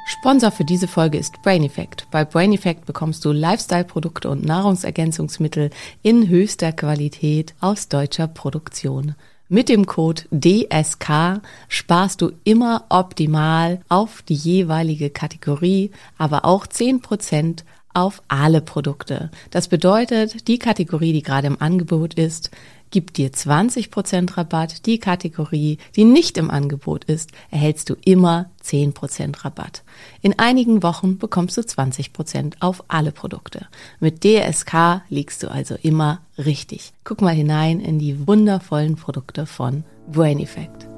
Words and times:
Sponsor 0.06 0.50
für 0.50 0.64
diese 0.64 0.88
Folge 0.88 1.18
ist 1.18 1.34
Brain 1.42 1.62
Effect. 1.62 2.06
Bei 2.10 2.24
Brain 2.24 2.54
Effect 2.54 2.86
bekommst 2.86 3.22
du 3.22 3.32
Lifestyle-Produkte 3.32 4.30
und 4.30 4.46
Nahrungsergänzungsmittel 4.46 5.68
in 6.00 6.26
höchster 6.26 6.72
Qualität 6.72 7.52
aus 7.60 7.88
deutscher 7.88 8.28
Produktion. 8.28 9.14
Mit 9.50 9.68
dem 9.68 9.84
Code 9.84 10.22
DSK 10.30 11.42
sparst 11.68 12.22
du 12.22 12.32
immer 12.44 12.86
optimal 12.88 13.82
auf 13.90 14.22
die 14.22 14.34
jeweilige 14.34 15.10
Kategorie, 15.10 15.90
aber 16.16 16.46
auch 16.46 16.66
10% 16.66 17.62
auf 17.92 18.22
alle 18.28 18.62
Produkte. 18.62 19.30
Das 19.50 19.68
bedeutet, 19.68 20.48
die 20.48 20.58
Kategorie, 20.58 21.12
die 21.12 21.22
gerade 21.22 21.46
im 21.46 21.60
Angebot 21.60 22.14
ist, 22.14 22.50
gibt 22.92 23.16
dir 23.16 23.32
20% 23.32 24.36
Rabatt. 24.36 24.86
Die 24.86 24.98
Kategorie, 24.98 25.78
die 25.96 26.04
nicht 26.04 26.38
im 26.38 26.50
Angebot 26.50 27.04
ist, 27.04 27.32
erhältst 27.50 27.90
du 27.90 27.96
immer 28.04 28.50
10% 28.62 29.44
Rabatt. 29.44 29.82
In 30.20 30.38
einigen 30.38 30.84
Wochen 30.84 31.18
bekommst 31.18 31.56
du 31.56 31.62
20% 31.62 32.54
auf 32.60 32.84
alle 32.86 33.10
Produkte. 33.10 33.66
Mit 33.98 34.22
DSK 34.22 35.02
liegst 35.08 35.42
du 35.42 35.50
also 35.50 35.74
immer 35.82 36.20
richtig. 36.38 36.92
Guck 37.02 37.20
mal 37.20 37.34
hinein 37.34 37.80
in 37.80 37.98
die 37.98 38.28
wundervollen 38.28 38.94
Produkte 38.94 39.46
von 39.46 39.82
Brain 40.06 40.38
Effect. 40.38 40.91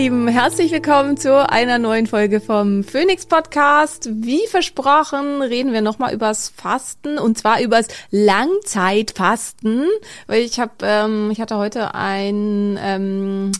Lieben, 0.00 0.28
herzlich 0.28 0.72
willkommen 0.72 1.18
zu 1.18 1.46
einer 1.46 1.76
neuen 1.76 2.06
Folge 2.06 2.40
vom 2.40 2.84
Phoenix 2.84 3.26
Podcast. 3.26 4.08
Wie 4.10 4.46
versprochen 4.46 5.42
reden 5.42 5.74
wir 5.74 5.82
nochmal 5.82 6.14
übers 6.14 6.48
Fasten 6.48 7.18
und 7.18 7.36
zwar 7.36 7.60
übers 7.60 7.86
Langzeitfasten, 8.10 9.84
weil 10.26 10.40
ich 10.40 10.58
habe, 10.58 10.72
ähm, 10.80 11.30
ich 11.30 11.38
hatte 11.38 11.58
heute 11.58 11.94
ein 11.94 12.78
ähm, 12.80 13.52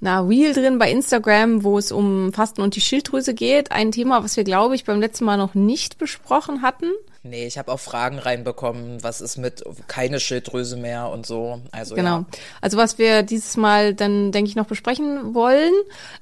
na, 0.00 0.20
Reel 0.20 0.52
drin 0.52 0.78
bei 0.78 0.90
Instagram, 0.90 1.64
wo 1.64 1.78
es 1.78 1.92
um 1.92 2.34
Fasten 2.34 2.60
und 2.60 2.76
die 2.76 2.82
Schilddrüse 2.82 3.32
geht. 3.32 3.72
Ein 3.72 3.90
Thema, 3.90 4.22
was 4.22 4.36
wir, 4.36 4.44
glaube 4.44 4.74
ich, 4.74 4.84
beim 4.84 5.00
letzten 5.00 5.24
Mal 5.24 5.38
noch 5.38 5.54
nicht 5.54 5.96
besprochen 5.96 6.60
hatten. 6.60 6.90
Nee, 7.22 7.46
ich 7.46 7.58
habe 7.58 7.70
auch 7.70 7.80
Fragen 7.80 8.18
reinbekommen, 8.18 9.02
was 9.02 9.20
ist 9.20 9.36
mit 9.36 9.62
keine 9.88 10.20
Schilddrüse 10.20 10.78
mehr 10.78 11.10
und 11.10 11.26
so. 11.26 11.60
Also 11.70 11.94
Genau. 11.94 12.20
ja. 12.20 12.24
Also 12.62 12.78
was 12.78 12.96
wir 12.96 13.22
dieses 13.22 13.58
Mal 13.58 13.92
dann, 13.92 14.32
denke 14.32 14.48
ich, 14.48 14.56
noch 14.56 14.64
besprechen 14.64 15.34
wollen. 15.34 15.72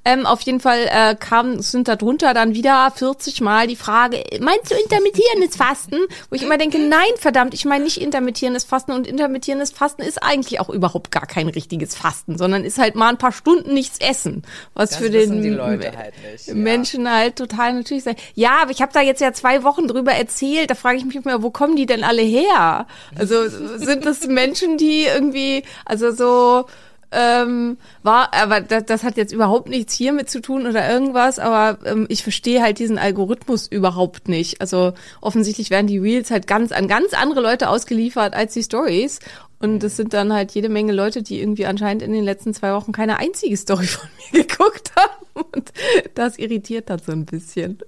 Ähm, 0.04 0.26
auf 0.26 0.40
jeden 0.40 0.58
Fall 0.58 0.88
äh, 0.90 1.14
kam, 1.14 1.60
sind 1.60 1.86
darunter 1.86 2.34
dann 2.34 2.54
wieder 2.54 2.90
40 2.92 3.40
Mal 3.40 3.68
die 3.68 3.76
Frage, 3.76 4.24
meinst 4.40 4.72
du 4.72 4.74
intermittierendes 4.74 5.54
Fasten? 5.54 5.98
Wo 6.30 6.34
ich 6.34 6.42
immer 6.42 6.58
denke, 6.58 6.80
nein, 6.80 7.06
verdammt, 7.16 7.54
ich 7.54 7.64
meine 7.64 7.84
nicht 7.84 8.00
intermittierendes 8.00 8.64
Fasten 8.64 8.90
und 8.90 9.06
intermittierendes 9.06 9.70
Fasten 9.70 10.02
ist 10.02 10.20
eigentlich 10.20 10.58
auch 10.58 10.68
überhaupt 10.68 11.12
gar 11.12 11.26
kein 11.26 11.46
richtiges 11.46 11.94
Fasten, 11.94 12.36
sondern 12.36 12.64
ist 12.64 12.78
halt 12.78 12.96
mal 12.96 13.10
ein 13.10 13.18
paar 13.18 13.30
Stunden 13.32 13.72
nichts 13.72 14.00
essen. 14.00 14.42
Was 14.74 14.90
Das 14.90 14.98
für 14.98 15.10
den 15.10 15.60
halt 15.60 16.14
nicht, 16.32 16.48
ja. 16.48 16.54
Menschen 16.54 17.08
halt 17.08 17.36
total 17.36 17.74
natürlich 17.74 18.02
sein. 18.02 18.16
Ja, 18.34 18.62
aber 18.62 18.72
ich 18.72 18.82
habe 18.82 18.92
da 18.92 19.00
jetzt 19.00 19.20
ja 19.20 19.32
zwei 19.32 19.62
Wochen 19.62 19.86
drüber 19.86 20.12
erzählt, 20.12 20.70
da 20.70 20.74
frage 20.88 20.98
ich 21.00 21.04
mich 21.04 21.16
immer, 21.16 21.42
wo 21.42 21.50
kommen 21.50 21.76
die 21.76 21.84
denn 21.84 22.02
alle 22.02 22.22
her? 22.22 22.86
Also 23.14 23.46
sind 23.46 24.06
das 24.06 24.26
Menschen, 24.26 24.78
die 24.78 25.04
irgendwie, 25.04 25.62
also 25.84 26.12
so 26.12 26.64
ähm, 27.12 27.76
war, 28.02 28.32
aber 28.32 28.62
das, 28.62 28.86
das 28.86 29.02
hat 29.02 29.18
jetzt 29.18 29.32
überhaupt 29.32 29.68
nichts 29.68 29.92
hiermit 29.92 30.30
zu 30.30 30.40
tun 30.40 30.66
oder 30.66 30.90
irgendwas, 30.90 31.38
aber 31.38 31.78
ähm, 31.86 32.06
ich 32.08 32.22
verstehe 32.22 32.62
halt 32.62 32.78
diesen 32.78 32.96
Algorithmus 32.96 33.66
überhaupt 33.66 34.28
nicht. 34.28 34.62
Also 34.62 34.94
offensichtlich 35.20 35.68
werden 35.68 35.88
die 35.88 35.98
Reels 35.98 36.30
halt 36.30 36.46
ganz 36.46 36.72
an 36.72 36.88
ganz 36.88 37.12
andere 37.12 37.42
Leute 37.42 37.68
ausgeliefert 37.68 38.32
als 38.32 38.54
die 38.54 38.62
Stories. 38.62 39.20
Und 39.60 39.82
es 39.82 39.96
sind 39.96 40.14
dann 40.14 40.32
halt 40.32 40.52
jede 40.52 40.68
Menge 40.68 40.92
Leute, 40.92 41.22
die 41.22 41.40
irgendwie 41.40 41.66
anscheinend 41.66 42.02
in 42.02 42.12
den 42.12 42.24
letzten 42.24 42.54
zwei 42.54 42.72
Wochen 42.72 42.92
keine 42.92 43.18
einzige 43.18 43.56
Story 43.56 43.86
von 43.86 44.08
mir 44.32 44.42
geguckt 44.46 44.92
haben. 44.96 45.48
Und 45.52 45.72
das 46.14 46.38
irritiert 46.38 46.88
dann 46.88 47.00
so 47.00 47.12
ein 47.12 47.26
bisschen. 47.26 47.78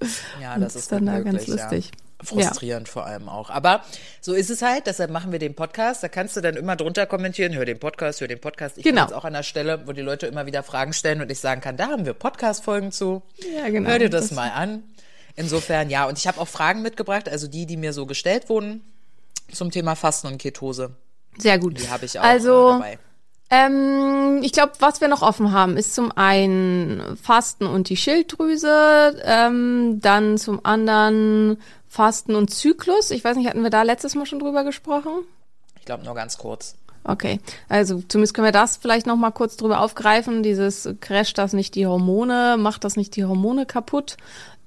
Ja, 0.41 0.55
Und 0.55 0.61
das 0.63 0.77
ist 0.77 0.93
dann 0.93 1.07
da 1.07 1.21
ganz 1.21 1.47
möglich, 1.47 1.49
ja. 1.49 1.55
lustig. 1.55 1.91
Frustrierend 2.23 2.89
vor 2.89 3.07
allem 3.07 3.29
auch. 3.29 3.51
Aber 3.51 3.83
so 4.21 4.35
ist 4.35 4.51
es 4.51 4.63
halt, 4.63 4.87
deshalb 4.87 5.11
machen 5.11 5.33
wir 5.33 5.39
den 5.39 5.55
Podcast. 5.55 6.03
Da 6.03 6.09
kannst 6.09 6.37
du 6.37 6.41
dann 6.41 6.57
immer 6.57 6.77
drunter 6.77 7.07
kommentieren, 7.07 7.55
hör 7.55 7.65
den 7.65 7.79
Podcast, 7.79 8.21
hör 8.21 8.29
den 8.29 8.41
Podcast. 8.41 8.79
Ich 8.79 8.85
Genau. 8.85 9.03
bin 9.03 9.09
jetzt 9.11 9.17
auch 9.17 9.25
an 9.25 9.33
der 9.33 9.43
Stelle, 9.43 9.87
wo 9.87 9.93
die 9.93 10.03
Leute 10.03 10.27
immer 10.27 10.47
wieder 10.47 10.63
Fragen 10.63 10.93
stellen 10.93 11.21
und 11.23 11.31
ich 11.31 11.41
sagen 11.41 11.61
kann, 11.61 11.77
da 11.77 11.89
haben 11.89 12.05
wir 12.07 12.13
Podcast-Folgen 12.15 12.93
zu. 12.93 13.23
Ja, 13.57 13.69
genau. 13.71 13.89
Hör 13.91 13.99
dir 13.99 14.11
das, 14.11 14.29
Das- 14.29 14.37
mal 14.37 14.51
an. 14.51 14.83
Insofern, 15.37 15.89
ja. 15.91 16.07
Und 16.07 16.19
ich 16.19 16.27
habe 16.27 16.41
auch 16.41 16.49
Fragen 16.49 16.83
mitgebracht, 16.83 17.29
also 17.29 17.47
die, 17.49 17.65
die 17.65 17.77
mir 17.77 17.93
so 17.93 18.05
gestellt 18.07 18.49
wurden 18.49 18.83
zum 19.53 19.71
Thema 19.71 19.95
Fasten 19.95 20.27
und 20.27 20.39
Ketose. 20.39 20.91
Sehr 21.39 21.59
gut. 21.59 21.79
Die 21.81 21.89
habe 21.89 22.05
ich 22.05 22.19
auch 22.19 22.25
also, 22.25 22.69
äh, 22.69 22.73
dabei. 22.73 22.99
Ähm, 23.53 24.41
ich 24.43 24.53
glaube, 24.53 24.73
was 24.79 25.01
wir 25.01 25.09
noch 25.09 25.23
offen 25.23 25.51
haben, 25.53 25.77
ist 25.77 25.95
zum 25.95 26.13
einen 26.17 27.17
Fasten 27.21 27.67
und 27.67 27.89
die 27.89 27.97
Schilddrüse, 27.97 29.21
ähm, 29.25 29.99
dann 30.01 30.39
zum 30.39 30.65
anderen 30.65 31.61
Fasten 31.91 32.37
und 32.37 32.51
Zyklus. 32.55 33.11
Ich 33.11 33.25
weiß 33.25 33.37
nicht, 33.37 33.49
hatten 33.49 33.65
wir 33.65 33.71
da 33.71 33.83
letztes 33.83 34.15
Mal 34.15 34.25
schon 34.25 34.39
drüber 34.39 34.63
gesprochen? 34.63 35.25
Ich 35.77 35.85
glaube 35.85 36.05
nur 36.05 36.15
ganz 36.15 36.39
kurz. 36.39 36.77
Okay, 37.03 37.41
also 37.69 38.01
zumindest 38.07 38.35
können 38.35 38.47
wir 38.47 38.53
das 38.53 38.77
vielleicht 38.77 39.07
noch 39.07 39.17
mal 39.17 39.33
kurz 39.33 39.57
drüber 39.57 39.81
aufgreifen. 39.81 40.45
Dieses 40.45 40.89
crasht 41.01 41.37
das 41.37 41.53
nicht 41.53 41.75
die 41.75 41.87
Hormone, 41.87 42.57
macht 42.59 42.85
das 42.85 42.97
nicht 42.97 43.17
die 43.17 43.25
Hormone 43.25 43.67
kaputt? 43.67 44.19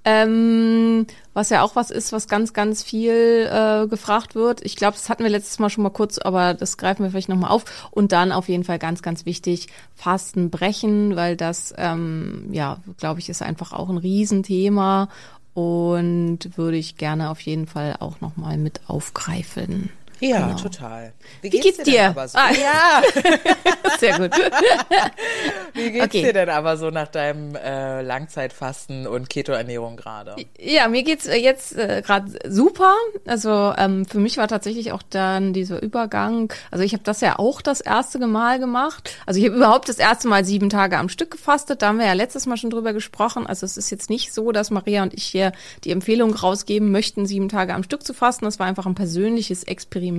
Ähm, 0.06 1.08
was 1.34 1.50
ja 1.50 1.62
auch 1.62 1.78
was 1.78 1.92
ist, 1.92 2.12
was 2.12 2.28
ganz, 2.28 2.52
ganz 2.52 2.84
viel 2.84 3.50
äh, 3.50 3.88
gefragt 3.88 4.36
wird. 4.36 4.60
Ich 4.66 4.76
glaube, 4.76 4.98
das 4.98 5.08
hatten 5.08 5.24
wir 5.24 5.30
letztes 5.30 5.60
Mal 5.60 5.70
schon 5.70 5.84
mal 5.84 5.92
kurz, 5.92 6.18
aber 6.18 6.54
das 6.54 6.76
greifen 6.76 7.04
wir 7.04 7.12
vielleicht 7.12 7.30
nochmal 7.30 7.52
auf. 7.52 7.64
Und 7.92 8.12
dann 8.12 8.34
auf 8.34 8.50
jeden 8.50 8.66
Fall 8.66 8.80
ganz, 8.80 9.02
ganz 9.02 9.26
wichtig, 9.26 9.68
Fasten 9.96 10.50
brechen, 10.50 11.16
weil 11.16 11.38
das, 11.38 11.74
ähm, 11.78 12.50
ja, 12.52 12.80
glaube 12.98 13.22
ich, 13.22 13.30
ist 13.30 13.42
einfach 13.42 13.72
auch 13.72 13.88
ein 13.88 13.98
Riesenthema 13.98 15.08
und 15.54 16.58
würde 16.58 16.78
ich 16.78 16.98
gerne 16.98 17.30
auf 17.30 17.42
jeden 17.42 17.68
Fall 17.68 17.98
auch 18.00 18.22
nochmal 18.22 18.58
mit 18.58 18.82
aufgreifen. 18.88 19.90
Ja, 20.30 20.48
Genau. 20.48 20.60
total. 20.62 21.14
Wie 21.42 21.50
geht's 21.50 21.78
denn 21.78 21.86
dir? 21.86 22.08
aber 22.10 22.28
so? 22.28 22.38
Ah. 22.38 22.52
Ja, 22.52 23.02
Sehr 24.00 24.18
gut. 24.20 24.32
wie 25.74 25.92
geht's 25.92 26.06
Okay. 26.06 26.24
dir 26.24 26.34
denn 26.34 26.50
aber 26.50 26.78
so 26.78 26.90
nach 26.90 27.08
deinem 27.08 27.56
äh, 27.56 28.02
Langzeitfasten 28.02 29.08
und 29.08 29.30
Keto-Ernährung 29.30 29.98
gerade? 29.98 30.36
Ja, 30.60 30.88
mir 30.88 31.04
geht's 31.04 31.26
äh, 31.28 31.36
jetzt 31.38 31.76
äh, 31.78 32.02
gerade 32.06 32.32
super. 32.48 32.94
Also 33.26 33.74
ähm, 33.78 34.06
für 34.06 34.20
mich 34.20 34.38
war 34.38 34.48
tatsächlich 34.48 34.92
auch 34.92 35.02
dann 35.10 35.54
dieser 35.54 35.82
Übergang. 35.82 36.52
Also 36.72 36.84
ich 36.84 36.94
habe 36.94 37.04
das 37.04 37.22
ja 37.22 37.40
auch 37.40 37.62
das 37.62 37.82
erste 37.82 38.20
Mal 38.26 38.60
gemacht. 38.60 39.16
Also 39.26 39.40
ich 39.40 39.46
habe 39.48 39.58
überhaupt 39.58 39.90
das 39.90 39.98
erste 40.00 40.28
Mal 40.28 40.46
sieben 40.46 40.70
Tage 40.70 40.98
am 40.98 41.10
Stück 41.10 41.32
gefastet. 41.32 41.82
Da 41.82 41.88
haben 41.88 42.00
wir 42.00 42.06
ja 42.06 42.14
letztes 42.14 42.46
Mal 42.46 42.58
schon 42.58 42.70
drüber 42.70 42.94
gesprochen. 42.94 43.46
Also 43.48 43.66
es 43.66 43.78
ist 43.78 43.90
jetzt 43.90 44.10
nicht 44.10 44.34
so, 44.34 44.52
dass 44.52 44.72
Maria 44.72 45.04
und 45.04 45.14
ich 45.14 45.24
hier 45.26 45.52
die 45.84 45.92
Empfehlung 45.92 46.34
rausgeben 46.34 46.92
möchten, 46.92 47.26
sieben 47.26 47.50
Tage 47.50 47.74
am 47.74 47.84
Stück 47.84 48.04
zu 48.04 48.14
fasten. 48.14 48.46
Das 48.46 48.60
war 48.60 48.68
einfach 48.68 48.86
ein 48.86 48.96
persönliches 48.96 49.64
Experiment. 49.64 50.13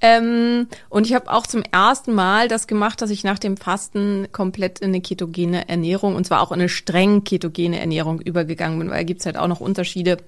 Ähm, 0.00 0.68
und 0.90 1.06
ich 1.06 1.14
habe 1.14 1.32
auch 1.32 1.46
zum 1.46 1.62
ersten 1.70 2.12
Mal 2.12 2.48
das 2.48 2.66
gemacht, 2.66 3.00
dass 3.00 3.10
ich 3.10 3.24
nach 3.24 3.38
dem 3.38 3.56
Fasten 3.56 4.28
komplett 4.32 4.80
in 4.80 4.88
eine 4.88 5.00
ketogene 5.00 5.68
Ernährung, 5.68 6.14
und 6.14 6.26
zwar 6.26 6.42
auch 6.42 6.52
in 6.52 6.60
eine 6.60 6.68
streng 6.68 7.24
ketogene 7.24 7.80
Ernährung 7.80 8.20
übergegangen 8.20 8.78
bin, 8.78 8.90
weil 8.90 8.98
da 8.98 9.02
gibt's 9.04 9.24
halt 9.24 9.38
auch 9.38 9.48
noch 9.48 9.60
Unterschiede 9.60 10.18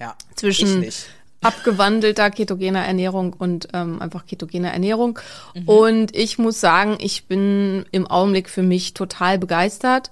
Ja, 0.00 0.16
zwischen 0.34 0.84
abgewandelter 1.42 2.30
ketogener 2.30 2.84
Ernährung 2.84 3.32
und 3.32 3.68
ähm, 3.72 4.02
einfach 4.02 4.26
ketogener 4.26 4.72
Ernährung. 4.72 5.18
Und 5.64 6.14
ich 6.14 6.38
muss 6.38 6.60
sagen, 6.60 6.96
ich 7.00 7.26
bin 7.26 7.86
im 7.92 8.06
Augenblick 8.06 8.48
für 8.50 8.62
mich 8.62 8.94
total 8.94 9.38
begeistert. 9.38 10.10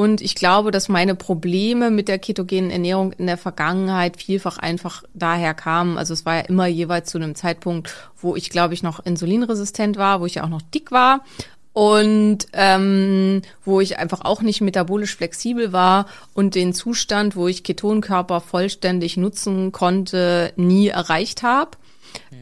Und 0.00 0.22
ich 0.22 0.34
glaube, 0.34 0.70
dass 0.70 0.88
meine 0.88 1.14
Probleme 1.14 1.90
mit 1.90 2.08
der 2.08 2.18
ketogenen 2.18 2.70
Ernährung 2.70 3.12
in 3.12 3.26
der 3.26 3.36
Vergangenheit 3.36 4.16
vielfach 4.16 4.56
einfach 4.56 5.02
daher 5.12 5.52
kamen. 5.52 5.98
Also 5.98 6.14
es 6.14 6.24
war 6.24 6.36
ja 6.36 6.40
immer 6.40 6.66
jeweils 6.66 7.10
zu 7.10 7.18
einem 7.18 7.34
Zeitpunkt, 7.34 7.94
wo 8.16 8.34
ich, 8.34 8.48
glaube 8.48 8.72
ich, 8.72 8.82
noch 8.82 9.04
insulinresistent 9.04 9.98
war, 9.98 10.22
wo 10.22 10.24
ich 10.24 10.36
ja 10.36 10.44
auch 10.44 10.48
noch 10.48 10.62
dick 10.62 10.90
war 10.90 11.22
und 11.74 12.46
ähm, 12.54 13.42
wo 13.62 13.82
ich 13.82 13.98
einfach 13.98 14.22
auch 14.22 14.40
nicht 14.40 14.62
metabolisch 14.62 15.14
flexibel 15.14 15.74
war 15.74 16.06
und 16.32 16.54
den 16.54 16.72
Zustand, 16.72 17.36
wo 17.36 17.46
ich 17.46 17.62
Ketonkörper 17.62 18.40
vollständig 18.40 19.18
nutzen 19.18 19.70
konnte, 19.70 20.54
nie 20.56 20.88
erreicht 20.88 21.42
habe. 21.42 21.72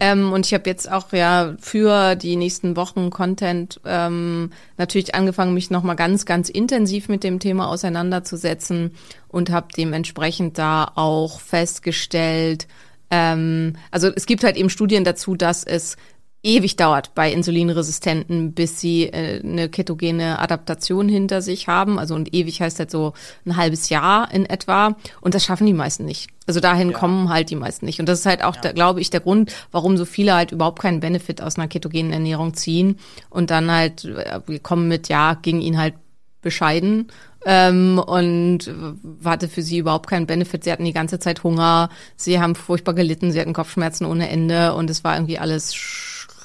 Ähm, 0.01 0.33
und 0.33 0.47
ich 0.47 0.55
habe 0.55 0.69
jetzt 0.69 0.91
auch 0.91 1.13
ja 1.13 1.57
für 1.61 2.15
die 2.15 2.37
nächsten 2.37 2.77
Wochen 2.77 3.11
Content 3.11 3.81
ähm, 3.85 4.51
natürlich 4.77 5.15
angefangen, 5.15 5.55
mich 5.55 5.71
nochmal 5.71 5.97
ganz, 5.97 6.25
ganz 6.25 6.49
intensiv 6.49 7.09
mit 7.09 7.25
dem 7.25 7.41
Thema 7.41 7.69
auseinanderzusetzen 7.69 8.93
und 9.29 9.51
habe 9.51 9.69
dementsprechend 9.77 10.59
da 10.59 10.93
auch 10.95 11.41
festgestellt, 11.41 12.67
ähm, 13.11 13.77
also 13.91 14.11
es 14.15 14.27
gibt 14.27 14.45
halt 14.45 14.57
eben 14.57 14.71
Studien 14.71 15.05
dazu, 15.05 15.35
dass 15.35 15.65
es 15.65 15.97
ewig 16.43 16.77
dauert 16.77 17.15
bei 17.15 17.33
Insulinresistenten, 17.33 18.53
bis 18.53 18.81
sie 18.81 19.05
äh, 19.05 19.41
eine 19.43 19.69
ketogene 19.69 20.39
Adaptation 20.39 21.09
hinter 21.09 21.43
sich 21.43 21.67
haben. 21.67 21.99
Also 21.99 22.15
und 22.15 22.33
ewig 22.35 22.61
heißt 22.61 22.79
halt 22.79 22.91
so 22.91 23.13
ein 23.45 23.57
halbes 23.57 23.89
Jahr 23.89 24.33
in 24.33 24.47
etwa. 24.47 24.97
Und 25.21 25.35
das 25.35 25.45
schaffen 25.45 25.67
die 25.67 25.73
meisten 25.73 26.05
nicht. 26.05 26.29
Also 26.47 26.61
dahin 26.61 26.93
kommen 26.93 27.29
halt 27.29 27.51
die 27.51 27.57
meisten 27.57 27.87
nicht. 27.87 28.01
Und 28.01 28.09
das 28.09 28.21
ist 28.21 28.27
halt 28.27 28.43
auch, 28.43 28.57
der, 28.57 28.73
glaube 28.73 29.01
ich, 29.01 29.11
der 29.11 29.21
Grund, 29.21 29.53
warum 29.73 29.97
so 29.97 30.05
viele 30.05 30.35
halt 30.35 30.53
überhaupt 30.53 30.81
keinen 30.81 31.01
Benefit 31.01 31.43
aus 31.43 31.57
einer 31.59 31.69
ketogenen 31.69 32.13
Ernährung 32.13 32.55
ziehen 32.55 32.99
und 33.31 33.51
dann 33.51 33.71
halt 33.71 34.05
äh, 34.05 34.41
wir 34.47 34.61
kommen 34.61 34.89
mit, 34.89 35.09
ja, 35.09 35.35
ging 35.35 35.61
ihnen 35.61 35.79
halt 35.79 35.95
bescheiden 36.41 37.09
ähm, 37.45 37.99
und 37.99 38.73
hatte 39.25 39.49
für 39.49 39.63
sie 39.63 39.79
überhaupt 39.79 40.09
keinen 40.09 40.27
Benefit. 40.27 40.65
Sie 40.65 40.73
hatten 40.73 40.85
die 40.85 40.93
ganze 40.93 41.19
Zeit 41.19 41.43
Hunger, 41.43 41.91
sie 42.17 42.41
haben 42.41 42.55
furchtbar 42.55 42.95
gelitten, 42.95 43.33
sie 43.33 43.41
hatten 43.41 43.53
Kopfschmerzen 43.53 44.07
ohne 44.07 44.29
Ende 44.29 44.75
und 44.75 44.89
es 44.89 45.03
war 45.05 45.17
irgendwie 45.17 45.39
alles 45.39 45.75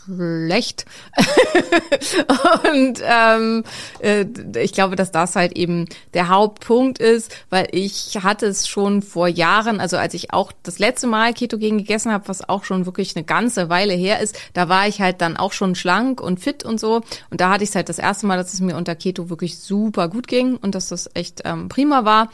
schlecht. 0.05 0.85
und 2.73 3.01
ähm, 3.03 3.63
äh, 3.99 4.25
ich 4.59 4.73
glaube, 4.73 4.95
dass 4.95 5.11
das 5.11 5.35
halt 5.35 5.53
eben 5.57 5.87
der 6.13 6.29
Hauptpunkt 6.29 6.99
ist, 6.99 7.35
weil 7.49 7.67
ich 7.71 8.17
hatte 8.21 8.45
es 8.47 8.67
schon 8.67 9.01
vor 9.01 9.27
Jahren, 9.27 9.79
also 9.79 9.97
als 9.97 10.13
ich 10.13 10.33
auch 10.33 10.51
das 10.63 10.79
letzte 10.79 11.07
Mal 11.07 11.33
Ketogen 11.33 11.77
gegessen 11.77 12.11
habe, 12.11 12.27
was 12.27 12.47
auch 12.47 12.63
schon 12.63 12.85
wirklich 12.85 13.15
eine 13.15 13.25
ganze 13.25 13.69
Weile 13.69 13.93
her 13.93 14.19
ist, 14.19 14.37
da 14.53 14.69
war 14.69 14.87
ich 14.87 15.01
halt 15.01 15.21
dann 15.21 15.37
auch 15.37 15.53
schon 15.53 15.75
schlank 15.75 16.21
und 16.21 16.39
fit 16.39 16.63
und 16.63 16.79
so. 16.79 17.01
Und 17.29 17.41
da 17.41 17.49
hatte 17.49 17.63
ich 17.63 17.69
es 17.69 17.75
halt 17.75 17.89
das 17.89 17.99
erste 17.99 18.27
Mal, 18.27 18.37
dass 18.37 18.53
es 18.53 18.61
mir 18.61 18.75
unter 18.75 18.95
Keto 18.95 19.29
wirklich 19.29 19.57
super 19.59 20.07
gut 20.07 20.27
ging 20.27 20.57
und 20.57 20.75
dass 20.75 20.89
das 20.89 21.09
echt 21.13 21.41
ähm, 21.45 21.69
prima 21.69 22.05
war. 22.05 22.29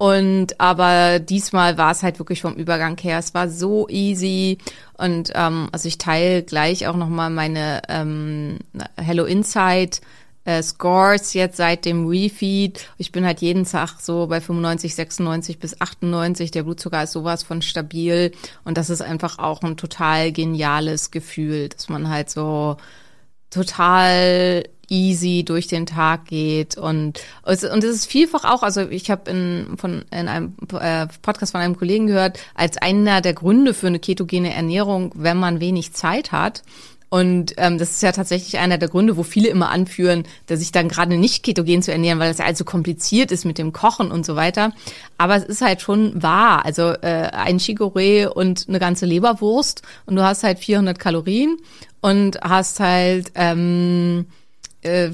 Und 0.00 0.58
aber 0.58 1.18
diesmal 1.18 1.76
war 1.76 1.90
es 1.90 2.02
halt 2.02 2.18
wirklich 2.18 2.40
vom 2.40 2.54
Übergang 2.54 2.96
her. 2.96 3.18
Es 3.18 3.34
war 3.34 3.50
so 3.50 3.86
easy. 3.90 4.56
Und 4.96 5.30
ähm, 5.34 5.68
also 5.72 5.88
ich 5.88 5.98
teile 5.98 6.42
gleich 6.42 6.86
auch 6.86 6.96
nochmal 6.96 7.28
meine 7.28 7.82
ähm, 7.86 8.60
Hello 8.96 9.26
Insight 9.26 10.00
äh, 10.46 10.62
Scores 10.62 11.34
jetzt 11.34 11.58
seit 11.58 11.84
dem 11.84 12.06
Refeed. 12.06 12.88
Ich 12.96 13.12
bin 13.12 13.26
halt 13.26 13.42
jeden 13.42 13.66
Tag 13.66 14.00
so 14.00 14.26
bei 14.26 14.40
95, 14.40 14.94
96 14.94 15.58
bis 15.58 15.78
98. 15.82 16.50
Der 16.50 16.62
Blutzucker 16.62 17.02
ist 17.02 17.12
sowas 17.12 17.42
von 17.42 17.60
stabil. 17.60 18.32
Und 18.64 18.78
das 18.78 18.88
ist 18.88 19.02
einfach 19.02 19.38
auch 19.38 19.60
ein 19.60 19.76
total 19.76 20.32
geniales 20.32 21.10
Gefühl, 21.10 21.68
dass 21.68 21.90
man 21.90 22.08
halt 22.08 22.30
so 22.30 22.78
total 23.50 24.64
easy 24.90 25.44
durch 25.44 25.66
den 25.68 25.86
Tag 25.86 26.26
geht 26.26 26.76
und 26.76 27.20
und 27.44 27.54
es 27.54 27.62
ist 27.62 28.06
vielfach 28.06 28.44
auch, 28.44 28.62
also 28.62 28.82
ich 28.82 29.10
habe 29.10 29.30
in 29.30 29.76
von 29.76 30.04
in 30.10 30.28
einem 30.28 30.54
äh, 30.78 31.06
Podcast 31.22 31.52
von 31.52 31.60
einem 31.60 31.76
Kollegen 31.76 32.06
gehört, 32.06 32.38
als 32.54 32.76
einer 32.76 33.20
der 33.20 33.32
Gründe 33.32 33.72
für 33.72 33.86
eine 33.86 34.00
ketogene 34.00 34.52
Ernährung, 34.52 35.12
wenn 35.14 35.38
man 35.38 35.60
wenig 35.60 35.92
Zeit 35.94 36.32
hat. 36.32 36.62
Und 37.12 37.54
ähm, 37.56 37.76
das 37.76 37.90
ist 37.90 38.02
ja 38.04 38.12
tatsächlich 38.12 38.58
einer 38.58 38.78
der 38.78 38.88
Gründe, 38.88 39.16
wo 39.16 39.24
viele 39.24 39.48
immer 39.48 39.70
anführen, 39.70 40.22
dass 40.46 40.60
sich 40.60 40.70
dann 40.70 40.88
gerade 40.88 41.16
nicht 41.16 41.42
ketogen 41.42 41.82
zu 41.82 41.90
ernähren, 41.90 42.20
weil 42.20 42.28
das 42.28 42.38
ja 42.38 42.44
allzu 42.44 42.64
kompliziert 42.64 43.32
ist 43.32 43.44
mit 43.44 43.58
dem 43.58 43.72
Kochen 43.72 44.12
und 44.12 44.24
so 44.24 44.36
weiter. 44.36 44.72
Aber 45.18 45.34
es 45.34 45.42
ist 45.42 45.60
halt 45.60 45.80
schon 45.80 46.22
wahr. 46.22 46.64
Also 46.64 46.92
äh, 47.02 47.30
ein 47.32 47.58
Chicorée 47.58 48.28
und 48.28 48.66
eine 48.68 48.78
ganze 48.78 49.06
Leberwurst 49.06 49.82
und 50.06 50.14
du 50.14 50.22
hast 50.22 50.44
halt 50.44 50.60
400 50.60 51.00
Kalorien 51.00 51.56
und 52.00 52.40
hast 52.42 52.78
halt 52.78 53.32
ähm, 53.34 54.26
äh, 54.82 55.10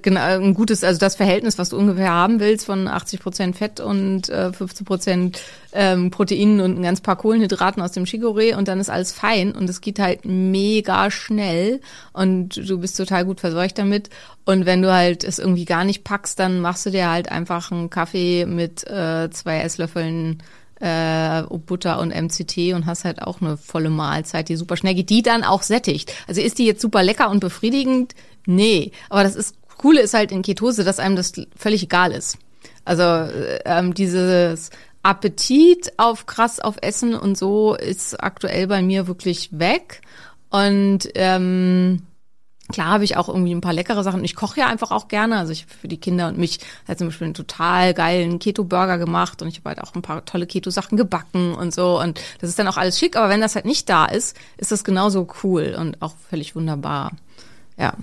genau, 0.00 0.20
ein 0.20 0.54
gutes, 0.54 0.84
also 0.84 0.98
das 0.98 1.16
Verhältnis, 1.16 1.58
was 1.58 1.68
du 1.68 1.76
ungefähr 1.76 2.10
haben 2.10 2.40
willst, 2.40 2.66
von 2.66 2.88
80 2.88 3.20
Prozent 3.20 3.56
Fett 3.56 3.80
und 3.80 4.28
äh, 4.28 4.52
15 4.52 4.86
Prozent 4.86 5.40
ähm, 5.72 6.10
Proteinen 6.10 6.60
und 6.60 6.78
ein 6.78 6.82
ganz 6.82 7.00
paar 7.00 7.16
Kohlenhydraten 7.16 7.82
aus 7.82 7.92
dem 7.92 8.04
Chicorée 8.04 8.56
und 8.56 8.68
dann 8.68 8.80
ist 8.80 8.90
alles 8.90 9.12
fein 9.12 9.52
und 9.52 9.68
es 9.68 9.80
geht 9.80 9.98
halt 9.98 10.24
mega 10.24 11.10
schnell 11.10 11.80
und 12.12 12.56
du 12.68 12.78
bist 12.78 12.96
total 12.96 13.24
gut 13.24 13.40
versorgt 13.40 13.78
damit. 13.78 14.08
Und 14.46 14.66
wenn 14.66 14.82
du 14.82 14.92
halt 14.92 15.24
es 15.24 15.38
irgendwie 15.38 15.64
gar 15.64 15.84
nicht 15.84 16.04
packst, 16.04 16.38
dann 16.38 16.60
machst 16.60 16.86
du 16.86 16.90
dir 16.90 17.10
halt 17.10 17.30
einfach 17.30 17.70
einen 17.70 17.90
Kaffee 17.90 18.46
mit 18.46 18.86
äh, 18.86 19.30
zwei 19.30 19.60
Esslöffeln 19.60 20.42
äh, 20.80 21.42
Butter 21.42 21.98
und 21.98 22.14
MCT 22.14 22.74
und 22.74 22.86
hast 22.86 23.04
halt 23.04 23.22
auch 23.22 23.40
eine 23.40 23.56
volle 23.56 23.90
Mahlzeit, 23.90 24.48
die 24.48 24.56
super 24.56 24.76
schnell 24.76 24.94
geht, 24.94 25.10
die 25.10 25.22
dann 25.22 25.44
auch 25.44 25.62
sättigt. 25.62 26.12
Also 26.26 26.40
ist 26.40 26.58
die 26.58 26.66
jetzt 26.66 26.82
super 26.82 27.02
lecker 27.02 27.30
und 27.30 27.40
befriedigend? 27.40 28.14
Nee, 28.46 28.92
aber 29.08 29.22
das 29.22 29.36
ist 29.36 29.56
coole 29.76 30.00
ist 30.00 30.14
halt 30.14 30.32
in 30.32 30.42
Ketose, 30.42 30.84
dass 30.84 30.98
einem 30.98 31.16
das 31.16 31.32
völlig 31.56 31.82
egal 31.82 32.12
ist. 32.12 32.38
Also 32.84 33.02
äh, 33.02 33.60
ähm, 33.64 33.94
dieses 33.94 34.70
Appetit 35.02 35.92
auf 35.98 36.26
krass 36.26 36.60
auf 36.60 36.76
Essen 36.80 37.14
und 37.14 37.36
so 37.36 37.74
ist 37.74 38.22
aktuell 38.22 38.66
bei 38.66 38.82
mir 38.82 39.06
wirklich 39.06 39.50
weg 39.52 40.00
und 40.50 41.08
ähm, 41.14 42.02
Klar 42.72 42.88
habe 42.88 43.04
ich 43.04 43.18
auch 43.18 43.28
irgendwie 43.28 43.54
ein 43.54 43.60
paar 43.60 43.74
leckere 43.74 44.02
Sachen. 44.02 44.24
Ich 44.24 44.34
koche 44.34 44.60
ja 44.60 44.68
einfach 44.68 44.90
auch 44.90 45.08
gerne. 45.08 45.36
Also 45.36 45.52
ich 45.52 45.64
hab 45.64 45.70
für 45.70 45.86
die 45.86 46.00
Kinder 46.00 46.28
und 46.28 46.38
mich 46.38 46.60
halt 46.88 46.96
zum 46.96 47.08
Beispiel 47.08 47.26
einen 47.26 47.34
total 47.34 47.92
geilen 47.92 48.38
Keto-Burger 48.38 48.96
gemacht 48.96 49.42
und 49.42 49.48
ich 49.48 49.58
habe 49.58 49.68
halt 49.68 49.82
auch 49.82 49.94
ein 49.94 50.00
paar 50.00 50.24
tolle 50.24 50.46
Keto-Sachen 50.46 50.96
gebacken 50.96 51.54
und 51.54 51.74
so. 51.74 52.00
Und 52.00 52.22
das 52.40 52.48
ist 52.48 52.58
dann 52.58 52.66
auch 52.66 52.78
alles 52.78 52.98
schick. 52.98 53.16
Aber 53.16 53.28
wenn 53.28 53.42
das 53.42 53.54
halt 53.54 53.66
nicht 53.66 53.90
da 53.90 54.06
ist, 54.06 54.34
ist 54.56 54.72
das 54.72 54.82
genauso 54.82 55.28
cool 55.42 55.76
und 55.78 56.00
auch 56.00 56.14
völlig 56.30 56.56
wunderbar. 56.56 57.12
Ja. 57.78 57.94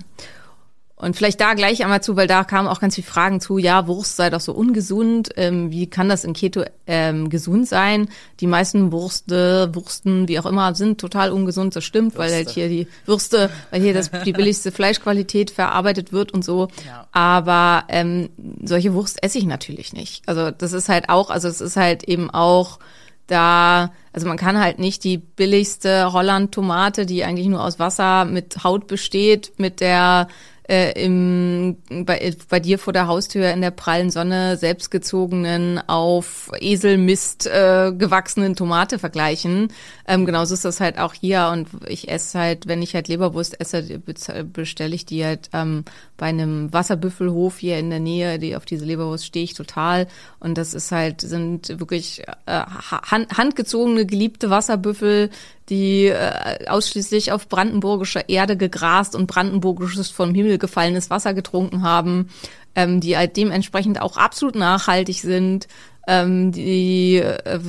Und 1.02 1.16
vielleicht 1.16 1.40
da 1.40 1.54
gleich 1.54 1.82
einmal 1.82 2.00
zu, 2.00 2.14
weil 2.14 2.28
da 2.28 2.44
kamen 2.44 2.68
auch 2.68 2.78
ganz 2.78 2.94
viele 2.94 3.08
Fragen 3.08 3.40
zu, 3.40 3.58
ja, 3.58 3.88
Wurst 3.88 4.14
sei 4.14 4.30
doch 4.30 4.40
so 4.40 4.52
ungesund, 4.52 5.30
ähm, 5.34 5.72
wie 5.72 5.88
kann 5.88 6.08
das 6.08 6.22
in 6.22 6.32
Keto 6.32 6.62
ähm, 6.86 7.28
gesund 7.28 7.66
sein? 7.66 8.08
Die 8.38 8.46
meisten 8.46 8.92
Wurste, 8.92 9.74
Wursten, 9.74 10.28
wie 10.28 10.38
auch 10.38 10.46
immer, 10.46 10.76
sind 10.76 11.00
total 11.00 11.32
ungesund, 11.32 11.74
das 11.74 11.82
stimmt, 11.82 12.16
weil 12.16 12.30
halt 12.30 12.46
Würste. 12.46 12.60
hier 12.60 12.68
die 12.68 12.86
Würste, 13.04 13.50
weil 13.72 13.82
hier 13.82 13.94
das, 13.94 14.12
die 14.24 14.32
billigste 14.32 14.70
Fleischqualität 14.70 15.50
verarbeitet 15.50 16.12
wird 16.12 16.30
und 16.30 16.44
so. 16.44 16.68
Ja. 16.86 17.08
Aber 17.10 17.82
ähm, 17.88 18.30
solche 18.62 18.94
Wurst 18.94 19.20
esse 19.24 19.38
ich 19.38 19.44
natürlich 19.44 19.92
nicht. 19.92 20.22
Also 20.28 20.52
das 20.52 20.72
ist 20.72 20.88
halt 20.88 21.08
auch, 21.08 21.30
also 21.30 21.48
es 21.48 21.60
ist 21.60 21.76
halt 21.76 22.04
eben 22.04 22.30
auch 22.30 22.78
da, 23.26 23.92
also 24.12 24.26
man 24.26 24.36
kann 24.36 24.58
halt 24.58 24.78
nicht 24.78 25.04
die 25.04 25.18
billigste 25.18 26.12
Holland-Tomate, 26.12 27.06
die 27.06 27.24
eigentlich 27.24 27.48
nur 27.48 27.64
aus 27.64 27.78
Wasser 27.78 28.24
mit 28.24 28.64
Haut 28.64 28.86
besteht, 28.86 29.52
mit 29.56 29.80
der 29.80 30.28
äh, 30.72 30.92
im, 31.04 31.76
bei, 32.06 32.34
bei 32.48 32.58
dir 32.58 32.78
vor 32.78 32.94
der 32.94 33.06
Haustür 33.06 33.50
in 33.50 33.60
der 33.60 33.70
prallen 33.70 34.10
Sonne 34.10 34.56
selbstgezogenen, 34.56 35.78
auf 35.86 36.50
Eselmist 36.58 37.46
äh, 37.46 37.92
gewachsenen 37.92 38.56
Tomate 38.56 38.98
vergleichen. 38.98 39.68
Ähm, 40.08 40.24
genauso 40.24 40.54
ist 40.54 40.64
das 40.64 40.80
halt 40.80 40.98
auch 40.98 41.12
hier 41.12 41.50
und 41.52 41.68
ich 41.86 42.08
esse 42.08 42.38
halt, 42.38 42.68
wenn 42.68 42.80
ich 42.80 42.94
halt 42.94 43.08
Leberwurst 43.08 43.60
esse, 43.60 43.82
bestelle 43.98 44.94
ich 44.94 45.04
die 45.04 45.22
halt 45.26 45.50
ähm, 45.52 45.84
bei 46.16 46.26
einem 46.26 46.72
Wasserbüffelhof 46.72 47.58
hier 47.58 47.78
in 47.78 47.90
der 47.90 48.00
Nähe, 48.00 48.38
die 48.38 48.56
auf 48.56 48.64
diese 48.64 48.86
Leberwurst 48.86 49.26
stehe 49.26 49.44
ich 49.44 49.52
total 49.52 50.08
und 50.40 50.56
das 50.56 50.72
ist 50.72 50.90
halt, 50.90 51.20
sind 51.20 51.80
wirklich 51.80 52.22
äh, 52.46 52.60
hand, 52.62 53.36
handgezogene, 53.36 54.06
geliebte 54.06 54.48
Wasserbüffel, 54.48 55.28
die 55.72 56.08
äh, 56.08 56.68
ausschließlich 56.68 57.32
auf 57.32 57.48
brandenburgischer 57.48 58.28
Erde 58.28 58.58
gegrast 58.58 59.16
und 59.16 59.26
brandenburgisches 59.26 60.10
vom 60.10 60.34
Himmel 60.34 60.58
gefallenes 60.58 61.08
Wasser 61.08 61.32
getrunken 61.32 61.82
haben, 61.82 62.28
ähm, 62.74 63.00
die 63.00 63.16
halt 63.16 63.36
dementsprechend 63.36 64.00
auch 64.00 64.16
absolut 64.16 64.54
nachhaltig 64.54 65.20
sind, 65.20 65.68
ähm, 66.06 66.52
die 66.52 67.16
äh, 67.18 67.60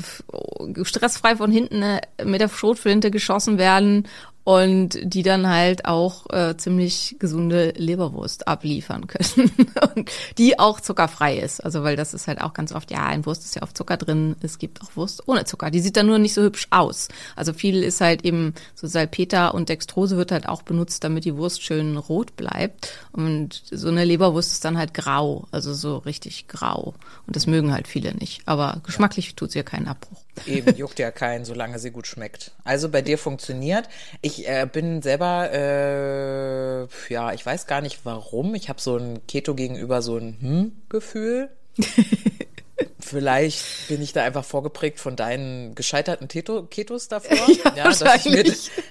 stressfrei 0.84 1.36
von 1.36 1.52
hinten 1.52 1.84
äh, 1.84 2.02
mit 2.24 2.42
der 2.42 2.50
Schrotflinte 2.50 3.12
geschossen 3.12 3.58
werden 3.58 4.08
und 4.44 5.00
die 5.02 5.24
dann 5.24 5.48
halt 5.48 5.86
auch 5.86 6.30
äh, 6.30 6.58
ziemlich 6.58 7.16
gesunde 7.20 7.74
Leberwurst 7.78 8.48
abliefern 8.48 9.08
können 9.08 9.52
und 9.96 10.12
die 10.38 10.60
auch 10.60 10.82
zuckerfrei 10.82 11.38
ist. 11.38 11.64
Also 11.64 11.84
weil 11.84 11.96
das 11.96 12.14
ist 12.14 12.28
halt 12.28 12.42
auch 12.42 12.54
ganz 12.54 12.74
oft, 12.74 12.92
ja, 12.92 13.10
in 13.12 13.26
Wurst 13.26 13.46
ist 13.46 13.56
ja 13.56 13.64
oft 13.64 13.78
Zucker 13.78 13.96
drin, 13.96 14.36
es 14.42 14.60
gibt 14.60 14.82
auch 14.82 14.96
Wurst 14.96 15.28
ohne 15.28 15.46
Zucker. 15.46 15.72
Die 15.72 15.80
sieht 15.80 15.96
dann 15.96 16.08
nur 16.08 16.20
nicht 16.20 16.34
so 16.34 16.42
hübsch 16.42 16.68
aus. 16.72 17.08
Also 17.36 17.54
viel 17.54 17.84
ist 17.84 18.02
halt 18.02 18.26
eben 18.26 18.54
so 18.76 18.88
Salpeter 18.88 19.54
und 19.54 19.70
Dextrose 19.70 20.18
wird 20.18 20.34
halt 20.34 20.50
auch 20.50 20.64
benutzt, 20.64 21.04
damit 21.06 21.24
die 21.24 21.38
Wurst 21.38 21.64
schön 21.64 21.96
rot 21.96 22.36
bleibt 22.36 22.92
und 23.14 23.64
so 23.72 23.88
eine 23.88 24.04
Leberwurst 24.04 24.52
ist 24.52 24.66
dann 24.66 24.78
halt 24.78 24.93
grau, 24.94 25.48
also 25.52 25.74
so 25.74 25.98
richtig 25.98 26.48
grau 26.48 26.94
und 27.28 27.36
das 27.36 27.48
mögen 27.48 27.74
halt 27.74 27.88
viele 27.88 28.14
nicht, 28.14 28.42
aber 28.46 28.82
geschmacklich 28.86 29.36
tut 29.36 29.52
sie 29.52 29.60
ja 29.60 29.64
keinen 29.64 29.88
Abbruch. 29.88 30.22
Eben, 30.46 30.76
juckt 30.78 31.00
ja 31.00 31.12
keinen, 31.12 31.46
solange 31.46 31.80
sie 31.80 31.92
gut 31.92 32.08
schmeckt. 32.08 32.52
Also 32.64 32.90
bei 32.90 33.02
dir 33.02 33.18
funktioniert. 33.18 33.90
Ich 34.22 34.48
äh, 34.48 34.68
bin 34.72 35.02
selber, 35.02 35.52
äh, 35.52 37.14
ja, 37.14 37.34
ich 37.34 37.46
weiß 37.46 37.68
gar 37.68 37.82
nicht 37.82 38.06
warum. 38.06 38.56
Ich 38.56 38.70
habe 38.70 38.82
so 38.82 38.98
ein 38.98 39.26
Keto 39.28 39.56
gegenüber 39.56 40.02
so 40.02 40.18
ein 40.18 40.38
Hm-Gefühl. 40.40 41.50
Vielleicht 43.00 43.88
bin 43.88 44.02
ich 44.02 44.14
da 44.14 44.24
einfach 44.24 44.44
vorgeprägt 44.46 45.00
von 45.00 45.16
deinen 45.16 45.76
gescheiterten 45.76 46.28
Keto 46.28 46.64
Ketos 46.64 47.08
davor. 47.08 47.38
Ja, 47.76 47.86
dass, 47.86 48.26
ich 48.26 48.32
mir, 48.32 48.44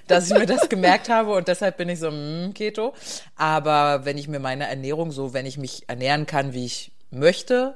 dass 0.06 0.30
ich 0.30 0.36
mir 0.38 0.46
das 0.46 0.68
gemerkt 0.68 1.08
habe 1.08 1.32
und 1.34 1.48
deshalb 1.48 1.76
bin 1.76 1.88
ich 1.88 1.98
so 1.98 2.08
hm, 2.08 2.52
Keto. 2.54 2.94
Aber 3.36 4.04
wenn 4.04 4.18
ich 4.18 4.28
mir 4.28 4.38
meine 4.38 4.68
Ernährung 4.68 5.10
so, 5.12 5.32
wenn 5.34 5.46
ich 5.46 5.58
mich 5.58 5.88
ernähren 5.88 6.26
kann, 6.26 6.52
wie 6.52 6.64
ich 6.64 6.92
möchte, 7.10 7.74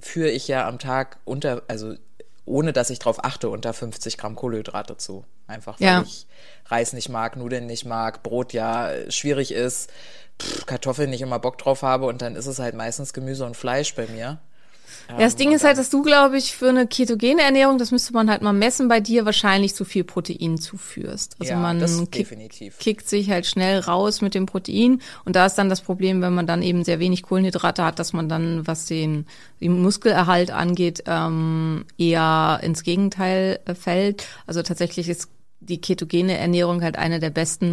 führe 0.00 0.30
ich 0.30 0.48
ja 0.48 0.66
am 0.66 0.78
Tag 0.78 1.18
unter, 1.24 1.62
also 1.68 1.94
ohne 2.44 2.72
dass 2.72 2.90
ich 2.90 2.98
drauf 2.98 3.24
achte, 3.24 3.48
unter 3.48 3.72
50 3.72 4.16
Gramm 4.18 4.34
Kohlenhydrate 4.36 4.96
zu. 4.96 5.24
Einfach 5.46 5.80
weil 5.80 5.86
Ja. 5.86 6.02
ich 6.02 6.26
Reis 6.66 6.92
nicht 6.92 7.08
mag, 7.08 7.36
Nudeln 7.36 7.66
nicht 7.66 7.84
mag, 7.84 8.22
Brot 8.22 8.52
ja 8.52 8.90
schwierig 9.10 9.52
ist, 9.52 9.90
pff, 10.40 10.66
Kartoffeln 10.66 11.10
nicht 11.10 11.22
immer 11.22 11.38
Bock 11.38 11.58
drauf 11.58 11.82
habe 11.82 12.06
und 12.06 12.22
dann 12.22 12.36
ist 12.36 12.46
es 12.46 12.58
halt 12.58 12.74
meistens 12.74 13.12
Gemüse 13.12 13.44
und 13.44 13.56
Fleisch 13.56 13.94
bei 13.94 14.06
mir. 14.06 14.38
Ja, 15.08 15.18
das 15.18 15.36
Ding 15.36 15.52
ist 15.52 15.64
halt, 15.64 15.78
dass 15.78 15.88
du, 15.88 16.02
glaube 16.02 16.36
ich, 16.36 16.54
für 16.54 16.68
eine 16.68 16.86
ketogene 16.86 17.40
Ernährung, 17.42 17.78
das 17.78 17.90
müsste 17.90 18.12
man 18.12 18.30
halt 18.30 18.42
mal 18.42 18.52
messen, 18.52 18.88
bei 18.88 19.00
dir 19.00 19.24
wahrscheinlich 19.24 19.74
zu 19.74 19.84
viel 19.84 20.04
Protein 20.04 20.58
zuführst. 20.58 21.36
Also 21.38 21.52
Ja, 21.52 21.58
man 21.58 21.80
kick, 22.10 22.28
kickt 22.78 23.08
sich 23.08 23.30
halt 23.30 23.46
schnell 23.46 23.80
raus 23.80 24.20
mit 24.20 24.34
dem 24.34 24.46
Protein. 24.46 25.00
Und 25.24 25.34
da 25.34 25.46
ist 25.46 25.54
dann 25.54 25.70
das 25.70 25.80
Problem, 25.80 26.20
wenn 26.20 26.34
man 26.34 26.46
dann 26.46 26.62
eben 26.62 26.84
sehr 26.84 26.98
wenig 26.98 27.22
Kohlenhydrate 27.22 27.84
hat, 27.84 27.98
dass 27.98 28.12
man 28.12 28.28
dann, 28.28 28.66
was 28.66 28.84
den, 28.84 29.26
den 29.60 29.80
Muskelerhalt 29.80 30.50
angeht, 30.50 31.04
ähm, 31.06 31.86
eher 31.96 32.60
ins 32.62 32.82
Gegenteil 32.82 33.60
äh, 33.64 33.74
fällt. 33.74 34.26
Also 34.46 34.62
tatsächlich 34.62 35.08
ist 35.08 35.30
die 35.60 35.80
ketogene 35.80 36.38
Ernährung 36.38 36.82
halt 36.82 36.96
eine 36.96 37.18
der 37.20 37.30
besten 37.30 37.72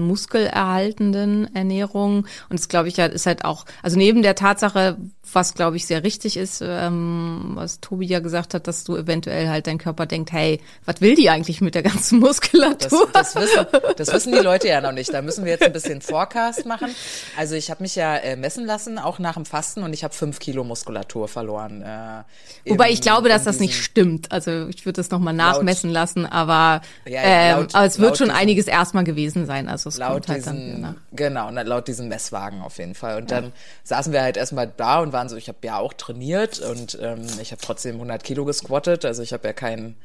muskelerhaltenden 0.66 1.54
Ernährungen. 1.56 2.28
Und 2.50 2.60
es 2.60 2.68
glaube 2.68 2.88
ich 2.88 2.98
ja, 2.98 3.06
ist 3.06 3.26
halt 3.26 3.46
auch, 3.46 3.66
also 3.84 3.98
neben 3.98 4.22
der 4.22 4.36
Tatsache, 4.36 4.98
was 5.34 5.54
glaube 5.54 5.78
ich 5.78 5.86
sehr 5.86 6.04
richtig 6.04 6.38
ist, 6.38 6.62
ähm, 6.64 7.52
was 7.56 7.80
Tobi 7.82 8.06
ja 8.08 8.20
gesagt 8.20 8.54
hat, 8.54 8.68
dass 8.68 8.84
du 8.84 8.96
eventuell 8.96 9.50
halt 9.50 9.68
dein 9.68 9.78
Körper 9.78 10.06
denkt, 10.06 10.32
hey, 10.32 10.60
was 10.86 11.02
will 11.02 11.16
die 11.16 11.30
eigentlich 11.30 11.62
mit 11.62 11.76
der 11.76 11.84
ganzen 11.84 12.20
Das, 12.26 12.30
Muskulatur? 12.42 13.08
das, 13.14 13.36
wissen, 13.36 13.66
das 13.98 14.14
wissen 14.14 14.34
die 14.34 14.40
Leute 14.40 14.68
ja 14.68 14.82
noch 14.82 14.92
nicht. 14.92 15.14
Da 15.14 15.22
müssen 15.22 15.46
wir 15.46 15.52
jetzt 15.52 15.64
ein 15.64 15.74
bisschen 15.74 16.02
Forecast 16.02 16.66
machen. 16.66 16.90
Also 17.38 17.56
ich 17.56 17.70
habe 17.70 17.84
mich 17.84 17.96
ja 17.96 18.16
äh, 18.18 18.36
messen 18.36 18.66
lassen, 18.66 18.98
auch 19.00 19.20
nach 19.20 19.36
dem 19.36 19.46
Fasten, 19.46 19.84
und 19.84 19.94
ich 19.94 20.04
habe 20.04 20.14
fünf 20.14 20.40
Kilo 20.40 20.64
Muskulatur 20.64 21.28
verloren. 21.28 21.82
Äh, 21.82 22.24
Wobei 22.70 22.88
im- 22.88 22.94
ich 22.94 23.02
glaube, 23.02 23.30
dass 23.30 23.44
das 23.44 23.60
nicht 23.60 23.76
stimmt. 23.82 24.32
Also 24.32 24.68
ich 24.70 24.86
würde 24.86 24.98
das 24.98 25.12
nochmal 25.12 25.34
nachmessen 25.34 25.90
lassen, 25.90 26.26
aber, 26.26 26.82
Ja, 27.06 27.22
ähm, 27.24 27.58
laut- 27.60 27.75
aber 27.76 27.86
es 27.86 28.00
wird 28.00 28.18
schon 28.18 28.28
diesem- 28.30 28.40
einiges 28.40 28.68
erstmal 28.68 29.04
gewesen 29.04 29.46
sein. 29.46 29.68
Also 29.70 29.90
es 29.90 29.98
laut 29.98 30.14
kommt 30.26 30.30
halt 30.30 30.48
dann 30.48 30.56
diesen, 30.56 30.82
nach. 30.82 30.96
genau, 31.14 31.52
na- 31.52 31.62
laut 31.62 31.88
diesem 31.88 32.08
Messwagen 32.08 32.62
auf 32.62 32.78
jeden 32.78 32.96
Fall. 32.96 33.18
Und 33.18 33.30
dann 33.32 33.52
saßen 33.84 34.12
wir 34.14 34.22
halt 34.22 34.38
erstmal 34.38 34.68
da 34.68 35.00
und 35.02 35.14
waren 35.14 35.30
so, 35.30 35.36
ich 35.36 35.48
habe 35.48 35.60
ja 35.64 35.78
auch 35.78 35.94
trainiert 35.94 36.60
und 36.60 36.98
ähm, 37.02 37.22
ich 37.42 37.52
habe 37.52 37.62
trotzdem 37.62 37.96
100 37.96 38.24
Kilo 38.24 38.46
gesquattet, 38.46 39.06
also 39.06 39.22
ich 39.22 39.34
habe 39.34 39.48
ja 39.48 39.54
kein 39.54 39.96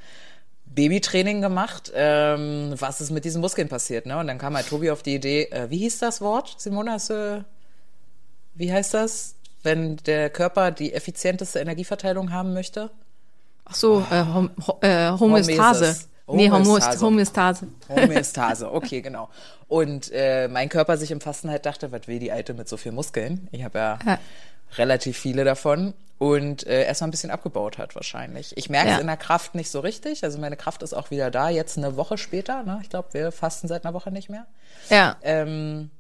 Babytraining 0.67 1.41
gemacht. 1.41 1.91
Ähm, 1.95 2.75
was 2.79 3.01
ist 3.01 3.11
mit 3.11 3.25
diesen 3.25 3.41
Muskeln 3.41 3.69
passiert, 3.69 4.07
ne? 4.07 4.19
Und 4.19 4.27
dann 4.29 4.39
kam 4.39 4.55
halt 4.55 4.69
Tobi 4.69 4.91
auf 4.91 5.03
die 5.03 5.15
Idee, 5.17 5.45
äh, 5.51 5.69
wie 5.71 5.79
hieß 5.79 5.99
das 5.99 6.21
Wort? 6.21 6.55
Simona, 6.59 6.93
hast 6.93 7.11
du, 7.11 7.45
wie 8.55 8.73
heißt 8.73 8.95
das? 8.95 9.35
Wenn 9.63 9.97
der 9.99 10.31
Körper 10.31 10.71
die 10.71 10.93
effizienteste 10.95 11.59
Energieverteilung 11.59 12.33
haben 12.33 12.55
möchte? 12.55 12.91
Ach 13.65 13.75
so, 13.75 14.05
äh, 14.11 14.25
Hom 14.25 14.51
Ho 14.67 14.79
äh, 14.81 15.11
Homöostase. 15.11 15.97
Nee. 16.37 16.51
Homöostase. 16.51 17.01
Homöostase. 17.05 17.67
Homöostase, 17.89 18.73
okay, 18.73 19.01
genau. 19.01 19.29
Und 19.69 20.11
äh, 20.13 20.49
mein 20.49 20.69
Körper 20.69 20.97
sich 20.97 21.11
im 21.11 21.21
Fasten 21.21 21.51
halt 21.51 21.67
dachte, 21.67 21.93
was 21.93 22.09
will 22.09 22.19
die 22.19 22.33
Alte 22.33 22.55
mit 22.55 22.69
so 22.69 22.77
viel 22.77 22.93
Muskeln? 22.93 23.49
Ich 23.53 23.63
habe 23.65 23.79
ja, 23.79 23.99
Ja. 24.07 24.19
relativ 24.79 25.19
viele 25.19 25.45
davon 25.45 25.95
und 26.19 26.67
äh, 26.67 26.85
erstmal 26.85 27.09
ein 27.09 27.13
bisschen 27.13 27.31
abgebaut 27.31 27.79
hat 27.79 27.95
wahrscheinlich. 27.95 28.57
Ich 28.57 28.69
merke 28.69 28.89
Ja. 28.91 28.95
es 28.97 29.01
in 29.01 29.07
der 29.07 29.17
Kraft 29.17 29.55
nicht 29.55 29.71
so 29.71 29.81
richtig. 29.81 30.25
Also 30.25 30.39
meine 30.39 30.57
Kraft 30.57 30.83
ist 30.83 30.93
auch 30.93 31.11
wieder 31.11 31.31
da, 31.31 31.49
jetzt 31.49 31.79
eine 31.79 31.97
Woche 31.97 32.19
später. 32.19 32.63
Ne? 32.65 32.81
Ich 32.83 32.91
glaube, 32.91 33.09
wir 33.13 33.33
fasten 33.33 33.69
seit 33.69 33.85
einer 33.85 33.95
Woche 33.95 34.11
nicht 34.11 34.29
mehr. 34.29 34.47
Ja. 34.91 35.17
Ähm, 35.23 35.91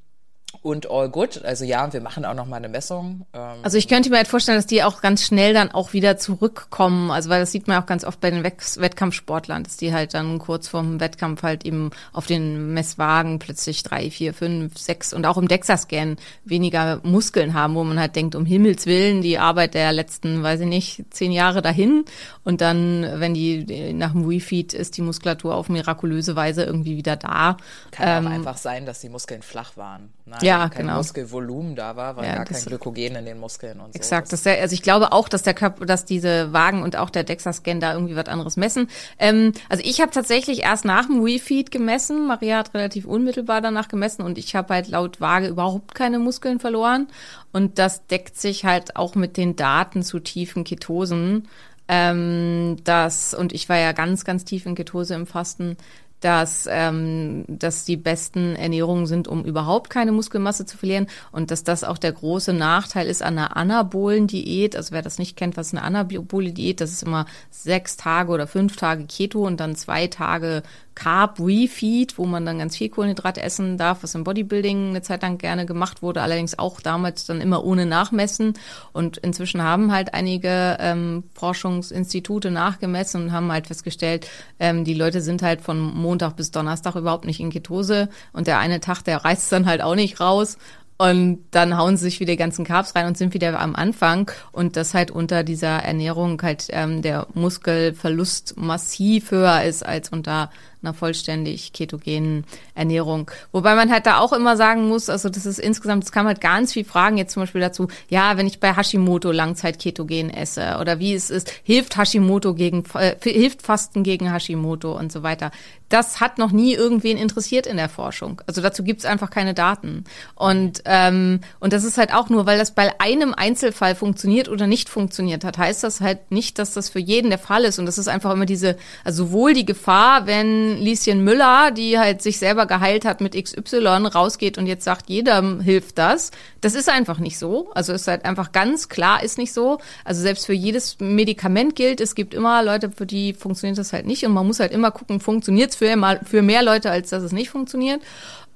und 0.62 0.90
all 0.90 1.08
good. 1.08 1.42
Also 1.44 1.64
ja, 1.64 1.90
wir 1.92 2.00
machen 2.00 2.24
auch 2.24 2.34
noch 2.34 2.46
mal 2.46 2.56
eine 2.56 2.68
Messung. 2.68 3.26
Ähm, 3.32 3.58
Also 3.62 3.78
ich 3.78 3.88
könnte 3.88 4.10
mir 4.10 4.16
halt 4.16 4.28
vorstellen, 4.28 4.58
dass 4.58 4.66
die 4.66 4.82
auch 4.82 5.00
ganz 5.00 5.24
schnell 5.24 5.54
dann 5.54 5.70
auch 5.70 5.92
wieder 5.92 6.18
zurückkommen. 6.18 7.10
Also 7.10 7.30
weil 7.30 7.40
das 7.40 7.52
sieht 7.52 7.66
man 7.66 7.82
auch 7.82 7.86
ganz 7.86 8.04
oft 8.04 8.20
bei 8.20 8.30
den 8.30 8.44
Wett 8.44 8.60
Wettkampfsportlern, 8.76 9.64
dass 9.64 9.76
die 9.78 9.94
halt 9.94 10.12
dann 10.12 10.38
kurz 10.38 10.68
vorm 10.68 11.00
Wettkampf 11.00 11.42
halt 11.42 11.64
eben 11.64 11.90
auf 12.12 12.26
den 12.26 12.74
Messwagen 12.74 13.38
plötzlich 13.38 13.82
drei, 13.82 14.10
vier, 14.10 14.34
fünf, 14.34 14.76
sechs 14.76 15.14
und 15.14 15.24
auch 15.24 15.38
im 15.38 15.48
DEXA-Scan 15.48 16.16
weniger 16.44 17.00
Muskeln 17.04 17.54
haben, 17.54 17.74
wo 17.74 17.84
man 17.84 17.98
halt 17.98 18.16
denkt, 18.16 18.34
um 18.34 18.44
Himmels 18.44 18.86
Willen, 18.86 19.22
die 19.22 19.38
Arbeit 19.38 19.74
der 19.74 19.92
letzten, 19.92 20.42
weiß 20.42 20.60
ich 20.60 20.66
nicht, 20.66 21.04
zehn 21.10 21.32
Jahre 21.32 21.62
dahin. 21.62 22.04
Und 22.44 22.60
dann, 22.60 23.06
wenn 23.14 23.32
die 23.34 23.92
nach 23.94 24.12
dem 24.12 24.26
Refeed 24.26 24.74
ist 24.74 24.96
die 24.96 25.02
Muskulatur 25.02 25.54
auf 25.54 25.68
mirakulöse 25.68 26.36
Weise 26.36 26.64
irgendwie 26.64 26.96
wieder 26.96 27.16
da. 27.16 27.56
kann 27.92 28.26
auch 28.26 28.30
einfach 28.30 28.56
sein, 28.56 28.84
dass 28.84 29.00
die 29.00 29.08
Muskeln 29.08 29.42
flach 29.42 29.76
waren. 29.76 30.10
Ne? 30.30 30.36
Ähm, 30.40 30.46
Ja, 30.46 30.68
kein 30.68 30.82
genau. 30.86 30.96
Muskelvolumen 30.96 31.76
da 31.76 31.96
war, 31.96 32.16
weil 32.16 32.24
Ja, 32.24 32.36
gar 32.36 32.44
das- 32.46 32.58
kein 32.60 32.66
Glykogen 32.66 33.16
in 33.16 33.24
den 33.26 33.38
Muskeln 33.38 33.80
und 33.80 33.92
so. 33.92 33.96
Exakt, 33.96 34.32
das, 34.32 34.46
also 34.46 34.72
ich 34.72 34.82
glaube 34.82 35.12
auch, 35.12 35.28
dass 35.28 35.42
der 35.42 35.54
Körper, 35.54 35.84
dass 35.84 36.04
diese 36.04 36.52
Wagen 36.52 36.82
und 36.82 36.96
auch 36.96 37.10
der 37.10 37.24
DEXA-Scan 37.24 37.80
da 37.80 37.92
irgendwie 37.94 38.16
was 38.16 38.26
anderes 38.26 38.56
messen. 38.56 38.88
Ähm, 39.18 39.52
also 39.68 39.82
ich 39.84 40.00
habe 40.00 40.10
tatsächlich 40.12 40.62
erst 40.62 40.84
nach 40.84 41.06
dem 41.06 41.22
Refeed 41.22 41.70
gemessen. 41.70 42.26
Maria 42.26 42.58
hat 42.58 42.72
relativ 42.74 43.04
unmittelbar 43.04 43.60
danach 43.60 43.88
gemessen 43.88 44.22
und 44.22 44.38
ich 44.38 44.54
habe 44.54 44.72
halt 44.74 44.88
laut 44.88 45.20
Waage 45.20 45.48
überhaupt 45.48 45.94
keine 45.94 46.18
Muskeln 46.18 46.60
verloren. 46.60 47.08
Und 47.52 47.78
das 47.78 48.06
deckt 48.06 48.40
sich 48.40 48.64
halt 48.64 48.96
auch 48.96 49.16
mit 49.16 49.36
den 49.36 49.56
Daten 49.56 50.02
zu 50.02 50.20
tiefen 50.20 50.64
Ketosen. 50.64 51.48
Ähm, 51.92 52.76
das, 52.84 53.34
und 53.34 53.52
ich 53.52 53.68
war 53.68 53.76
ja 53.76 53.90
ganz, 53.90 54.24
ganz 54.24 54.44
tief 54.44 54.64
in 54.64 54.76
Ketose 54.76 55.14
im 55.14 55.26
Fasten 55.26 55.76
dass, 56.20 56.68
ähm, 56.70 57.44
dass 57.48 57.84
die 57.84 57.96
besten 57.96 58.54
Ernährungen 58.56 59.06
sind, 59.06 59.26
um 59.26 59.44
überhaupt 59.44 59.90
keine 59.90 60.12
Muskelmasse 60.12 60.66
zu 60.66 60.76
verlieren 60.76 61.06
und 61.32 61.50
dass 61.50 61.64
das 61.64 61.82
auch 61.82 61.98
der 61.98 62.12
große 62.12 62.52
Nachteil 62.52 63.06
ist 63.06 63.22
an 63.22 63.38
einer 63.38 63.56
anabolen 63.56 64.26
Diät. 64.26 64.76
Also 64.76 64.92
wer 64.92 65.02
das 65.02 65.18
nicht 65.18 65.36
kennt, 65.36 65.56
was 65.56 65.72
eine 65.72 65.82
anabole 65.82 66.52
Diät? 66.52 66.80
Das 66.80 66.92
ist 66.92 67.02
immer 67.02 67.26
sechs 67.50 67.96
Tage 67.96 68.32
oder 68.32 68.46
fünf 68.46 68.76
Tage 68.76 69.06
Keto 69.06 69.46
und 69.46 69.60
dann 69.60 69.76
zwei 69.76 70.06
Tage 70.06 70.62
Carb 71.00 71.40
Refeed, 71.40 72.18
wo 72.18 72.26
man 72.26 72.44
dann 72.44 72.58
ganz 72.58 72.76
viel 72.76 72.90
Kohlenhydrate 72.90 73.40
essen 73.40 73.78
darf, 73.78 74.02
was 74.02 74.14
im 74.14 74.22
Bodybuilding 74.22 74.90
eine 74.90 75.00
Zeit 75.00 75.22
lang 75.22 75.38
gerne 75.38 75.64
gemacht 75.64 76.02
wurde, 76.02 76.20
allerdings 76.20 76.58
auch 76.58 76.78
damals 76.82 77.24
dann 77.24 77.40
immer 77.40 77.64
ohne 77.64 77.86
Nachmessen. 77.86 78.52
Und 78.92 79.16
inzwischen 79.16 79.62
haben 79.62 79.92
halt 79.92 80.12
einige 80.12 80.76
ähm, 80.78 81.24
Forschungsinstitute 81.32 82.50
nachgemessen 82.50 83.22
und 83.22 83.32
haben 83.32 83.50
halt 83.50 83.68
festgestellt, 83.68 84.28
ähm, 84.58 84.84
die 84.84 84.92
Leute 84.92 85.22
sind 85.22 85.40
halt 85.40 85.62
von 85.62 85.80
Montag 85.80 86.36
bis 86.36 86.50
Donnerstag 86.50 86.96
überhaupt 86.96 87.24
nicht 87.24 87.40
in 87.40 87.48
Ketose 87.48 88.10
und 88.34 88.46
der 88.46 88.58
eine 88.58 88.80
Tag, 88.80 89.00
der 89.02 89.24
reißt 89.24 89.50
dann 89.52 89.64
halt 89.64 89.80
auch 89.80 89.94
nicht 89.94 90.20
raus. 90.20 90.58
Und 90.98 91.44
dann 91.52 91.78
hauen 91.78 91.96
sie 91.96 92.04
sich 92.04 92.20
wieder 92.20 92.34
die 92.34 92.36
ganzen 92.36 92.66
Carbs 92.66 92.94
rein 92.94 93.06
und 93.06 93.16
sind 93.16 93.32
wieder 93.32 93.58
am 93.58 93.74
Anfang. 93.74 94.30
Und 94.52 94.76
das 94.76 94.92
halt 94.92 95.10
unter 95.10 95.44
dieser 95.44 95.78
Ernährung 95.78 96.42
halt 96.42 96.66
ähm, 96.68 97.00
der 97.00 97.26
Muskelverlust 97.32 98.58
massiv 98.58 99.30
höher 99.30 99.62
ist 99.62 99.82
als 99.82 100.10
unter 100.10 100.50
einer 100.82 100.94
vollständig 100.94 101.72
ketogenen 101.72 102.44
Ernährung. 102.74 103.30
Wobei 103.52 103.74
man 103.74 103.90
halt 103.90 104.06
da 104.06 104.18
auch 104.18 104.32
immer 104.32 104.56
sagen 104.56 104.88
muss, 104.88 105.08
also 105.08 105.28
das 105.28 105.46
ist 105.46 105.58
insgesamt, 105.58 106.04
es 106.04 106.12
kam 106.12 106.26
halt 106.26 106.40
ganz 106.40 106.72
viel 106.72 106.84
Fragen 106.84 107.16
jetzt 107.16 107.32
zum 107.34 107.42
Beispiel 107.42 107.60
dazu, 107.60 107.88
ja, 108.08 108.36
wenn 108.36 108.46
ich 108.46 108.60
bei 108.60 108.74
Hashimoto 108.74 109.30
Langzeit 109.32 109.78
ketogen 109.78 110.30
esse 110.30 110.78
oder 110.80 110.98
wie 110.98 111.14
es 111.14 111.30
ist, 111.30 111.52
hilft 111.62 111.96
Hashimoto 111.96 112.54
gegen, 112.54 112.84
äh, 112.94 113.16
hilft 113.22 113.62
Fasten 113.62 114.02
gegen 114.02 114.32
Hashimoto 114.32 114.96
und 114.96 115.12
so 115.12 115.22
weiter. 115.22 115.50
Das 115.90 116.20
hat 116.20 116.38
noch 116.38 116.50
nie 116.50 116.72
irgendwen 116.74 117.18
interessiert 117.18 117.66
in 117.66 117.76
der 117.76 117.88
Forschung. 117.88 118.40
Also 118.46 118.62
dazu 118.62 118.82
gibt's 118.82 119.04
einfach 119.04 119.28
keine 119.28 119.52
Daten. 119.52 120.04
Und, 120.34 120.82
ähm, 120.86 121.40
und 121.58 121.72
das 121.72 121.84
ist 121.84 121.98
halt 121.98 122.14
auch 122.14 122.30
nur, 122.30 122.46
weil 122.46 122.58
das 122.58 122.74
bei 122.74 122.98
einem 123.00 123.34
Einzelfall 123.34 123.94
funktioniert 123.94 124.48
oder 124.48 124.66
nicht 124.66 124.88
funktioniert 124.88 125.44
hat, 125.44 125.58
heißt 125.58 125.84
das 125.84 126.00
halt 126.00 126.30
nicht, 126.30 126.58
dass 126.58 126.72
das 126.72 126.88
für 126.88 126.98
jeden 126.98 127.28
der 127.28 127.38
Fall 127.38 127.64
ist. 127.64 127.78
Und 127.78 127.86
das 127.86 127.98
ist 127.98 128.08
einfach 128.08 128.32
immer 128.32 128.46
diese, 128.46 128.76
also 129.04 129.24
sowohl 129.24 129.52
die 129.52 129.66
Gefahr, 129.66 130.26
wenn 130.26 130.78
Lieschen 130.78 131.22
Müller, 131.24 131.70
die 131.72 131.98
halt 131.98 132.22
sich 132.22 132.38
selber 132.38 132.66
geheilt 132.66 133.04
hat 133.04 133.20
mit 133.20 133.34
XY, 133.34 134.06
rausgeht 134.06 134.56
und 134.56 134.66
jetzt 134.66 134.84
sagt, 134.84 135.10
jedem 135.10 135.60
hilft 135.60 135.98
das. 135.98 136.30
Das 136.60 136.74
ist 136.74 136.88
einfach 136.88 137.18
nicht 137.18 137.38
so. 137.38 137.70
Also 137.74 137.92
ist 137.92 138.08
halt 138.08 138.24
einfach 138.24 138.52
ganz 138.52 138.88
klar, 138.88 139.22
ist 139.22 139.38
nicht 139.38 139.52
so. 139.52 139.78
Also 140.04 140.22
selbst 140.22 140.46
für 140.46 140.52
jedes 140.52 140.96
Medikament 141.00 141.76
gilt, 141.76 142.00
es 142.00 142.14
gibt 142.14 142.32
immer 142.32 142.62
Leute, 142.62 142.90
für 142.90 143.06
die 143.06 143.34
funktioniert 143.34 143.78
das 143.78 143.92
halt 143.92 144.06
nicht. 144.06 144.24
Und 144.24 144.32
man 144.32 144.46
muss 144.46 144.60
halt 144.60 144.72
immer 144.72 144.90
gucken, 144.90 145.20
funktioniert 145.20 145.74
für, 145.80 146.20
für 146.24 146.42
mehr 146.42 146.62
Leute, 146.62 146.90
als 146.90 147.08
dass 147.08 147.22
es 147.22 147.32
nicht 147.32 147.48
funktioniert. 147.48 148.02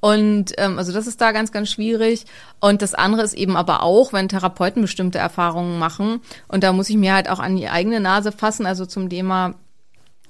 Und 0.00 0.52
ähm, 0.58 0.76
also 0.76 0.92
das 0.92 1.06
ist 1.06 1.22
da 1.22 1.32
ganz, 1.32 1.50
ganz 1.50 1.70
schwierig. 1.70 2.26
Und 2.60 2.82
das 2.82 2.92
andere 2.92 3.22
ist 3.22 3.32
eben 3.32 3.56
aber 3.56 3.82
auch, 3.82 4.12
wenn 4.12 4.28
Therapeuten 4.28 4.82
bestimmte 4.82 5.16
Erfahrungen 5.16 5.78
machen. 5.78 6.20
Und 6.46 6.62
da 6.62 6.74
muss 6.74 6.90
ich 6.90 6.96
mir 6.96 7.14
halt 7.14 7.30
auch 7.30 7.38
an 7.38 7.56
die 7.56 7.70
eigene 7.70 8.00
Nase 8.00 8.30
fassen. 8.30 8.66
Also 8.66 8.84
zum 8.84 9.08
Thema 9.08 9.54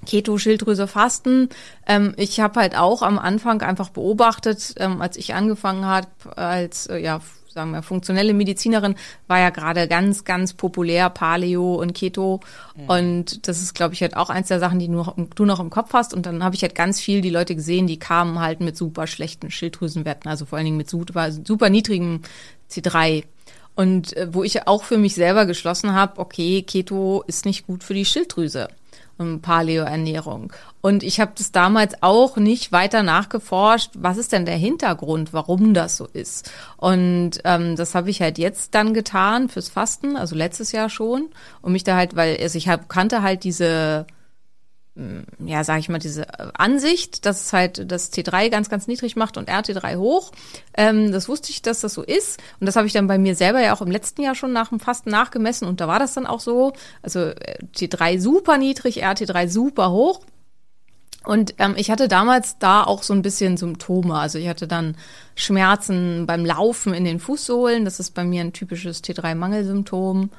Keto-Schilddrüse 0.05 0.87
fasten. 0.87 1.49
Ähm, 1.85 2.13
ich 2.15 2.39
habe 2.39 2.61
halt 2.61 2.77
auch 2.77 3.01
am 3.01 3.19
Anfang 3.19 3.61
einfach 3.61 3.89
beobachtet, 3.89 4.75
ähm, 4.77 5.01
als 5.01 5.17
ich 5.17 5.33
angefangen 5.33 5.83
habe 5.83 6.07
als 6.37 6.87
äh, 6.87 6.99
ja 6.99 7.19
sagen 7.55 7.71
wir 7.71 7.81
funktionelle 7.81 8.33
Medizinerin, 8.33 8.95
war 9.27 9.39
ja 9.39 9.49
gerade 9.49 9.87
ganz 9.87 10.25
ganz 10.25 10.53
populär 10.53 11.09
Paleo 11.09 11.75
und 11.75 11.93
Keto 11.93 12.41
mhm. 12.75 12.89
und 12.89 13.47
das 13.47 13.61
ist 13.61 13.73
glaube 13.73 13.93
ich 13.93 14.01
halt 14.01 14.17
auch 14.17 14.29
eins 14.29 14.49
der 14.49 14.59
Sachen, 14.59 14.77
die 14.77 14.87
du 14.87 14.93
noch, 14.93 15.15
du 15.35 15.45
noch 15.45 15.61
im 15.61 15.69
Kopf 15.69 15.93
hast 15.93 16.13
und 16.13 16.25
dann 16.25 16.43
habe 16.43 16.53
ich 16.53 16.61
halt 16.61 16.75
ganz 16.75 16.99
viel 16.99 17.21
die 17.21 17.29
Leute 17.29 17.55
gesehen, 17.55 17.87
die 17.87 17.97
kamen 17.97 18.39
halt 18.39 18.59
mit 18.59 18.75
super 18.75 19.07
schlechten 19.07 19.49
Schilddrüsenwerten, 19.49 20.29
also 20.29 20.45
vor 20.45 20.57
allen 20.57 20.65
Dingen 20.65 20.77
mit 20.77 20.89
super, 20.89 21.31
super 21.31 21.69
niedrigem 21.69 22.21
C3 22.69 23.23
und 23.75 24.15
äh, 24.17 24.33
wo 24.33 24.43
ich 24.43 24.67
auch 24.67 24.83
für 24.83 24.97
mich 24.97 25.15
selber 25.15 25.45
geschlossen 25.45 25.93
habe, 25.93 26.19
okay, 26.19 26.61
Keto 26.61 27.23
ist 27.25 27.45
nicht 27.45 27.65
gut 27.67 27.85
für 27.85 27.93
die 27.93 28.05
Schilddrüse 28.05 28.67
und 29.17 29.41
Paleo-Ernährung. 29.41 30.51
Und 30.85 31.01
ich 31.01 31.19
habe 31.19 31.31
das 31.35 31.51
damals 31.51 32.03
auch 32.03 32.37
nicht 32.37 32.71
weiter 32.71 33.01
nachgeforscht, 33.01 33.93
was 33.97 34.17
ist 34.17 34.31
denn 34.31 34.45
der 34.45 34.55
Hintergrund, 34.55 35.33
warum 35.33 35.73
das 35.73 35.97
so 35.97 36.05
ist. 36.05 36.51
Und 36.77 37.39
ähm, 37.43 37.75
das 37.75 37.95
habe 37.95 38.11
ich 38.11 38.21
halt 38.21 38.37
jetzt 38.37 38.75
dann 38.75 38.93
getan 38.93 39.49
fürs 39.49 39.67
Fasten, 39.67 40.15
also 40.15 40.35
letztes 40.35 40.73
Jahr 40.73 40.91
schon, 40.91 41.29
und 41.63 41.71
mich 41.71 41.83
da 41.83 41.95
halt, 41.95 42.15
weil 42.15 42.37
also 42.39 42.59
ich 42.59 42.67
hab, 42.67 42.87
kannte 42.87 43.23
halt 43.23 43.43
diese 43.45 44.05
mm, 44.93 45.47
ja, 45.47 45.63
sage 45.63 45.79
ich 45.79 45.89
mal, 45.89 45.97
diese 45.97 46.27
Ansicht, 46.59 47.25
dass 47.25 47.41
es 47.41 47.51
halt 47.51 47.91
das 47.91 48.13
T3 48.13 48.51
ganz, 48.51 48.69
ganz 48.69 48.85
niedrig 48.85 49.15
macht 49.15 49.37
und 49.37 49.49
RT3 49.49 49.97
hoch. 49.97 50.33
Ähm, 50.77 51.11
das 51.11 51.27
wusste 51.27 51.49
ich, 51.49 51.63
dass 51.63 51.79
das 51.79 51.95
so 51.95 52.03
ist. 52.03 52.39
Und 52.59 52.67
das 52.67 52.75
habe 52.75 52.85
ich 52.85 52.93
dann 52.93 53.07
bei 53.07 53.17
mir 53.17 53.33
selber 53.33 53.59
ja 53.59 53.73
auch 53.73 53.81
im 53.81 53.89
letzten 53.89 54.21
Jahr 54.21 54.35
schon 54.35 54.53
nach 54.53 54.69
dem 54.69 54.79
Fasten 54.79 55.09
nachgemessen 55.09 55.67
und 55.67 55.81
da 55.81 55.87
war 55.87 55.97
das 55.97 56.13
dann 56.13 56.27
auch 56.27 56.41
so. 56.41 56.73
Also 57.01 57.21
äh, 57.21 57.57
T3 57.75 58.19
super 58.19 58.59
niedrig, 58.59 59.03
RT3 59.03 59.47
super 59.47 59.89
hoch. 59.89 60.21
Und 61.25 61.55
ähm, 61.57 61.73
ich 61.77 61.91
hatte 61.91 62.07
damals 62.07 62.57
da 62.59 62.83
auch 62.83 63.03
so 63.03 63.13
ein 63.13 63.21
bisschen 63.21 63.57
Symptome. 63.57 64.15
Also 64.15 64.37
ich 64.37 64.47
hatte 64.47 64.67
dann 64.67 64.95
Schmerzen 65.35 66.25
beim 66.25 66.45
Laufen 66.45 66.93
in 66.93 67.03
den 67.03 67.19
Fußsohlen. 67.19 67.85
Das 67.85 67.99
ist 67.99 68.11
bei 68.11 68.23
mir 68.23 68.41
ein 68.41 68.53
typisches 68.53 69.03
T3-Mangelsymptom. 69.03 70.29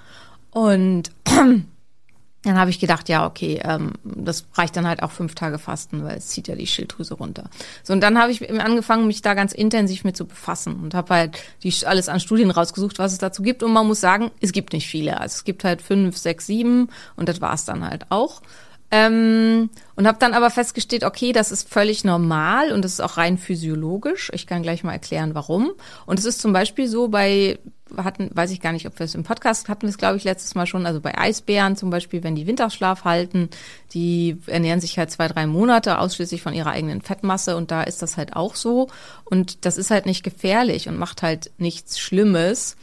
Und 0.50 1.10
dann 1.24 2.58
habe 2.58 2.70
ich 2.70 2.78
gedacht, 2.78 3.08
ja, 3.08 3.26
okay, 3.26 3.60
ähm, 3.64 3.92
das 4.04 4.46
reicht 4.54 4.76
dann 4.76 4.86
halt 4.86 5.02
auch 5.02 5.10
fünf 5.10 5.34
Tage 5.34 5.58
Fasten, 5.58 6.04
weil 6.04 6.18
es 6.18 6.28
zieht 6.28 6.48
ja 6.48 6.54
die 6.54 6.66
Schilddrüse 6.66 7.14
runter. 7.14 7.50
So, 7.82 7.92
und 7.92 8.00
dann 8.00 8.18
habe 8.18 8.30
ich 8.30 8.48
angefangen, 8.60 9.06
mich 9.08 9.20
da 9.20 9.34
ganz 9.34 9.52
intensiv 9.52 10.04
mit 10.04 10.16
zu 10.16 10.26
befassen 10.26 10.76
und 10.82 10.94
habe 10.94 11.14
halt 11.14 11.38
die, 11.64 11.74
alles 11.84 12.08
an 12.08 12.20
Studien 12.20 12.50
rausgesucht, 12.50 12.98
was 12.98 13.12
es 13.12 13.18
dazu 13.18 13.42
gibt. 13.42 13.62
Und 13.62 13.72
man 13.72 13.86
muss 13.86 14.00
sagen, 14.00 14.30
es 14.40 14.52
gibt 14.52 14.72
nicht 14.72 14.86
viele. 14.86 15.20
Also 15.20 15.34
es 15.34 15.44
gibt 15.44 15.64
halt 15.64 15.82
fünf, 15.82 16.16
sechs, 16.16 16.46
sieben 16.46 16.88
und 17.16 17.28
das 17.28 17.40
war's 17.40 17.64
dann 17.64 17.84
halt 17.84 18.06
auch. 18.10 18.42
Ähm, 18.90 19.70
und 19.96 20.06
habe 20.06 20.18
dann 20.20 20.34
aber 20.34 20.50
festgestellt, 20.50 21.04
okay, 21.04 21.32
das 21.32 21.50
ist 21.50 21.68
völlig 21.68 22.04
normal 22.04 22.72
und 22.72 22.84
das 22.84 22.92
ist 22.92 23.00
auch 23.00 23.16
rein 23.16 23.38
physiologisch. 23.38 24.30
Ich 24.32 24.46
kann 24.46 24.62
gleich 24.62 24.84
mal 24.84 24.92
erklären, 24.92 25.34
warum. 25.34 25.72
Und 26.06 26.18
es 26.18 26.24
ist 26.24 26.40
zum 26.40 26.52
Beispiel 26.52 26.86
so 26.86 27.08
bei 27.08 27.58
hatten, 27.96 28.30
weiß 28.34 28.50
ich 28.50 28.60
gar 28.60 28.72
nicht, 28.72 28.86
ob 28.86 28.98
wir 28.98 29.04
es 29.04 29.14
im 29.14 29.22
Podcast 29.22 29.68
hatten, 29.68 29.86
es 29.86 29.98
glaube 29.98 30.16
ich 30.16 30.24
letztes 30.24 30.54
Mal 30.54 30.66
schon, 30.66 30.86
also 30.86 31.00
bei 31.00 31.16
Eisbären 31.16 31.76
zum 31.76 31.90
Beispiel, 31.90 32.22
wenn 32.24 32.34
die 32.34 32.46
Winterschlaf 32.46 33.04
halten, 33.04 33.48
die 33.92 34.38
ernähren 34.46 34.80
sich 34.80 34.98
halt 34.98 35.10
zwei, 35.10 35.28
drei 35.28 35.46
Monate 35.46 35.98
ausschließlich 35.98 36.42
von 36.42 36.52
ihrer 36.52 36.70
eigenen 36.70 37.00
Fettmasse 37.00 37.56
und 37.56 37.70
da 37.70 37.82
ist 37.82 38.02
das 38.02 38.16
halt 38.16 38.34
auch 38.34 38.56
so 38.56 38.88
und 39.24 39.64
das 39.64 39.76
ist 39.76 39.90
halt 39.90 40.06
nicht 40.06 40.24
gefährlich 40.24 40.88
und 40.88 40.98
macht 40.98 41.22
halt 41.22 41.52
nichts 41.58 41.98
Schlimmes. 41.98 42.76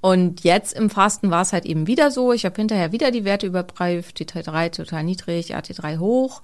Und 0.00 0.44
jetzt 0.44 0.74
im 0.74 0.90
Fasten 0.90 1.30
war 1.30 1.42
es 1.42 1.52
halt 1.52 1.66
eben 1.66 1.86
wieder 1.86 2.10
so. 2.10 2.32
Ich 2.32 2.44
habe 2.44 2.56
hinterher 2.56 2.92
wieder 2.92 3.10
die 3.10 3.24
Werte 3.24 3.46
überprüft, 3.46 4.18
T3 4.18 4.70
total 4.70 5.02
niedrig, 5.04 5.56
AT3 5.56 5.98
hoch. 5.98 6.42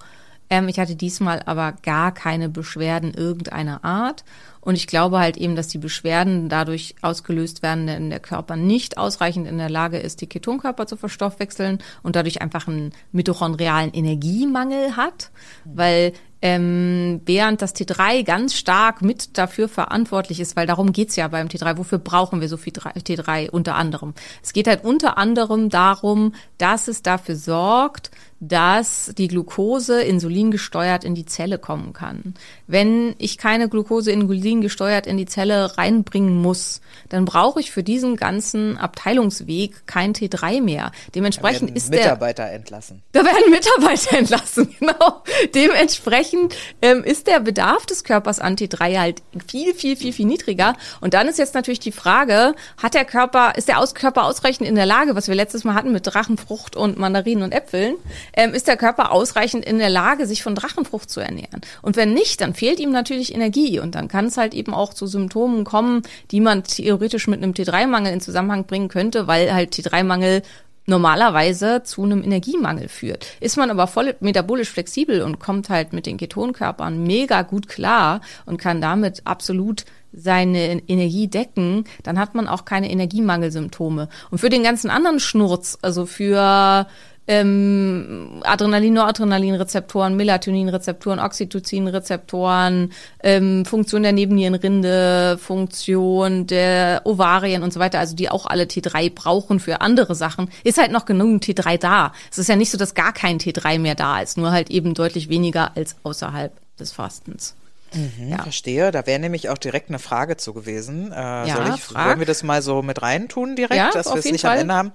Ähm, 0.51 0.69
ich 0.69 0.79
hatte 0.79 0.97
diesmal 0.97 1.43
aber 1.47 1.73
gar 1.83 2.12
keine 2.12 2.49
Beschwerden 2.49 3.14
irgendeiner 3.14 3.85
Art. 3.85 4.25
Und 4.61 4.77
ich 4.77 4.87
glaube 4.87 5.19
halt 5.19 5.37
eben, 5.37 5.57
dass 5.57 5.69
die 5.69 5.79
Beschwerden 5.79 6.49
dadurch 6.49 6.95
ausgelöst 7.03 7.62
werden, 7.62 7.87
wenn 7.87 8.11
der 8.11 8.21
Körper 8.21 8.57
nicht 8.57 8.99
ausreichend 8.99 9.47
in 9.47 9.59
der 9.59 9.71
Lage 9.71 9.99
ist, 9.99 10.21
die 10.21 10.27
Ketonkörper 10.27 10.87
zu 10.87 10.97
verstoffwechseln 10.97 11.79
und 12.03 12.17
dadurch 12.17 12.40
einfach 12.40 12.67
einen 12.67 12.93
mitochondrialen 13.12 13.93
Energiemangel 13.93 14.97
hat, 14.97 15.31
weil 15.64 16.12
ähm, 16.44 17.22
während 17.24 17.62
das 17.62 17.74
T3 17.74 18.22
ganz 18.22 18.54
stark 18.54 19.00
mit 19.00 19.38
dafür 19.38 19.66
verantwortlich 19.66 20.40
ist, 20.40 20.57
weil 20.57 20.66
darum 20.66 20.92
geht's 20.92 21.16
ja 21.16 21.26
beim 21.26 21.46
T3. 21.46 21.78
Wofür 21.78 21.96
brauchen 21.96 22.42
wir 22.42 22.50
so 22.50 22.59
viel 22.59 22.74
T3 22.74 23.48
unter 23.48 23.76
anderem? 23.76 24.12
Es 24.42 24.52
geht 24.52 24.68
halt 24.68 24.85
unter 24.85 25.16
anderem 25.16 25.70
darum, 25.70 26.35
dass 26.59 26.87
es 26.87 27.00
dafür 27.00 27.37
sorgt, 27.37 28.11
dass 28.40 29.12
die 29.16 29.29
Glucose 29.29 30.03
Insulin 30.03 30.51
gesteuert 30.51 31.05
in 31.05 31.14
die 31.14 31.27
Zelle 31.27 31.59
kommen 31.59 31.92
kann. 31.92 32.35
Wenn 32.66 33.14
ich 33.18 33.38
keine 33.38 33.68
Glucose 33.68 34.11
Insulin 34.12 34.61
gesteuert 34.61 35.07
in 35.07 35.16
die 35.16 35.27
Zelle 35.27 35.77
reinbringen 35.79 36.40
muss, 36.40 36.81
dann 37.09 37.25
brauche 37.25 37.61
ich 37.61 37.70
für 37.70 37.83
diesen 37.83 38.16
ganzen 38.16 38.77
Abteilungsweg 38.77 39.87
kein 39.87 40.14
T3 40.14 40.62
mehr. 40.62 40.92
Dementsprechend 41.14 41.70
ist 41.70 41.90
Mitarbeiter 41.90 42.05
der 42.05 42.14
Mitarbeiter 42.14 42.51
entlassen. 42.51 43.03
Da 43.12 43.25
werden 43.25 43.51
Mitarbeiter 43.51 44.18
entlassen, 44.18 44.75
genau. 44.79 45.23
Dementsprechend 45.55 46.55
ähm, 46.83 47.05
ist 47.05 47.27
der 47.27 47.40
Bedarf 47.40 47.87
des 47.87 48.05
Körpers 48.05 48.40
an 48.40 48.57
T3 48.57 48.99
halt 48.99 49.23
viel, 49.47 49.75
viel, 49.75 49.97
viel, 49.97 50.12
viel 50.12 50.27
niedriger. 50.27 50.75
Und 51.01 51.14
dann 51.14 51.29
ist 51.29 51.38
jetzt 51.38 51.55
natürlich 51.55 51.81
die 51.81 51.92
Frage, 51.92 52.55
hat 52.83 52.94
der 52.94 53.05
Körper, 53.05 53.55
ist 53.57 53.68
der 53.68 53.85
Körper 53.94 54.25
ausreichend 54.25 54.68
in 54.68 54.75
der 54.75 54.87
Lage, 54.87 55.14
was 55.14 55.29
wir 55.29 55.35
letztes 55.35 55.64
Mal 55.64 55.75
hatten 55.75 55.92
mit 55.92 56.07
Drachenfrucht 56.07 56.77
und 56.77 56.99
Mandarinen 56.99 57.44
und 57.44 57.53
Äpfeln, 57.53 57.97
ähm, 58.33 58.55
ist 58.55 58.69
der 58.69 58.77
Körper 58.77 59.13
ausreichend 59.13 59.65
in 59.65 59.79
der 59.79 59.91
Lage, 59.91 60.27
sich 60.27 60.43
von 60.43 60.55
Drachenfrucht 60.55 61.11
zu 61.11 61.21
ernähren. 61.21 61.61
Und 61.83 61.97
wenn 61.97 62.13
nicht, 62.13 62.41
dann 62.41 62.55
fehlt 62.55 62.81
ihm 62.81 62.91
natürlich 62.91 63.35
Energie 63.35 63.79
und 63.81 63.95
dann 63.95 64.09
kann 64.09 64.27
es 64.27 64.37
halt 64.37 64.55
eben 64.55 64.75
auch 64.75 64.95
zu 64.95 65.07
Symptomen 65.07 65.65
kommen, 65.65 66.03
die 66.31 66.41
man 66.41 66.65
theoretisch 66.65 67.27
mit 67.27 67.43
einem 67.43 67.53
T3-Mangel 67.53 68.13
in 68.13 68.21
Zusammenhang 68.21 68.65
bringen 68.65 68.89
könnte, 68.89 69.27
weil 69.27 69.53
halt 69.53 69.75
T3-Mangel 69.75 70.43
normalerweise 70.87 71.83
zu 71.83 72.03
einem 72.03 72.23
Energiemangel 72.23 72.89
führt. 72.89 73.27
Ist 73.41 73.57
man 73.57 73.71
aber 73.71 73.87
voll 73.87 74.15
metabolisch 74.21 74.71
flexibel 74.71 75.23
und 75.23 75.39
kommt 75.39 75.71
halt 75.71 75.93
mit 75.93 76.07
den 76.07 76.19
Ketonkörpern 76.19 77.03
mega 77.03 77.43
gut 77.43 77.69
klar 77.69 78.21
und 78.45 78.59
kann 78.59 78.81
damit 78.81 79.23
absolut 79.25 79.85
seine 80.17 80.81
Energie 80.89 81.27
decken, 81.27 81.85
dann 82.05 82.19
hat 82.19 82.35
man 82.35 82.47
auch 82.47 82.65
keine 82.65 82.91
Energiemangelsymptome. 82.91 84.09
Und 84.31 84.39
für 84.39 84.49
den 84.49 84.63
ganzen 84.63 84.91
anderen 84.91 85.19
Schnurz, 85.19 85.79
also 85.83 86.07
für 86.07 86.87
ähm, 87.27 88.43
Adrenalin, 88.45 88.95
Noradrenalinrezeptoren, 88.95 90.17
Melatoninrezeptoren, 90.17 91.19
Oxytocinrezeptoren, 91.19 92.93
ähm, 93.23 93.65
Funktion 93.65 94.03
der 94.03 94.13
Nebennierenrinde, 94.13 95.39
Funktion 95.39 96.47
der 96.47 97.03
Ovarien 97.05 97.63
und 97.63 97.73
so 97.73 97.81
weiter, 97.81 97.99
also 97.99 98.15
die 98.15 98.31
auch 98.31 98.47
alle 98.47 98.65
T3 98.65 99.13
brauchen 99.15 99.61
für 99.61 99.81
andere 99.81 100.15
Sachen, 100.15 100.51
ist 100.65 100.79
halt 100.79 100.93
noch 100.93 101.07
genug 101.07 101.43
T3 101.43 101.79
da. 101.79 102.13
Es 102.31 102.39
ist 102.39 102.49
ja 102.49 102.57
nicht 102.57 102.71
so, 102.71 102.79
dass 102.79 102.95
gar 102.95 103.13
kein 103.13 103.39
T3 103.39 103.79
mehr 103.79 103.95
da 103.95 104.21
ist, 104.21 104.37
nur 104.37 104.53
halt 104.53 104.71
eben 104.71 104.95
deutlich 104.95 105.29
weniger 105.29 105.77
als 105.77 105.97
außerhalb 106.03 106.53
des 106.79 106.93
Fastens. 106.93 107.57
Mhm, 107.94 108.28
ja. 108.30 108.42
Verstehe. 108.42 108.90
Da 108.90 109.07
wäre 109.07 109.18
nämlich 109.18 109.48
auch 109.48 109.59
direkt 109.59 109.88
eine 109.88 109.98
Frage 109.98 110.37
zu 110.37 110.52
gewesen. 110.52 111.12
Äh, 111.12 111.16
ja, 111.16 111.57
soll 111.57 111.74
ich, 111.74 111.80
frag. 111.83 112.09
wollen 112.09 112.18
wir 112.18 112.26
das 112.26 112.42
mal 112.42 112.62
so 112.62 112.83
mit 112.83 113.02
reintun 113.02 113.57
direkt, 113.57 113.74
Ja, 113.76 113.90
dass 113.90 114.07
wir 114.12 114.16
es 114.16 114.24
nicht 114.24 114.40
Fall. 114.42 114.57
am 114.57 114.61
Ende 114.61 114.74
haben? 114.74 114.92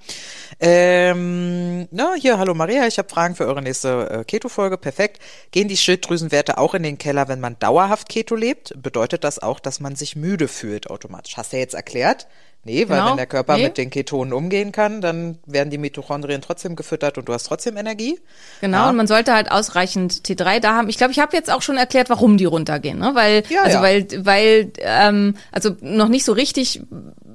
Ähm, 0.59 1.87
na, 1.91 2.13
hier, 2.15 2.37
hallo 2.37 2.53
Maria, 2.53 2.85
ich 2.87 2.97
habe 2.97 3.09
Fragen 3.09 3.35
für 3.35 3.45
eure 3.45 3.61
nächste 3.61 4.09
äh, 4.09 4.23
Keto-Folge. 4.23 4.77
Perfekt. 4.77 5.19
Gehen 5.51 5.67
die 5.67 5.77
Schilddrüsenwerte 5.77 6.57
auch 6.57 6.73
in 6.73 6.83
den 6.83 6.97
Keller, 6.97 7.27
wenn 7.27 7.39
man 7.39 7.57
dauerhaft 7.59 8.09
Keto 8.09 8.35
lebt? 8.35 8.73
Bedeutet 8.81 9.23
das 9.23 9.39
auch, 9.39 9.59
dass 9.59 9.79
man 9.79 9.95
sich 9.95 10.15
müde 10.15 10.47
fühlt 10.47 10.89
automatisch? 10.89 11.37
Hast 11.37 11.53
du 11.53 11.57
ja 11.57 11.61
jetzt 11.61 11.75
erklärt? 11.75 12.27
Nee, 12.65 12.89
weil 12.89 12.97
Genau. 12.99 13.11
wenn 13.11 13.17
der 13.17 13.25
Körper 13.25 13.55
Nee. 13.55 13.63
mit 13.63 13.77
den 13.77 13.89
Ketonen 13.89 14.33
umgehen 14.33 14.71
kann, 14.71 14.99
dann 14.99 15.37
werden 15.45 15.69
die 15.69 15.77
Mitochondrien 15.77 16.41
trotzdem 16.41 16.75
gefüttert 16.75 17.17
und 17.17 17.29
du 17.29 17.33
hast 17.33 17.43
trotzdem 17.43 17.77
Energie. 17.77 18.19
Genau, 18.59 18.77
Ja. 18.79 18.89
und 18.89 18.97
man 18.97 19.07
sollte 19.07 19.33
halt 19.33 19.49
ausreichend 19.51 20.23
T3 20.27 20.59
da 20.59 20.75
haben. 20.75 20.89
Ich 20.89 20.97
glaube, 20.97 21.11
ich 21.13 21.19
habe 21.19 21.35
jetzt 21.35 21.51
auch 21.51 21.61
schon 21.61 21.77
erklärt, 21.77 22.09
warum 22.09 22.37
die 22.37 22.45
runtergehen, 22.45 22.99
ne? 22.99 23.11
Weil, 23.13 23.43
Ja, 23.49 23.61
also 23.63 23.77
ja. 23.77 23.81
weil, 23.81 24.07
weil, 24.25 24.71
ähm, 24.79 25.35
also 25.53 25.75
noch 25.81 26.09
nicht 26.09 26.25
so 26.25 26.33
richtig, 26.33 26.81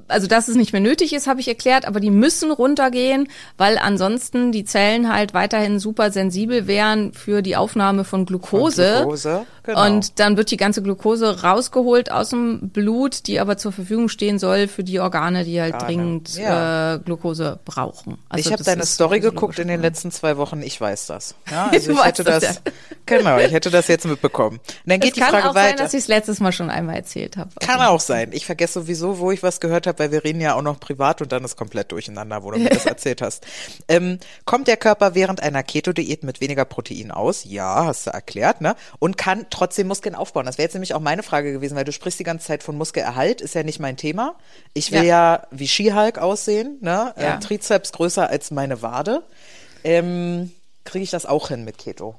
also 0.07 0.27
dass 0.27 0.47
es 0.47 0.55
nicht 0.55 0.71
mehr 0.73 0.81
nötig 0.81 1.13
ist, 1.13 1.25
habe 1.25 1.39
ich 1.39 1.47
erklärt, 1.47 1.85
aber 1.87 1.99
die 1.99 2.11
müssen 2.11 2.51
runtergehen, 2.51 3.27
weil 3.57 3.79
ansonsten 3.79 4.51
die 4.51 4.63
Zellen 4.63 5.11
halt 5.11 5.33
weiterhin 5.33 5.79
super 5.79 6.11
sensibel 6.11 6.67
wären 6.67 7.11
für 7.13 7.41
die 7.41 7.55
Aufnahme 7.55 8.03
von 8.03 8.27
Glucose. 8.27 8.97
Glucose, 9.01 9.47
genau. 9.63 9.85
Und 9.87 10.19
dann 10.19 10.37
wird 10.37 10.51
die 10.51 10.57
ganze 10.57 10.83
Glucose 10.83 11.41
rausgeholt 11.41 12.11
aus 12.11 12.29
dem 12.29 12.69
Blut, 12.69 13.25
die 13.25 13.39
aber 13.39 13.57
zur 13.57 13.71
Verfügung 13.71 14.07
stehen 14.07 14.37
soll 14.37 14.67
für 14.67 14.83
die 14.83 14.99
Organe, 14.99 15.14
die 15.43 15.61
halt 15.61 15.73
Organe, 15.73 15.85
dringend 15.85 16.35
ja. 16.35 16.95
äh, 16.95 16.99
Glucose 16.99 17.59
brauchen. 17.63 18.17
Also 18.29 18.47
ich 18.47 18.53
habe 18.53 18.63
deine 18.63 18.85
Story 18.85 19.19
geguckt 19.19 19.59
in 19.59 19.67
den 19.67 19.81
letzten 19.81 20.11
zwei 20.11 20.37
Wochen. 20.37 20.61
Ich 20.61 20.79
weiß 20.79 21.07
das. 21.07 21.35
Ja, 21.55 21.69
also 21.71 21.91
ich 21.91 22.03
hätte 22.03 22.23
das, 22.23 22.43
das, 22.43 22.55
ja. 22.55 22.71
genau, 23.05 23.37
ich 23.37 23.53
hätte 23.53 23.69
das 23.69 23.87
jetzt 23.87 24.05
mitbekommen. 24.05 24.57
Und 24.57 24.73
dann 24.85 24.99
Es 24.99 25.05
geht 25.05 25.15
die 25.15 25.19
kann 25.21 25.29
Frage 25.29 25.49
auch 25.49 25.53
sein, 25.53 25.73
weiter. 25.73 25.83
dass 25.83 25.93
ich 25.93 25.99
es 25.99 26.07
letztes 26.07 26.39
Mal 26.39 26.51
schon 26.51 26.69
einmal 26.69 26.95
erzählt 26.95 27.37
habe. 27.37 27.49
Kann 27.61 27.79
auch 27.81 27.99
sein. 27.99 28.31
Ich 28.33 28.45
vergesse 28.45 28.81
sowieso, 28.81 29.19
wo 29.19 29.31
ich 29.31 29.41
was 29.41 29.59
gehört 29.61 29.87
habe, 29.87 29.99
weil 29.99 30.11
wir 30.11 30.23
reden 30.23 30.41
ja 30.41 30.55
auch 30.55 30.61
noch 30.61 30.79
privat 30.79 31.21
und 31.21 31.31
dann 31.31 31.45
ist 31.45 31.55
komplett 31.55 31.91
durcheinander, 31.91 32.43
wo 32.43 32.51
du 32.51 32.59
mir 32.59 32.69
das 32.69 32.85
erzählt 32.85 33.21
hast. 33.21 33.45
Ähm, 33.87 34.19
kommt 34.43 34.67
der 34.67 34.75
Körper 34.75 35.15
während 35.15 35.41
einer 35.41 35.63
Keto-Diät 35.63 36.23
mit 36.23 36.41
weniger 36.41 36.65
Protein 36.65 37.11
aus? 37.11 37.45
Ja, 37.45 37.85
hast 37.85 38.07
du 38.07 38.11
erklärt, 38.11 38.59
ne? 38.59 38.75
Und 38.99 39.17
kann 39.17 39.45
trotzdem 39.49 39.87
Muskeln 39.87 40.15
aufbauen. 40.15 40.45
Das 40.45 40.57
wäre 40.57 40.65
jetzt 40.65 40.73
nämlich 40.73 40.93
auch 40.93 40.99
meine 40.99 41.23
Frage 41.23 41.53
gewesen, 41.53 41.77
weil 41.77 41.85
du 41.85 41.91
sprichst 41.91 42.19
die 42.19 42.23
ganze 42.23 42.47
Zeit 42.47 42.63
von 42.63 42.75
Muskelerhalt, 42.77 43.39
ist 43.39 43.55
ja 43.55 43.63
nicht 43.63 43.79
mein 43.79 43.97
Thema. 43.97 44.35
Ich 44.73 44.91
will 44.91 45.03
ja, 45.03 45.04
wie 45.51 45.67
Skihulk 45.67 46.17
aussehen, 46.17 46.77
ne? 46.81 47.13
Ja. 47.17 47.35
Äh, 47.35 47.39
Trizeps 47.39 47.91
größer 47.91 48.29
als 48.29 48.51
meine 48.51 48.81
Wade. 48.81 49.23
Ähm, 49.83 50.51
Kriege 50.83 51.03
ich 51.03 51.11
das 51.11 51.25
auch 51.25 51.47
hin 51.47 51.63
mit 51.63 51.77
Keto? 51.77 52.15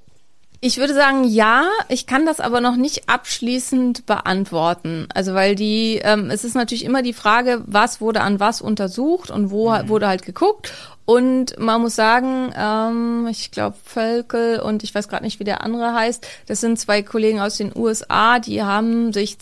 Ich 0.60 0.78
würde 0.78 0.94
sagen, 0.94 1.24
ja. 1.24 1.68
Ich 1.88 2.06
kann 2.06 2.24
das 2.26 2.40
aber 2.40 2.60
noch 2.60 2.76
nicht 2.76 3.08
abschließend 3.08 4.06
beantworten. 4.06 5.06
Also 5.14 5.34
weil 5.34 5.54
die, 5.54 6.00
ähm, 6.02 6.30
es 6.30 6.44
ist 6.44 6.54
natürlich 6.54 6.84
immer 6.84 7.02
die 7.02 7.12
Frage, 7.12 7.62
was 7.66 8.00
wurde 8.00 8.22
an 8.22 8.40
was 8.40 8.60
untersucht 8.62 9.30
und 9.30 9.50
wo 9.50 9.70
Mhm. 9.70 9.88
wurde 9.88 10.08
halt 10.08 10.24
geguckt. 10.24 10.72
Und 11.04 11.56
man 11.58 11.82
muss 11.82 11.94
sagen, 11.94 12.52
ähm, 12.58 13.28
ich 13.30 13.52
glaube 13.52 13.76
Völkel 13.84 14.58
und 14.58 14.82
ich 14.82 14.92
weiß 14.94 15.06
gerade 15.08 15.22
nicht, 15.24 15.38
wie 15.38 15.44
der 15.44 15.62
andere 15.62 15.94
heißt. 15.94 16.26
Das 16.46 16.60
sind 16.60 16.80
zwei 16.80 17.02
Kollegen 17.02 17.38
aus 17.40 17.58
den 17.58 17.70
USA, 17.76 18.40
die 18.40 18.62
haben 18.62 19.12
sich 19.12 19.38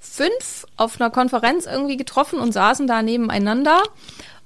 2005 0.00 0.66
auf 0.76 1.00
einer 1.00 1.10
Konferenz 1.10 1.66
irgendwie 1.66 1.96
getroffen 1.96 2.40
und 2.40 2.52
saßen 2.52 2.86
da 2.86 3.02
nebeneinander. 3.02 3.82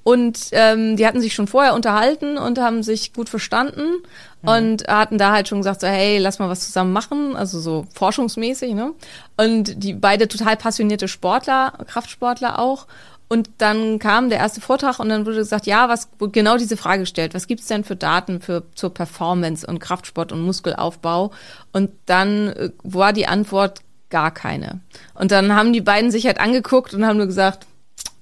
Und 0.03 0.49
ähm, 0.53 0.97
die 0.97 1.07
hatten 1.07 1.23
sich 1.23 1.33
schon 1.33 1.47
vorher 1.47 1.73
unterhalten 1.73 2.37
und 2.37 2.59
haben 2.59 2.83
sich 2.83 3.15
gut 3.15 3.31
verstanden 3.31 4.03
und 4.43 4.87
hatten 4.87 5.17
da 5.17 5.33
halt 5.33 5.49
schon 5.49 5.59
gesagt, 5.59 5.81
so, 5.81 5.87
hey, 5.87 6.19
lass 6.19 6.39
mal 6.39 6.51
was 6.51 6.67
zusammen 6.67 6.93
machen, 6.93 7.35
also 7.35 7.59
so 7.59 7.87
forschungsmäßig, 7.95 8.75
ne? 8.75 8.93
Und 9.39 9.83
die 9.83 9.95
beide 9.95 10.29
total 10.29 10.59
passionierte 10.59 11.09
Sportler, 11.09 11.73
Kraftsportler 11.87 12.59
auch. 12.59 12.87
Und 13.29 13.49
dann 13.59 13.99
kam 13.99 14.29
der 14.29 14.39
erste 14.39 14.61
Vortrag 14.61 14.99
und 14.99 15.09
dann 15.09 15.25
wurde 15.25 15.37
gesagt, 15.37 15.65
ja, 15.65 15.89
was 15.89 16.09
genau 16.19 16.59
diese 16.59 16.77
Frage 16.77 17.01
gestellt, 17.01 17.33
was 17.33 17.47
gibt's 17.47 17.67
denn 17.67 17.83
für 17.83 17.97
Daten 17.97 18.43
für 18.43 18.65
zur 18.75 18.93
Performance 18.93 19.67
und 19.67 19.79
Kraftsport 19.79 20.31
und 20.31 20.43
Muskelaufbau? 20.43 21.31
Und 21.73 21.91
dann 22.05 22.49
äh, 22.49 22.71
war 22.83 23.15
die 23.15 23.27
Antwort 23.27 23.81
gar 24.15 24.31
keine. 24.31 24.79
Und 25.15 25.33
dann 25.33 25.57
haben 25.57 25.73
die 25.73 25.81
beiden 25.81 26.13
sich 26.13 26.25
halt 26.27 26.39
angeguckt 26.39 26.95
und 26.95 27.05
haben 27.05 27.17
nur 27.17 27.27
gesagt, 27.27 27.67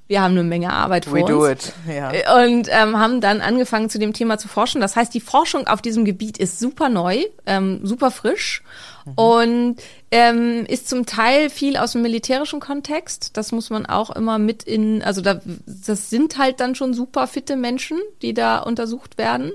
wir 0.07 0.23
haben 0.23 0.33
eine 0.33 0.43
Menge 0.43 0.73
Arbeit 0.73 1.05
vor 1.05 1.19
We 1.19 1.21
uns. 1.21 1.31
do 1.31 1.47
it. 1.47 1.73
Ja. 1.87 2.09
Und 2.43 2.67
ähm, 2.71 2.99
haben 2.99 3.21
dann 3.21 3.43
angefangen, 3.43 3.91
zu 3.91 3.99
dem 3.99 4.15
Thema 4.15 4.39
zu 4.39 4.49
forschen. 4.49 4.81
Das 4.81 4.97
heißt, 4.97 5.13
die 5.13 5.21
Forschung 5.21 5.67
auf 5.67 5.83
diesem 5.83 6.07
Gebiet 6.07 6.39
ist 6.39 6.59
super 6.59 6.89
neu, 6.89 7.25
ähm, 7.45 7.81
super 7.83 8.11
frisch 8.11 8.63
und 9.17 9.77
ähm, 10.11 10.65
ist 10.67 10.89
zum 10.89 11.05
Teil 11.05 11.51
viel 11.51 11.77
aus 11.77 11.93
dem 11.93 12.01
militärischen 12.01 12.59
Kontext. 12.61 13.37
Das 13.37 13.53
muss 13.53 13.69
man 13.69 13.85
auch 13.85 14.09
immer 14.11 14.39
mit 14.39 14.63
in, 14.63 15.03
also 15.03 15.21
da, 15.21 15.43
das 15.67 16.09
sind 16.09 16.39
halt 16.39 16.61
dann 16.61 16.75
schon 16.75 16.95
super 16.95 17.27
fitte 17.27 17.57
Menschen, 17.57 17.99
die 18.23 18.33
da 18.33 18.61
untersucht 18.61 19.19
werden. 19.19 19.53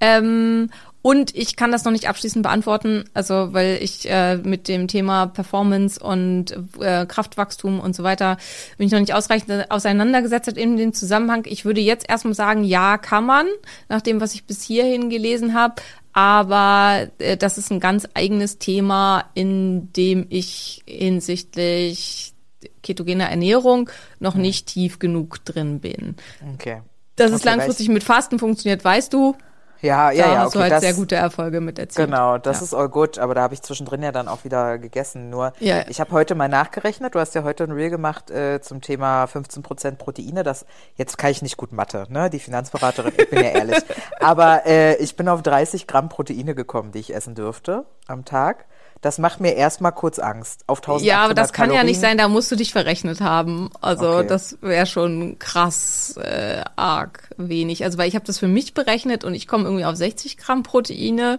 Ähm, 0.00 0.70
und 1.06 1.36
ich 1.36 1.54
kann 1.54 1.70
das 1.70 1.84
noch 1.84 1.92
nicht 1.92 2.08
abschließend 2.08 2.42
beantworten, 2.42 3.04
also 3.14 3.52
weil 3.52 3.78
ich 3.80 4.10
äh, 4.10 4.38
mit 4.38 4.66
dem 4.66 4.88
Thema 4.88 5.26
Performance 5.26 6.00
und 6.02 6.50
äh, 6.80 7.06
Kraftwachstum 7.06 7.78
und 7.78 7.94
so 7.94 8.02
weiter 8.02 8.38
bin 8.76 8.88
ich 8.88 8.92
noch 8.92 8.98
nicht 8.98 9.14
ausreichend 9.14 9.70
auseinandergesetzt 9.70 10.48
hat 10.48 10.56
in 10.56 10.76
dem 10.76 10.92
Zusammenhang. 10.92 11.44
Ich 11.46 11.64
würde 11.64 11.80
jetzt 11.80 12.08
erstmal 12.08 12.34
sagen, 12.34 12.64
ja, 12.64 12.98
kann 12.98 13.24
man, 13.24 13.46
nach 13.88 14.00
dem, 14.00 14.20
was 14.20 14.34
ich 14.34 14.46
bis 14.46 14.64
hierhin 14.64 15.08
gelesen 15.08 15.54
habe. 15.54 15.76
Aber 16.12 17.06
äh, 17.18 17.36
das 17.36 17.56
ist 17.56 17.70
ein 17.70 17.78
ganz 17.78 18.08
eigenes 18.14 18.58
Thema, 18.58 19.26
in 19.34 19.92
dem 19.92 20.26
ich 20.28 20.82
hinsichtlich 20.88 22.34
ketogener 22.82 23.30
Ernährung 23.30 23.90
noch 24.18 24.34
nicht 24.34 24.66
tief 24.66 24.98
genug 24.98 25.44
drin 25.44 25.78
bin. 25.78 26.16
Okay. 26.54 26.82
Dass 27.14 27.30
es 27.30 27.42
Okay, 27.42 27.50
langfristig 27.50 27.90
mit 27.90 28.02
Fasten 28.02 28.40
funktioniert, 28.40 28.84
weißt 28.84 29.12
du. 29.12 29.36
Ja, 29.82 30.10
ja, 30.10 30.26
da 30.26 30.32
ja. 30.32 30.38
hast 30.40 30.46
Okay, 30.48 30.54
du 30.56 30.62
halt 30.62 30.72
das, 30.72 30.80
sehr 30.82 30.94
gute 30.94 31.16
Erfolge 31.16 31.60
mit 31.60 31.78
erzielt. 31.78 32.06
Genau, 32.08 32.38
das 32.38 32.58
ja. 32.60 32.64
ist 32.64 32.74
all 32.74 32.88
gut, 32.88 33.18
aber 33.18 33.34
da 33.34 33.42
habe 33.42 33.54
ich 33.54 33.62
zwischendrin 33.62 34.02
ja 34.02 34.12
dann 34.12 34.28
auch 34.28 34.44
wieder 34.44 34.78
gegessen. 34.78 35.30
Nur, 35.30 35.52
Ja. 35.60 35.86
ich 35.88 36.00
habe 36.00 36.12
heute 36.12 36.34
mal 36.34 36.48
nachgerechnet, 36.48 37.14
du 37.14 37.18
hast 37.20 37.34
ja 37.34 37.44
heute 37.44 37.64
ein 37.64 37.72
Reel 37.72 37.90
gemacht 37.90 38.30
äh, 38.30 38.60
zum 38.60 38.80
Thema 38.80 39.24
15% 39.24 39.96
Proteine. 39.96 40.42
Das, 40.42 40.66
jetzt 40.96 41.18
kann 41.18 41.30
ich 41.30 41.42
nicht 41.42 41.56
gut 41.56 41.72
Mathe, 41.72 42.06
ne? 42.08 42.30
Die 42.30 42.38
Finanzberaterin, 42.40 43.12
ich 43.16 43.30
bin 43.30 43.42
ja 43.42 43.50
ehrlich. 43.50 43.78
Aber 44.20 44.66
äh, 44.66 44.96
ich 44.96 45.16
bin 45.16 45.28
auf 45.28 45.42
30 45.42 45.86
Gramm 45.86 46.08
Proteine 46.08 46.54
gekommen, 46.54 46.92
die 46.92 46.98
ich 47.00 47.14
essen 47.14 47.34
dürfte 47.34 47.84
am 48.06 48.24
Tag. 48.24 48.66
Das 49.02 49.18
macht 49.18 49.40
mir 49.40 49.54
erstmal 49.54 49.92
kurz 49.92 50.18
Angst. 50.18 50.62
Auf 50.66 50.78
1800 50.78 51.06
Ja, 51.06 51.24
aber 51.24 51.34
das 51.34 51.52
kann 51.52 51.72
ja 51.72 51.84
nicht 51.84 52.00
sein, 52.00 52.18
da 52.18 52.28
musst 52.28 52.50
du 52.50 52.56
dich 52.56 52.72
verrechnet 52.72 53.20
haben. 53.20 53.70
Also 53.80 54.08
Okay. 54.08 54.26
das 54.26 54.56
wäre 54.62 54.86
schon 54.86 55.38
krass 55.38 56.16
äh, 56.16 56.62
arg 56.76 57.28
wenig. 57.36 57.84
Also 57.84 57.98
weil 57.98 58.08
ich 58.08 58.14
habe 58.14 58.24
das 58.24 58.38
für 58.38 58.48
mich 58.48 58.74
berechnet 58.74 59.22
und 59.24 59.34
ich 59.34 59.46
komme 59.46 59.64
irgendwie 59.64 59.84
auf 59.84 59.96
60 59.96 60.38
Gramm 60.38 60.62
Proteine 60.62 61.38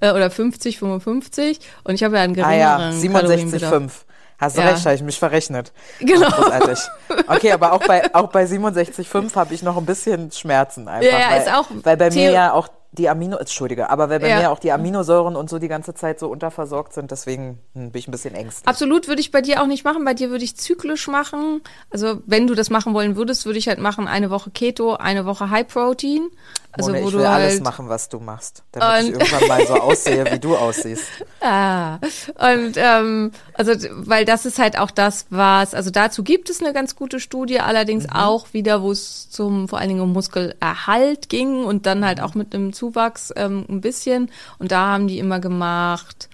äh, 0.00 0.10
oder 0.12 0.30
50, 0.30 0.78
55 0.78 1.60
und 1.84 1.94
ich 1.94 2.02
habe 2.04 2.16
ja 2.16 2.22
einen 2.22 2.34
Ah 2.40 2.48
geringeren 2.48 3.02
ja, 3.02 3.12
Kalorienbedarf. 3.20 3.72
67,5. 3.74 3.90
Hast 4.38 4.56
du 4.58 4.60
Ja. 4.60 4.68
recht, 4.68 4.84
habe 4.84 4.94
ich 4.94 5.02
mich 5.02 5.18
verrechnet. 5.18 5.72
Genau. 6.00 6.28
Großartig. 6.28 6.78
Okay, 7.26 7.52
aber 7.52 7.72
auch 7.72 7.86
bei, 7.86 8.14
auch 8.14 8.28
bei 8.28 8.44
67,5 8.44 9.34
habe 9.34 9.54
ich 9.54 9.62
noch 9.62 9.78
ein 9.78 9.86
bisschen 9.86 10.30
Schmerzen 10.32 10.88
einfach. 10.88 11.10
Ja, 11.10 11.18
ja, 11.20 11.30
weil, 11.30 11.40
ist 11.40 11.54
auch 11.54 11.66
Weil 11.82 11.96
bei 11.96 12.10
mir 12.10 12.30
ja 12.32 12.52
auch 12.52 12.68
die 12.98 13.08
Amino, 13.08 13.36
Entschuldige, 13.36 13.90
aber 13.90 14.08
weil 14.10 14.20
bei 14.20 14.28
Ja. 14.28 14.38
mir 14.38 14.50
auch 14.50 14.58
die 14.58 14.72
Aminosäuren 14.72 15.36
und 15.36 15.50
so 15.50 15.58
die 15.58 15.68
ganze 15.68 15.94
Zeit 15.94 16.18
so 16.18 16.28
unterversorgt 16.28 16.92
sind, 16.92 17.10
deswegen 17.10 17.58
hm, 17.74 17.90
bin 17.92 17.98
ich 17.98 18.08
ein 18.08 18.10
bisschen 18.10 18.34
ängstlich. 18.34 18.66
Absolut 18.66 19.08
würde 19.08 19.20
ich 19.20 19.30
bei 19.30 19.40
dir 19.42 19.62
auch 19.62 19.66
nicht 19.66 19.84
machen. 19.84 20.04
Bei 20.04 20.14
dir 20.14 20.30
würde 20.30 20.44
ich 20.44 20.56
zyklisch 20.56 21.08
machen. 21.08 21.62
Also 21.90 22.20
wenn 22.26 22.46
du 22.46 22.54
das 22.54 22.70
machen 22.70 22.94
wollen 22.94 23.16
würdest, 23.16 23.46
würde 23.46 23.58
ich 23.58 23.68
halt 23.68 23.78
machen 23.78 24.08
eine 24.08 24.30
Woche 24.30 24.50
Keto, 24.50 24.94
eine 24.94 25.26
Woche 25.26 25.50
High 25.50 25.66
Protein. 25.66 26.28
Also 26.76 26.90
Mone, 26.90 27.02
wo 27.02 27.06
ich 27.06 27.12
du 27.12 27.18
will 27.18 27.26
alles 27.26 27.54
halt 27.54 27.64
machen, 27.64 27.88
was 27.88 28.08
du 28.08 28.20
machst, 28.20 28.62
damit 28.72 29.04
ich 29.04 29.12
irgendwann 29.12 29.48
mal 29.48 29.66
so 29.66 29.74
aussehe, 29.74 30.30
wie 30.30 30.38
du 30.38 30.56
aussiehst. 30.56 31.04
Ah, 31.48 31.98
und 31.98 32.72
ähm, 32.76 33.30
also 33.54 33.72
weil 33.90 34.24
das 34.24 34.46
ist 34.46 34.58
halt 34.58 34.76
auch 34.78 34.90
das, 34.90 35.26
was, 35.30 35.74
also 35.74 35.90
dazu 35.90 36.24
gibt 36.24 36.50
es 36.50 36.60
eine 36.60 36.72
ganz 36.72 36.96
gute 36.96 37.20
Studie, 37.20 37.60
allerdings 37.60 38.06
auch 38.10 38.52
wieder, 38.52 38.82
wo 38.82 38.90
es 38.90 39.30
zum 39.30 39.68
vor 39.68 39.78
allen 39.78 39.90
Dingen 39.90 40.00
um 40.00 40.12
Muskelerhalt 40.12 41.28
ging 41.28 41.64
und 41.64 41.86
dann 41.86 42.04
halt 42.04 42.20
auch 42.20 42.34
mit 42.34 42.52
einem 42.52 42.72
Zuwachs 42.72 43.32
ähm, 43.36 43.64
ein 43.68 43.80
bisschen. 43.80 44.30
Und 44.58 44.72
da 44.72 44.88
haben 44.88 45.06
die 45.06 45.20
immer 45.20 45.38
gemacht, 45.38 46.28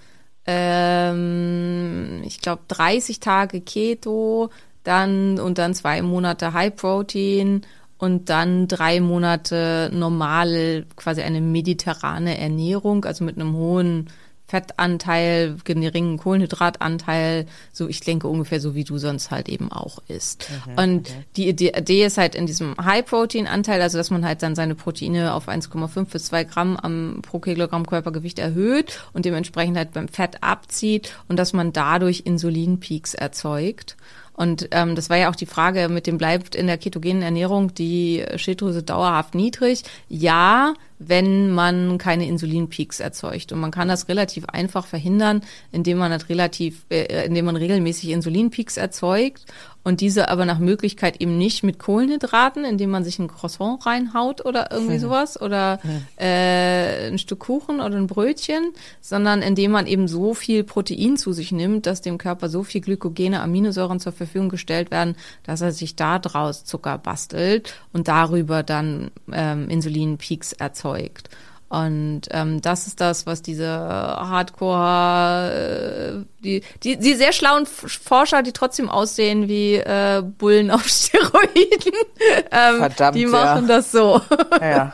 ähm, 0.46 2.22
ich 2.24 2.40
glaube 2.40 2.62
30 2.68 3.20
Tage 3.20 3.60
Keto, 3.60 4.50
dann 4.84 5.38
und 5.38 5.58
dann 5.58 5.74
zwei 5.74 6.02
Monate 6.02 6.52
High 6.52 6.74
Protein 6.74 7.62
und 8.02 8.30
dann 8.30 8.66
drei 8.66 8.98
Monate 9.00 9.88
normal, 9.94 10.86
quasi 10.96 11.20
eine 11.22 11.40
mediterrane 11.40 12.36
Ernährung, 12.36 13.04
also 13.04 13.22
mit 13.22 13.36
einem 13.36 13.54
hohen 13.54 14.10
Fettanteil, 14.48 15.56
geringen 15.62 16.18
Kohlenhydratanteil, 16.18 17.46
so 17.72 17.86
ich 17.86 18.00
denke 18.00 18.26
ungefähr 18.26 18.58
so 18.58 18.74
wie 18.74 18.82
du 18.82 18.98
sonst 18.98 19.30
halt 19.30 19.48
eben 19.48 19.70
auch 19.70 20.00
isst. 20.08 20.48
und 20.76 21.14
die 21.36 21.48
Idee, 21.48 21.74
Idee 21.78 22.04
ist 22.04 22.18
halt 22.18 22.34
in 22.34 22.46
diesem 22.46 22.74
High-Protein-Anteil, 22.76 23.80
also 23.80 23.98
dass 23.98 24.10
man 24.10 24.26
halt 24.26 24.42
dann 24.42 24.56
seine 24.56 24.74
Proteine 24.74 25.32
auf 25.32 25.48
1,5 25.48 26.06
bis 26.06 26.24
2 26.24 26.42
Gramm 26.42 26.76
am, 26.76 27.22
pro 27.22 27.38
Kilogramm 27.38 27.86
Körpergewicht 27.86 28.40
erhöht 28.40 29.00
und 29.12 29.26
dementsprechend 29.26 29.76
halt 29.76 29.92
beim 29.92 30.08
Fett 30.08 30.42
abzieht 30.42 31.14
und 31.28 31.38
dass 31.38 31.52
man 31.52 31.72
dadurch 31.72 32.22
Insulinpeaks 32.24 33.14
erzeugt. 33.14 33.96
Und 34.34 34.68
ähm, 34.70 34.94
das 34.94 35.10
war 35.10 35.18
ja 35.18 35.30
auch 35.30 35.36
die 35.36 35.46
Frage 35.46 35.88
mit 35.88 36.06
dem 36.06 36.18
bleibt 36.18 36.54
in 36.54 36.66
der 36.66 36.78
ketogenen 36.78 37.22
Ernährung 37.22 37.74
die 37.74 38.24
Schilddrüse 38.36 38.82
dauerhaft 38.82 39.34
niedrig. 39.34 39.82
Ja, 40.08 40.74
wenn 41.08 41.50
man 41.50 41.98
keine 41.98 42.26
Insulinpeaks 42.26 43.00
erzeugt. 43.00 43.52
Und 43.52 43.60
man 43.60 43.70
kann 43.70 43.88
das 43.88 44.08
relativ 44.08 44.46
einfach 44.46 44.86
verhindern, 44.86 45.42
indem 45.70 45.98
man 45.98 46.10
das 46.10 46.28
relativ, 46.28 46.84
äh, 46.90 47.26
indem 47.26 47.46
man 47.46 47.56
regelmäßig 47.56 48.10
Insulinpeaks 48.10 48.76
erzeugt 48.76 49.46
und 49.84 50.00
diese 50.00 50.28
aber 50.28 50.44
nach 50.44 50.58
Möglichkeit 50.58 51.20
eben 51.20 51.38
nicht 51.38 51.64
mit 51.64 51.78
Kohlenhydraten, 51.78 52.64
indem 52.64 52.90
man 52.90 53.04
sich 53.04 53.18
ein 53.18 53.28
Croissant 53.28 53.84
reinhaut 53.84 54.44
oder 54.44 54.70
irgendwie 54.70 54.98
sowas 54.98 55.40
oder 55.40 55.80
äh, 56.16 57.08
ein 57.08 57.18
Stück 57.18 57.40
Kuchen 57.40 57.80
oder 57.80 57.96
ein 57.96 58.06
Brötchen, 58.06 58.72
sondern 59.00 59.42
indem 59.42 59.72
man 59.72 59.86
eben 59.86 60.06
so 60.06 60.34
viel 60.34 60.62
Protein 60.62 61.16
zu 61.16 61.32
sich 61.32 61.50
nimmt, 61.50 61.86
dass 61.86 62.00
dem 62.00 62.18
Körper 62.18 62.48
so 62.48 62.62
viel 62.62 62.80
glykogene 62.80 63.40
Aminosäuren 63.40 63.98
zur 63.98 64.12
Verfügung 64.12 64.48
gestellt 64.48 64.90
werden, 64.90 65.16
dass 65.42 65.60
er 65.60 65.72
sich 65.72 65.96
da 65.96 66.20
draus 66.20 66.64
Zucker 66.64 66.98
bastelt 66.98 67.74
und 67.92 68.06
darüber 68.06 68.62
dann 68.62 69.10
ähm, 69.32 69.68
Insulinpeaks 69.68 70.52
erzeugt. 70.52 70.91
Und 71.72 72.22
ähm, 72.32 72.60
das 72.60 72.86
ist 72.86 73.00
das, 73.00 73.24
was 73.24 73.40
diese 73.40 73.66
Hardcore, 73.66 75.50
äh, 76.20 76.42
die, 76.44 76.62
die, 76.82 76.98
die 76.98 77.14
sehr 77.14 77.32
schlauen 77.32 77.64
Forscher, 77.64 78.42
die 78.42 78.52
trotzdem 78.52 78.90
aussehen 78.90 79.48
wie 79.48 79.76
äh, 79.76 80.22
Bullen 80.22 80.70
auf 80.70 80.84
Steroiden, 80.86 81.94
ähm, 82.50 82.76
Verdammt, 82.76 83.16
die 83.16 83.22
ja. 83.22 83.28
machen 83.30 83.68
das 83.68 83.90
so. 83.90 84.20
Ja, 84.60 84.92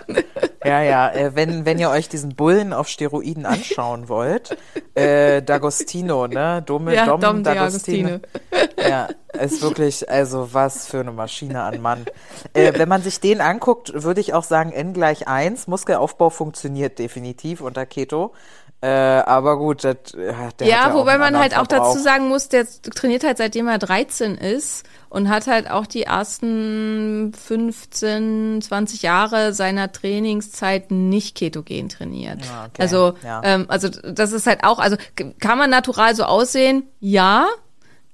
ja, 0.65 0.83
ja. 0.83 1.11
Äh, 1.11 1.35
wenn, 1.35 1.67
wenn 1.67 1.81
ihr 1.81 1.91
euch 1.91 2.09
diesen 2.09 2.37
Bullen 2.37 2.73
auf 2.73 2.87
Steroiden 2.87 3.45
anschauen 3.45 4.09
wollt, 4.09 4.57
äh, 4.95 5.39
D'Agostino, 5.39 6.29
ne? 6.29 6.63
Dome, 6.65 6.95
Ja, 6.95 7.07
Dom, 7.07 7.21
Dom 7.21 7.43
D'Agostino. 7.43 8.21
Ja, 8.81 9.09
ist 9.33 9.63
wirklich, 9.63 10.09
also 10.09 10.53
was 10.53 10.87
für 10.87 11.01
eine 11.01 11.13
Maschine 11.13 11.63
an 11.63 11.81
Mann. 11.83 12.07
Äh, 12.55 12.73
wenn 12.79 12.89
man 12.89 13.03
sich 13.03 13.21
den 13.21 13.41
anguckt, 13.41 13.93
würde 14.03 14.21
ich 14.21 14.35
auch 14.35 14.45
sagen, 14.45 14.73
N 14.73 14.93
gleich 14.95 15.29
1. 15.29 15.67
Muskelaufbau 15.67 16.31
funktioniert 16.31 16.99
definitiv 16.99 17.61
unter 17.61 17.87
Keto. 17.87 18.33
Äh, 18.81 18.87
aber 18.89 19.59
gut, 19.59 19.83
das, 19.83 19.97
äh, 20.15 20.33
der 20.61 20.69
ja, 20.69 20.95
wobei 20.95 21.19
man 21.19 21.37
halt 21.37 21.53
auch 21.59 21.67
Verbrauch. 21.67 21.89
dazu 21.89 21.99
sagen 21.99 22.29
muss, 22.29 22.49
der 22.49 22.65
trainiert 22.95 23.25
halt 23.25 23.37
seitdem 23.39 23.67
er 23.67 23.79
13 23.79 24.37
ist 24.37 24.87
und 25.11 25.29
hat 25.29 25.49
halt 25.49 25.69
auch 25.69 25.85
die 25.85 26.05
ersten 26.05 27.33
15, 27.35 28.61
20 28.63 29.03
Jahre 29.03 29.53
seiner 29.53 29.91
Trainingszeit 29.91 30.93
nicht 30.93 31.37
ketogen 31.37 31.89
trainiert. 31.89 32.41
Ah, 32.53 32.67
okay. 32.67 32.83
Also, 32.83 33.15
Ja. 33.25 33.41
ähm, 33.45 33.65
also 33.67 33.89
das 33.89 34.31
ist 34.31 34.47
halt 34.47 34.63
auch, 34.63 34.79
also 34.79 34.97
kann 35.41 35.59
man 35.59 35.71
natural 35.71 36.15
so 36.15 36.23
aussehen? 36.23 36.85
Ja, 37.01 37.49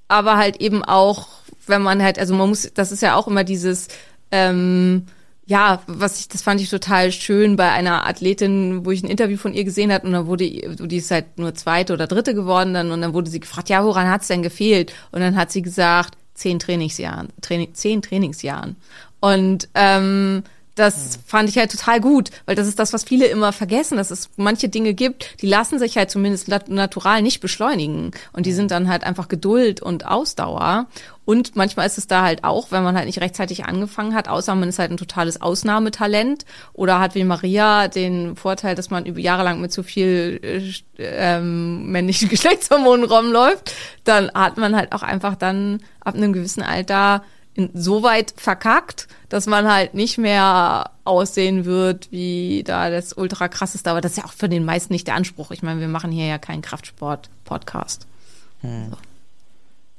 aber 0.07 0.37
halt 0.37 0.61
eben 0.61 0.83
auch, 0.83 1.27
wenn 1.67 1.81
man 1.81 2.01
halt, 2.01 2.19
also 2.19 2.33
man 2.35 2.49
muss, 2.49 2.71
das 2.73 2.91
ist 2.91 3.01
ja 3.01 3.15
auch 3.15 3.27
immer 3.27 3.43
dieses, 3.43 3.87
ähm, 4.31 5.05
ja, 5.47 5.81
was 5.85 6.19
ich, 6.19 6.27
das 6.27 6.41
fand 6.41 6.59
ich 6.59 6.69
total 6.69 7.11
schön 7.11 7.55
bei 7.55 7.71
einer 7.71 8.07
Athletin, 8.07 8.85
wo 8.85 8.91
ich 8.91 9.03
ein 9.03 9.09
Interview 9.09 9.37
von 9.37 9.53
ihr 9.53 9.63
gesehen 9.63 9.91
hat 9.91 10.03
und 10.03 10.13
dann 10.13 10.25
wurde, 10.25 10.49
die 10.49 10.97
ist 10.97 11.11
halt 11.11 11.37
nur 11.37 11.53
zweite 11.53 11.93
oder 11.93 12.07
dritte 12.07 12.33
geworden 12.33 12.73
dann 12.73 12.91
und 12.91 13.01
dann 13.01 13.13
wurde 13.13 13.29
sie 13.29 13.39
gefragt, 13.39 13.69
ja, 13.69 13.83
woran 13.83 14.09
hat's 14.09 14.27
denn 14.27 14.41
gefehlt? 14.41 14.93
Und 15.11 15.21
dann 15.21 15.35
hat 15.35 15.51
sie 15.51 15.61
gesagt, 15.61 16.17
zehn 16.33 16.57
Trainingsjahren, 16.57 17.29
Training, 17.41 17.73
zehn 17.73 18.01
Trainingsjahren. 18.01 18.75
Und 19.19 19.69
ähm, 19.75 20.43
das 20.75 21.19
fand 21.25 21.49
ich 21.49 21.57
halt 21.57 21.71
total 21.71 22.01
gut, 22.01 22.31
weil 22.45 22.55
das 22.55 22.67
ist 22.67 22.79
das, 22.79 22.91
was 22.91 23.05
viele 23.05 23.27
immer 23.27 23.53
vergessen, 23.53 23.97
dass 23.97 24.11
es 24.11 24.29
manche 24.35 24.67
Dinge 24.67 24.93
gibt, 24.93 25.41
die 25.41 25.47
lassen 25.47 25.79
sich 25.79 25.97
halt 25.97 26.11
zumindest 26.11 26.49
nat 26.49 26.67
natural 26.67 27.21
nicht 27.21 27.39
beschleunigen. 27.39 28.11
Und 28.33 28.45
die 28.45 28.51
sind 28.51 28.71
dann 28.71 28.89
halt 28.89 29.05
einfach 29.05 29.29
Geduld 29.29 29.81
und 29.81 30.05
Ausdauer. 30.05 30.87
Und 31.23 31.55
manchmal 31.55 31.87
ist 31.87 31.97
es 31.97 32.07
da 32.07 32.23
halt 32.23 32.43
auch, 32.43 32.71
wenn 32.71 32.83
man 32.83 32.95
halt 32.95 33.05
nicht 33.07 33.21
rechtzeitig 33.21 33.65
angefangen 33.65 34.13
hat, 34.13 34.27
außer 34.27 34.53
man 34.53 34.69
ist 34.69 34.77
halt 34.77 34.91
ein 34.91 34.97
totales 34.97 35.41
Ausnahmetalent 35.41 36.45
oder 36.73 36.99
hat 36.99 37.15
wie 37.15 37.23
Maria 37.23 37.87
den 37.87 38.35
Vorteil, 38.35 38.75
dass 38.75 38.89
man 38.89 39.05
über 39.05 39.19
Jahre 39.19 39.43
lang 39.43 39.61
mit 39.61 39.71
zu 39.71 39.81
viel 39.81 40.39
äh, 40.43 40.73
ähm, 40.99 41.89
männlichen 41.89 42.27
Geschlechtshormonen 42.29 43.05
rumläuft, 43.05 43.73
dann 44.03 44.29
hat 44.33 44.57
man 44.57 44.75
halt 44.75 44.91
auch 44.91 45.03
einfach 45.03 45.35
dann 45.35 45.79
ab 46.01 46.15
einem 46.15 46.33
gewissen 46.33 46.61
Alter 46.61 47.23
insoweit 47.55 48.33
verkackt, 48.37 49.07
dass 49.29 49.47
man 49.47 49.71
halt 49.71 49.93
nicht 49.93 50.17
mehr 50.17 50.91
aussehen 51.03 51.65
wird 51.65 52.11
wie 52.11 52.63
da 52.65 52.89
das 52.89 53.13
ultra 53.13 53.47
krasseste. 53.47 53.89
Aber 53.89 54.01
das 54.01 54.11
ist 54.11 54.17
ja 54.17 54.25
auch 54.25 54.33
für 54.33 54.49
den 54.49 54.65
meisten 54.65 54.93
nicht 54.93 55.07
der 55.07 55.15
Anspruch. 55.15 55.51
Ich 55.51 55.63
meine, 55.63 55.79
wir 55.79 55.87
machen 55.87 56.11
hier 56.11 56.25
ja 56.25 56.37
keinen 56.37 56.61
Kraftsport-Podcast. 56.61 58.07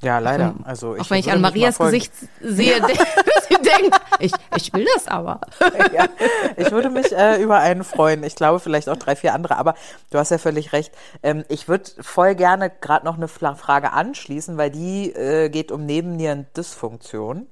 Ja, 0.03 0.19
leider. 0.19 0.55
Also 0.65 0.95
ich 0.95 1.03
auch 1.03 1.11
wenn 1.11 1.21
ich 1.21 1.33
an 1.33 1.41
Marias 1.41 1.79
Gesicht 1.79 2.13
sehe, 2.41 2.81
dass 2.81 3.49
sie 3.49 3.55
denkt, 3.55 3.99
ich, 4.19 4.33
ich 4.57 4.73
will 4.75 4.87
das 4.95 5.09
aber. 5.09 5.41
ja, 5.95 6.07
ich 6.57 6.71
würde 6.71 6.91
mich 6.91 7.13
äh, 7.13 7.43
über 7.43 7.59
einen 7.59 7.83
freuen. 7.83 8.23
Ich 8.23 8.35
glaube 8.35 8.61
vielleicht 8.61 8.89
auch 8.89 8.97
drei, 8.97 9.17
vier 9.17 9.33
andere. 9.33 9.57
Aber 9.57 9.75
du 10.11 10.19
hast 10.19 10.31
ja 10.31 10.39
völlig 10.39 10.73
recht. 10.73 10.93
Ähm, 11.23 11.45
ich 11.49 11.67
würde 11.67 11.91
voll 12.01 12.35
gerne 12.35 12.71
gerade 12.71 13.07
noch 13.07 13.17
eine 13.17 13.29
Frage 13.29 13.93
anschließen, 13.93 14.59
weil 14.59 14.71
die 14.71 15.13
äh, 15.13 15.49
geht 15.49 15.73
um 15.73 15.87
Nebennierendysfunktion. 15.87 17.47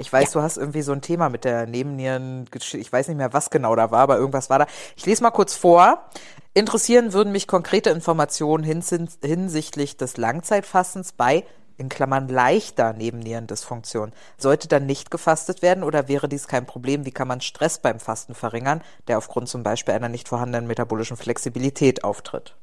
Ich 0.00 0.12
weiß, 0.12 0.30
du 0.32 0.42
hast 0.42 0.58
irgendwie 0.58 0.82
so 0.82 0.92
ein 0.92 1.00
Thema 1.00 1.28
mit 1.28 1.44
der 1.44 1.66
Nebennieren. 1.66 2.48
Ich 2.54 2.92
weiß 2.92 3.08
nicht 3.08 3.16
mehr, 3.16 3.32
was 3.32 3.50
genau 3.50 3.74
da 3.74 3.90
war, 3.90 4.00
aber 4.00 4.16
irgendwas 4.16 4.48
war 4.48 4.60
da. 4.60 4.66
Ich 4.96 5.06
lese 5.06 5.24
mal 5.24 5.32
kurz 5.32 5.54
vor. 5.54 6.08
Interessieren 6.54 7.12
würden 7.12 7.32
mich 7.32 7.48
konkrete 7.48 7.90
Informationen 7.90 8.64
hinsichtlich 8.64 9.96
des 9.96 10.16
Langzeitfastens 10.16 11.12
bei 11.12 11.44
in 11.78 11.88
Klammern 11.88 12.28
leichter 12.28 12.92
Nebennierendysfunktion. 12.92 14.12
Sollte 14.36 14.68
dann 14.68 14.84
nicht 14.84 15.10
gefastet 15.10 15.62
werden 15.62 15.84
oder 15.84 16.08
wäre 16.08 16.28
dies 16.28 16.48
kein 16.48 16.66
Problem? 16.66 17.06
Wie 17.06 17.12
kann 17.12 17.28
man 17.28 17.40
Stress 17.40 17.78
beim 17.78 18.00
Fasten 18.00 18.34
verringern, 18.34 18.82
der 19.06 19.16
aufgrund 19.16 19.48
zum 19.48 19.62
Beispiel 19.62 19.94
einer 19.94 20.08
nicht 20.08 20.28
vorhandenen 20.28 20.66
metabolischen 20.66 21.16
Flexibilität 21.16 22.04
auftritt? 22.04 22.54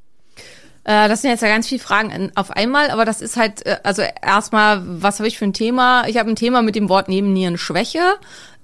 Äh, 0.83 1.07
das 1.07 1.21
sind 1.21 1.31
jetzt 1.31 1.41
ja 1.41 1.47
ganz 1.47 1.67
viele 1.67 1.81
Fragen 1.81 2.31
auf 2.35 2.51
einmal, 2.51 2.91
aber 2.91 3.05
das 3.05 3.21
ist 3.21 3.37
halt, 3.37 3.65
äh, 3.65 3.77
also 3.83 4.03
erstmal, 4.21 4.81
was 4.85 5.19
habe 5.19 5.27
ich 5.27 5.37
für 5.37 5.45
ein 5.45 5.53
Thema? 5.53 6.07
Ich 6.07 6.17
habe 6.17 6.29
ein 6.29 6.35
Thema 6.35 6.61
mit 6.61 6.75
dem 6.75 6.89
Wort 6.89 7.09
Nebennierenschwäche, 7.09 8.03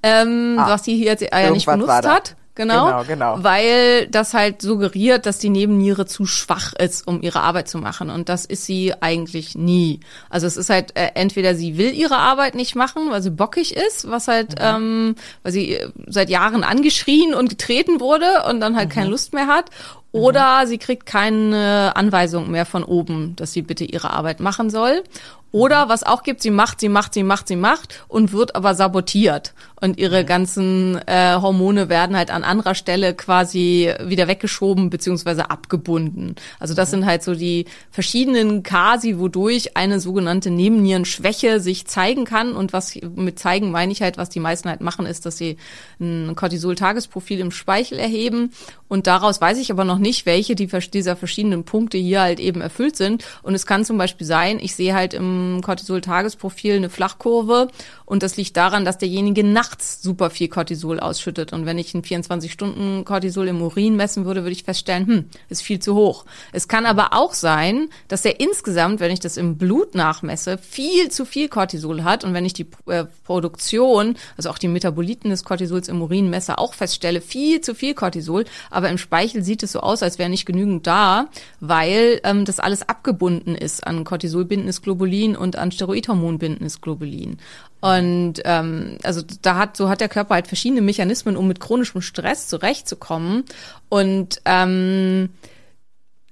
ähm, 0.03 0.55
was 0.57 0.83
sie 0.83 0.95
hier 0.95 1.07
jetzt 1.07 1.23
äh, 1.23 1.43
ja 1.43 1.49
nicht 1.49 1.65
benutzt 1.65 2.05
hat. 2.05 2.35
Genau, 2.55 2.85
Genau, 2.85 3.03
genau. 3.05 3.35
weil 3.43 4.07
das 4.07 4.33
halt 4.33 4.61
suggeriert, 4.61 5.25
dass 5.25 5.39
die 5.39 5.49
Nebenniere 5.49 6.05
zu 6.05 6.25
schwach 6.25 6.73
ist, 6.73 7.07
um 7.07 7.21
ihre 7.21 7.39
Arbeit 7.41 7.69
zu 7.69 7.77
machen. 7.77 8.09
Und 8.09 8.27
das 8.27 8.45
ist 8.45 8.65
sie 8.65 8.93
eigentlich 8.99 9.55
nie. 9.55 10.01
Also 10.29 10.47
es 10.47 10.57
ist 10.57 10.69
halt 10.69 10.95
äh, 10.97 11.11
entweder 11.15 11.55
sie 11.55 11.77
will 11.77 11.93
ihre 11.93 12.17
Arbeit 12.17 12.55
nicht 12.55 12.75
machen, 12.75 13.09
weil 13.09 13.21
sie 13.21 13.29
bockig 13.31 13.75
ist, 13.75 14.09
was 14.11 14.27
halt, 14.27 14.55
ähm, 14.59 15.15
weil 15.43 15.53
sie 15.53 15.75
äh, 15.75 15.89
seit 16.07 16.29
Jahren 16.29 16.63
angeschrien 16.63 17.33
und 17.33 17.49
getreten 17.49 18.01
wurde 18.01 18.43
und 18.49 18.59
dann 18.59 18.75
halt 18.75 18.89
keine 18.89 19.09
Lust 19.09 19.33
mehr 19.33 19.47
hat. 19.47 19.69
Oder 20.13 20.67
sie 20.67 20.77
kriegt 20.77 21.05
keine 21.05 21.93
Anweisung 21.95 22.51
mehr 22.51 22.65
von 22.65 22.83
oben, 22.83 23.33
dass 23.37 23.53
sie 23.53 23.61
bitte 23.61 23.85
ihre 23.85 24.11
Arbeit 24.11 24.41
machen 24.41 24.69
soll. 24.69 25.03
Oder 25.51 25.89
was 25.89 26.03
auch 26.03 26.23
gibt, 26.23 26.41
sie 26.41 26.49
macht, 26.49 26.79
sie 26.79 26.89
macht, 26.89 27.13
sie 27.13 27.23
macht, 27.23 27.47
sie 27.47 27.55
macht 27.57 28.05
und 28.07 28.31
wird 28.31 28.55
aber 28.55 28.73
sabotiert. 28.73 29.53
Und 29.81 29.97
ihre 29.97 30.23
ganzen 30.23 30.99
äh, 31.07 31.35
Hormone 31.41 31.89
werden 31.89 32.15
halt 32.15 32.31
an 32.31 32.43
anderer 32.43 32.75
Stelle 32.75 33.15
quasi 33.15 33.91
wieder 34.03 34.27
weggeschoben 34.27 34.89
beziehungsweise 34.89 35.49
abgebunden. 35.49 36.35
Also 36.59 36.73
das 36.73 36.91
sind 36.91 37.05
halt 37.05 37.23
so 37.23 37.33
die 37.33 37.65
verschiedenen 37.89 38.63
Kasi, 38.63 39.17
wodurch 39.17 39.75
eine 39.75 39.99
sogenannte 39.99 40.51
Nebennierenschwäche 40.51 41.59
sich 41.59 41.87
zeigen 41.87 42.25
kann. 42.25 42.53
Und 42.53 42.73
was 42.73 42.95
mit 43.15 43.39
zeigen 43.39 43.71
meine 43.71 43.91
ich 43.91 44.01
halt, 44.01 44.17
was 44.17 44.29
die 44.29 44.39
meisten 44.39 44.69
halt 44.69 44.81
machen, 44.81 45.05
ist, 45.05 45.25
dass 45.25 45.37
sie 45.37 45.57
ein 45.99 46.35
Cortisol-Tagesprofil 46.35 47.39
im 47.39 47.51
Speichel 47.51 47.97
erheben. 47.97 48.51
Und 48.87 49.07
daraus 49.07 49.41
weiß 49.41 49.57
ich 49.57 49.71
aber 49.71 49.83
noch 49.83 49.97
nicht, 49.97 50.25
welche 50.25 50.53
die, 50.55 50.67
dieser 50.67 51.15
verschiedenen 51.15 51.63
Punkte 51.63 51.97
hier 51.97 52.21
halt 52.21 52.39
eben 52.39 52.61
erfüllt 52.61 52.95
sind. 52.95 53.25
Und 53.41 53.55
es 53.55 53.65
kann 53.65 53.83
zum 53.83 53.97
Beispiel 53.97 54.27
sein, 54.27 54.59
ich 54.61 54.75
sehe 54.75 54.93
halt 54.93 55.13
im 55.15 55.40
Cortisol-Tagesprofil 55.61 56.75
eine 56.75 56.89
Flachkurve 56.89 57.67
und 58.11 58.23
das 58.23 58.35
liegt 58.35 58.57
daran, 58.57 58.83
dass 58.83 58.97
derjenige 58.97 59.41
nachts 59.43 60.01
super 60.01 60.29
viel 60.29 60.49
Cortisol 60.49 60.99
ausschüttet. 60.99 61.53
Und 61.53 61.65
wenn 61.65 61.77
ich 61.77 61.93
einen 61.93 62.03
24-Stunden 62.03 63.05
Cortisol 63.05 63.47
im 63.47 63.61
Urin 63.61 63.95
messen 63.95 64.25
würde, 64.25 64.43
würde 64.43 64.51
ich 64.51 64.65
feststellen, 64.65 65.07
hm, 65.07 65.25
ist 65.47 65.61
viel 65.61 65.79
zu 65.79 65.95
hoch. 65.95 66.25
Es 66.51 66.67
kann 66.67 66.85
aber 66.85 67.13
auch 67.13 67.33
sein, 67.33 67.89
dass 68.09 68.25
er 68.25 68.41
insgesamt, 68.41 68.99
wenn 68.99 69.11
ich 69.11 69.21
das 69.21 69.37
im 69.37 69.57
Blut 69.57 69.95
nachmesse, 69.95 70.57
viel 70.57 71.09
zu 71.09 71.23
viel 71.23 71.47
Cortisol 71.47 72.03
hat. 72.03 72.25
Und 72.25 72.33
wenn 72.33 72.43
ich 72.43 72.51
die 72.51 72.67
äh, 72.87 73.05
Produktion, 73.23 74.17
also 74.35 74.49
auch 74.49 74.57
die 74.57 74.67
Metaboliten 74.67 75.29
des 75.29 75.45
Cortisols 75.45 75.87
im 75.87 76.01
Urin 76.01 76.29
messe, 76.29 76.57
auch 76.57 76.73
feststelle, 76.73 77.21
viel 77.21 77.61
zu 77.61 77.73
viel 77.75 77.93
Cortisol. 77.93 78.43
Aber 78.69 78.89
im 78.89 78.97
Speichel 78.97 79.41
sieht 79.41 79.63
es 79.63 79.71
so 79.71 79.79
aus, 79.79 80.03
als 80.03 80.19
wäre 80.19 80.29
nicht 80.29 80.45
genügend 80.45 80.85
da, 80.85 81.29
weil 81.61 82.19
ähm, 82.25 82.43
das 82.43 82.59
alles 82.59 82.87
abgebunden 82.87 83.55
ist 83.55 83.87
an 83.87 84.03
Cortisolbindendes 84.03 84.81
Globulin 84.81 85.30
und 85.35 85.55
an 85.55 85.71
Steroidhormonbindendes 85.71 86.81
Globulin. 86.81 87.37
Und 87.79 88.35
ähm, 88.45 88.97
also 89.03 89.21
da 89.41 89.55
hat 89.57 89.75
so 89.75 89.89
hat 89.89 90.01
der 90.01 90.09
Körper 90.09 90.35
halt 90.35 90.47
verschiedene 90.47 90.81
Mechanismen, 90.81 91.35
um 91.35 91.47
mit 91.47 91.59
chronischem 91.59 92.01
Stress 92.01 92.47
zurechtzukommen. 92.47 93.43
Und 93.89 94.41
ähm, 94.45 95.29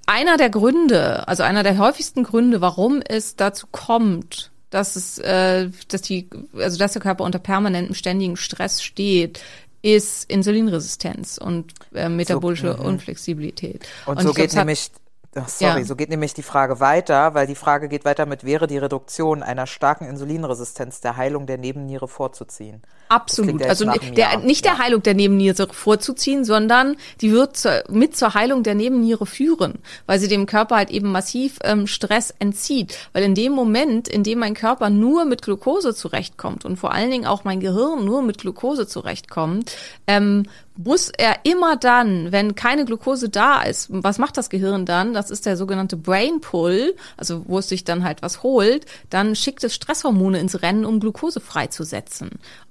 einer 0.05 0.37
der 0.37 0.49
Gründe, 0.49 1.27
also 1.27 1.43
einer 1.43 1.63
der 1.63 1.77
häufigsten 1.77 2.23
Gründe, 2.23 2.61
warum 2.61 3.01
es 3.07 3.35
dazu 3.35 3.67
kommt, 3.71 4.51
dass 4.69 4.95
es, 4.95 5.17
äh, 5.19 5.69
dass 5.87 6.01
die, 6.01 6.29
also 6.57 6.77
dass 6.77 6.93
der 6.93 7.01
Körper 7.01 7.23
unter 7.23 7.39
permanentem 7.39 7.95
ständigen 7.95 8.37
Stress 8.37 8.83
steht, 8.83 9.41
ist 9.81 10.29
Insulinresistenz 10.29 11.37
und 11.37 11.73
äh, 11.93 12.09
metabolische 12.09 12.73
So, 12.73 12.79
mhm. 12.79 12.85
Unflexibilität. 12.85 13.87
Und, 14.05 14.17
ich 14.17 14.23
so 14.23 14.33
glaub, 14.33 14.35
geht 14.35 14.53
nämlich, 14.53 14.91
ach, 15.35 15.47
sorry, 15.47 15.79
Ja. 15.79 15.85
so 15.85 15.95
geht 15.95 16.09
nämlich 16.09 16.33
die 16.33 16.43
Frage 16.43 16.79
weiter, 16.79 17.33
weil 17.33 17.47
die 17.47 17.55
Frage 17.55 17.87
geht 17.87 18.05
weiter 18.05 18.25
mit, 18.25 18.43
wäre 18.43 18.67
die 18.67 18.77
Reduktion 18.77 19.43
einer 19.43 19.67
starken 19.67 20.05
Insulinresistenz 20.05 21.01
der 21.01 21.17
Heilung 21.17 21.45
der 21.45 21.57
Nebenniere 21.57 22.07
vorzuziehen? 22.07 22.81
Absolut. 23.09 23.61
ja 23.61 23.67
Also 23.67 23.85
der, 23.85 24.37
nicht 24.39 24.65
der. 24.65 24.77
Heilung 24.77 25.01
der 25.01 25.15
Nebenniere 25.15 25.67
vorzuziehen, 25.71 26.45
sondern 26.45 26.95
die 27.21 27.31
wird 27.31 27.57
zur, 27.57 27.83
mit 27.89 28.15
zur 28.15 28.35
Heilung 28.35 28.61
der 28.63 28.75
Nebenniere 28.75 29.25
führen, 29.25 29.79
weil 30.05 30.19
sie 30.19 30.27
dem 30.27 30.45
Körper 30.45 30.75
halt 30.75 30.91
eben 30.91 31.11
massiv 31.11 31.57
ähm, 31.63 31.87
Stress 31.87 32.33
entzieht. 32.37 32.97
Weil 33.13 33.23
in 33.23 33.33
dem 33.33 33.51
Moment, 33.53 34.07
in 34.07 34.23
dem 34.23 34.39
mein 34.39 34.53
Körper 34.53 34.89
nur 34.91 35.25
mit 35.25 35.41
Glucose 35.41 35.95
zurechtkommt 35.95 36.65
und 36.65 36.77
vor 36.77 36.93
allen 36.93 37.09
Dingen 37.09 37.25
auch 37.25 37.43
mein 37.43 37.59
Gehirn 37.59 38.05
nur 38.05 38.21
mit 38.21 38.37
Glucose 38.37 38.87
zurechtkommt, 38.87 39.75
ähm, 40.05 40.43
muss 40.83 41.09
er 41.09 41.39
immer 41.43 41.75
dann, 41.75 42.31
wenn 42.31 42.55
keine 42.55 42.85
Glucose 42.85 43.27
da 43.27 43.63
ist, 43.63 43.87
was 43.89 44.17
macht 44.17 44.37
das 44.37 44.49
Gehirn 44.49 44.85
dann? 44.85 45.13
Das 45.13 45.29
ist 45.29 45.45
der 45.45 45.57
sogenannte 45.57 45.97
Brain 45.97 46.39
Pull, 46.39 46.95
also 47.17 47.43
wo 47.47 47.59
es 47.59 47.67
sich 47.67 47.83
dann 47.83 48.05
halt 48.05 48.21
was 48.21 48.43
holt, 48.43 48.85
dann 49.09 49.35
schickt 49.35 49.63
es 49.65 49.75
Stresshormone 49.75 50.39
ins 50.39 50.61
Rennen, 50.61 50.85
um 50.85 51.01
Glucose 51.01 51.41
freizusetzen. 51.41 52.29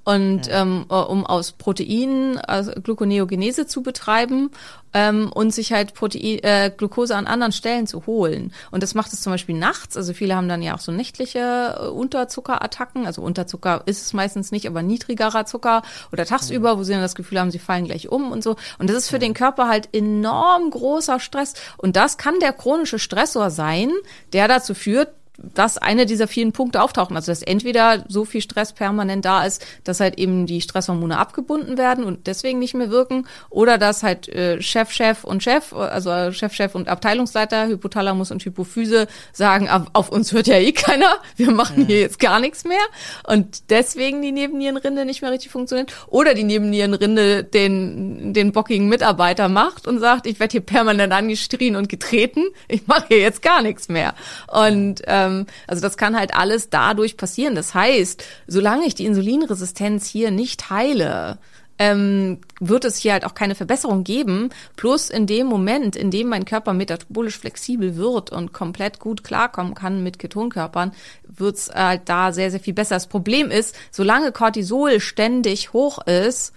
Und 0.08 0.48
ähm, 0.50 0.86
äh, 0.88 0.94
um 0.94 1.26
aus 1.26 1.52
Proteinen 1.52 2.38
also 2.38 2.72
Gluconeogenese 2.72 3.66
zu 3.66 3.82
betreiben 3.82 4.50
ähm, 4.94 5.30
und 5.30 5.52
sich 5.52 5.74
halt 5.74 5.92
Protein, 5.92 6.38
äh, 6.44 6.72
Glucose 6.74 7.14
an 7.14 7.26
anderen 7.26 7.52
Stellen 7.52 7.86
zu 7.86 8.06
holen. 8.06 8.54
Und 8.70 8.82
das 8.82 8.94
macht 8.94 9.12
es 9.12 9.20
zum 9.20 9.34
Beispiel 9.34 9.54
nachts. 9.54 9.98
Also 9.98 10.14
viele 10.14 10.34
haben 10.34 10.48
dann 10.48 10.62
ja 10.62 10.74
auch 10.74 10.78
so 10.78 10.92
nächtliche 10.92 11.76
äh, 11.78 11.88
Unterzuckerattacken. 11.88 13.04
Also 13.04 13.20
Unterzucker 13.20 13.82
ist 13.84 14.00
es 14.00 14.14
meistens 14.14 14.50
nicht, 14.50 14.66
aber 14.66 14.82
niedrigerer 14.82 15.44
Zucker 15.44 15.82
oder 16.10 16.24
tagsüber, 16.24 16.78
wo 16.78 16.84
sie 16.84 16.92
dann 16.92 17.02
das 17.02 17.14
Gefühl 17.14 17.38
haben, 17.38 17.50
sie 17.50 17.58
fallen 17.58 17.84
gleich 17.84 18.08
um 18.08 18.32
und 18.32 18.42
so. 18.42 18.56
Und 18.78 18.88
das 18.88 18.96
ist 18.96 19.10
für 19.10 19.18
den 19.18 19.34
Körper 19.34 19.68
halt 19.68 19.90
enorm 19.92 20.70
großer 20.70 21.20
Stress. 21.20 21.52
Und 21.76 21.96
das 21.96 22.16
kann 22.16 22.40
der 22.40 22.54
chronische 22.54 22.98
Stressor 22.98 23.50
sein, 23.50 23.90
der 24.32 24.48
dazu 24.48 24.72
führt, 24.72 25.08
dass 25.38 25.78
eine 25.78 26.04
dieser 26.04 26.26
vielen 26.26 26.52
Punkte 26.52 26.82
auftauchen. 26.82 27.16
Also 27.16 27.30
dass 27.30 27.42
entweder 27.42 28.04
so 28.08 28.24
viel 28.24 28.40
Stress 28.40 28.72
permanent 28.72 29.24
da 29.24 29.44
ist, 29.44 29.64
dass 29.84 30.00
halt 30.00 30.18
eben 30.18 30.46
die 30.46 30.60
Stresshormone 30.60 31.16
abgebunden 31.16 31.78
werden 31.78 32.04
und 32.04 32.26
deswegen 32.26 32.58
nicht 32.58 32.74
mehr 32.74 32.90
wirken, 32.90 33.26
oder 33.50 33.78
dass 33.78 34.02
halt 34.02 34.28
äh, 34.28 34.60
Chef, 34.60 34.90
Chef 34.90 35.24
und 35.24 35.42
Chef, 35.42 35.72
also 35.72 36.10
äh, 36.10 36.32
Chef, 36.32 36.52
Chef 36.54 36.74
und 36.74 36.88
Abteilungsleiter, 36.88 37.68
Hypothalamus 37.68 38.30
und 38.30 38.44
Hypophyse 38.44 39.06
sagen, 39.32 39.68
auf, 39.68 39.82
auf 39.92 40.08
uns 40.10 40.32
hört 40.32 40.48
ja 40.48 40.56
eh 40.56 40.72
keiner, 40.72 41.18
wir 41.36 41.52
machen 41.52 41.86
hier 41.86 42.00
jetzt 42.00 42.18
gar 42.18 42.40
nichts 42.40 42.64
mehr 42.64 42.78
und 43.24 43.70
deswegen 43.70 44.22
die 44.22 44.32
Nebennierenrinde 44.32 45.04
nicht 45.04 45.22
mehr 45.22 45.30
richtig 45.30 45.52
funktioniert. 45.52 45.92
Oder 46.08 46.34
die 46.34 46.44
Nebennierenrinde 46.44 47.44
den, 47.44 48.34
den 48.34 48.52
bockigen 48.52 48.88
Mitarbeiter 48.88 49.48
macht 49.48 49.86
und 49.86 50.00
sagt, 50.00 50.26
ich 50.26 50.40
werde 50.40 50.52
hier 50.52 50.60
permanent 50.60 51.12
angestrien 51.12 51.76
und 51.76 51.88
getreten, 51.88 52.44
ich 52.66 52.86
mache 52.86 53.06
hier 53.08 53.20
jetzt 53.20 53.42
gar 53.42 53.62
nichts 53.62 53.88
mehr. 53.88 54.14
Und 54.48 55.02
ähm, 55.06 55.27
also 55.66 55.82
das 55.82 55.96
kann 55.96 56.16
halt 56.16 56.34
alles 56.34 56.70
dadurch 56.70 57.16
passieren. 57.16 57.54
Das 57.54 57.74
heißt, 57.74 58.24
solange 58.46 58.86
ich 58.86 58.94
die 58.94 59.06
Insulinresistenz 59.06 60.06
hier 60.06 60.30
nicht 60.30 60.70
heile, 60.70 61.38
ähm, 61.78 62.38
wird 62.60 62.84
es 62.84 62.96
hier 62.96 63.12
halt 63.12 63.24
auch 63.24 63.34
keine 63.34 63.54
Verbesserung 63.54 64.04
geben. 64.04 64.50
Plus 64.76 65.10
in 65.10 65.26
dem 65.26 65.46
Moment, 65.46 65.96
in 65.96 66.10
dem 66.10 66.28
mein 66.28 66.44
Körper 66.44 66.72
metabolisch 66.72 67.38
flexibel 67.38 67.96
wird 67.96 68.30
und 68.30 68.52
komplett 68.52 68.98
gut 68.98 69.24
klarkommen 69.24 69.74
kann 69.74 70.02
mit 70.02 70.18
Ketonkörpern, 70.18 70.92
wird's 71.24 71.70
halt 71.72 72.02
da 72.08 72.32
sehr, 72.32 72.50
sehr 72.50 72.60
viel 72.60 72.74
besser. 72.74 72.96
Das 72.96 73.06
Problem 73.06 73.50
ist, 73.50 73.76
solange 73.90 74.32
Cortisol 74.32 75.00
ständig 75.00 75.72
hoch 75.72 75.98
ist, 76.06 76.52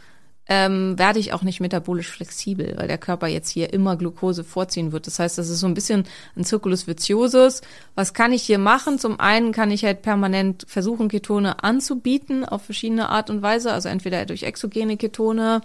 ähm, 0.54 1.00
werde 1.00 1.18
ich 1.18 1.32
auch 1.32 1.44
nicht 1.44 1.62
metabolisch 1.62 2.10
flexibel, 2.10 2.76
weil 2.78 2.90
der 2.90 2.98
Körper 2.98 3.28
jetzt 3.28 3.48
hier 3.48 3.72
immer 3.72 3.96
Glucose 3.96 4.44
vorziehen 4.44 4.92
wird. 4.92 5.08
Das 5.08 5.18
heißt, 5.18 5.38
das 5.38 5.48
ist 5.48 5.62
so 5.62 5.68
ein 5.68 5.74
bisschen 5.74 6.04
ein 6.36 6.44
Circulus 6.44 6.88
viciosus. 6.88 7.62
Was 7.96 8.14
kann 8.14 8.34
ich 8.34 8.44
hier 8.44 8.58
machen? 8.58 9.00
Zum 9.00 9.18
einen 9.18 9.54
kann 9.54 9.72
ich 9.72 9.86
halt 9.86 10.02
permanent 10.02 10.66
versuchen, 10.68 11.08
Ketone 11.08 11.64
anzubieten 11.64 12.44
auf 12.44 12.64
verschiedene 12.64 13.08
Art 13.08 13.30
und 13.30 13.42
Weise, 13.42 13.72
also 13.72 13.88
entweder 13.88 14.26
durch 14.26 14.44
exogene 14.44 14.98
Ketone 14.98 15.62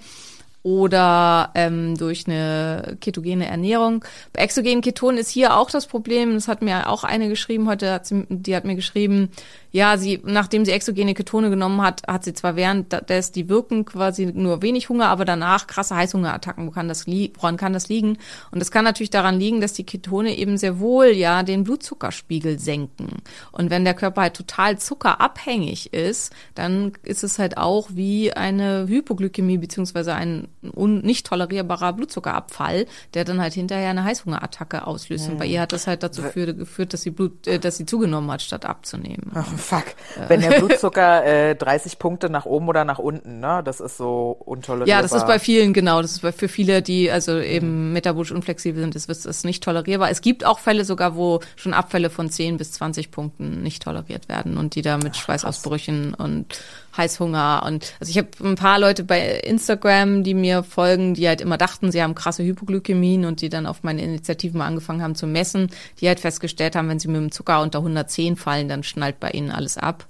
oder 0.63 1.51
ähm, 1.55 1.97
durch 1.97 2.29
eine 2.29 2.97
ketogene 3.01 3.47
Ernährung. 3.47 4.05
Bei 4.33 4.43
exogenen 4.43 4.83
Ketonen 4.83 5.19
ist 5.19 5.31
hier 5.31 5.57
auch 5.57 5.71
das 5.71 5.87
Problem, 5.87 6.35
das 6.35 6.47
hat 6.47 6.63
mir 6.63 6.89
auch 6.89 7.03
eine 7.03 7.29
geschrieben, 7.29 7.69
heute 7.69 7.93
hat 7.93 8.07
sie, 8.07 8.25
die 8.29 8.55
hat 8.55 8.65
mir 8.65 8.77
geschrieben, 8.77 9.31
ja, 9.77 9.99
sie, 9.99 10.23
nachdem 10.25 10.65
sie 10.65 10.73
exogene 10.73 11.13
Ketone 11.13 11.51
genommen 11.51 11.83
hat, 11.83 12.01
hat 12.09 12.25
sie 12.25 12.33
zwar 12.33 12.57
während 12.57 13.11
des, 13.11 13.31
die 13.31 13.51
wirken 13.51 13.85
quasi 13.85 14.25
nur 14.25 14.63
wenig 14.63 14.89
Hunger, 14.89 15.09
aber 15.09 15.27
danach 15.27 15.67
krasse 15.67 15.95
Heißhungerattacken. 15.95 16.67
Wo 16.67 16.71
kann 16.71 16.89
das 16.89 17.07
li 17.07 17.31
woran 17.37 17.59
kann 17.59 17.75
das 17.75 17.91
liegen? 17.91 18.17
Und 18.51 18.61
das 18.61 18.71
kann 18.71 18.85
natürlich 18.85 19.11
daran 19.11 19.39
liegen, 19.39 19.61
dass 19.61 19.75
die 19.75 19.85
Ketone 19.85 20.35
eben 20.39 20.57
sehr 20.57 20.81
wohl 20.81 21.09
ja 21.09 21.43
den 21.43 21.65
Blutzuckerspiegel 21.65 22.59
senken. 22.59 23.19
Und 23.53 23.69
wenn 23.69 23.85
der 23.85 23.93
Körper 23.93 24.23
halt 24.23 24.35
total 24.35 24.79
zuckerabhängig 24.79 25.93
ist, 25.93 26.33
dann 26.55 26.93
ist 27.03 27.23
es 27.23 27.39
halt 27.39 27.59
auch 27.59 27.89
wie 27.93 28.33
eine 28.33 28.87
Hypoglykämie 28.89 29.59
beziehungsweise 29.59 30.15
ein 30.15 30.49
nicht 30.63 31.27
tolerierbarer 31.27 31.93
Blutzuckerabfall, 31.93 32.87
der 33.13 33.27
dann 33.27 33.43
halt 33.43 33.53
hinterher 33.53 33.91
eine 33.91 34.05
Heißhungerattacke 34.05 34.87
auslöst. 34.87 35.29
Und 35.29 35.37
bei 35.37 35.45
ihr 35.45 35.61
hat 35.61 35.73
das 35.73 35.87
halt 35.87 36.03
dazu 36.03 36.23
geführt, 36.23 36.95
dass 36.95 37.03
sie 37.03 37.11
Blut, 37.11 37.47
äh, 37.47 37.59
dass 37.59 37.77
sie 37.77 37.85
zugenommen 37.85 38.31
hat, 38.31 38.41
statt 38.41 38.65
abzunehmen. 38.65 39.33
Oh, 39.35 39.66
fuck. 39.67 39.85
Wenn 40.29 40.41
der 40.41 40.51
Blutzucker 40.61 41.25
äh, 41.25 41.55
30 41.57 41.99
Punkte 41.99 42.31
nach 42.31 42.47
oben 42.47 42.69
oder 42.69 42.85
nach 42.85 42.99
unten, 42.99 43.41
ne? 43.41 43.63
Das 43.65 43.81
ist 43.81 43.97
so 43.97 44.37
untolerierbar. 44.45 44.89
Ja, 44.89 45.03
das 45.03 45.13
ist 45.13 45.27
bei 45.27 45.39
vielen, 45.39 45.73
genau. 45.73 46.01
Das 46.01 46.13
ist 46.13 46.23
bei, 46.23 46.33
für 46.33 46.49
viele, 46.49 46.83
die 46.83 47.11
also 47.11 47.39
eben 47.39 47.93
metabolisch 47.93 48.33
unflexibel 48.33 48.81
sind, 48.81 48.95
ist 48.95 49.09
das 49.27 49.45
nicht 49.45 49.63
tolerierbar. 49.63 50.11
Es 50.11 50.21
gibt 50.21 50.45
auch 50.45 50.59
Fälle 50.59 50.85
sogar, 50.85 51.17
wo 51.17 51.41
schon 51.57 51.75
Abfälle 51.75 52.11
von 52.11 52.31
10 52.31 52.57
bis 52.57 52.73
20 52.73 53.11
Punkten 53.11 53.63
nicht 53.63 53.83
toleriert 53.83 54.29
werden 54.29 54.57
und 54.57 54.75
die 54.75 54.83
da 54.83 54.97
mit 54.97 55.17
Schweißausbrüchen 55.17 56.15
und 56.15 56.61
Heißhunger 56.97 57.63
und 57.67 57.95
also 58.01 58.11
ich 58.11 58.19
habe 58.19 58.29
ein 58.43 58.57
paar 58.57 58.79
Leute 58.79 59.05
bei 59.05 59.41
Instagram, 59.41 60.23
die 60.23 60.35
mir 60.35 60.63
folgen, 60.63 61.15
die 61.15 61.29
halt 61.29 61.41
immer 61.41 61.59
dachten, 61.59 61.93
sie 61.93 62.03
haben 62.03 62.15
krasse 62.15 62.45
Hypoglykämien 62.45 63.25
und 63.25 63.41
die 63.41 63.49
dann 63.49 63.67
auf 63.67 63.83
meine 63.83 64.03
Initiativen 64.03 64.59
mal 64.59 64.67
angefangen 64.67 65.03
haben 65.03 65.15
zu 65.15 65.27
messen, 65.27 65.69
die 66.01 66.09
halt 66.09 66.21
festgestellt 66.21 66.77
haben, 66.77 66.89
wenn 66.89 66.99
sie 66.99 67.09
mit 67.09 67.17
dem 67.17 67.33
Zucker 67.33 67.63
unter 67.63 67.79
110 67.79 68.37
fallen, 68.37 68.69
dann 68.69 68.83
schnallt 68.83 69.21
bei 69.21 69.31
ihnen 69.31 69.51
alles 69.51 69.79
ab. 69.79 70.07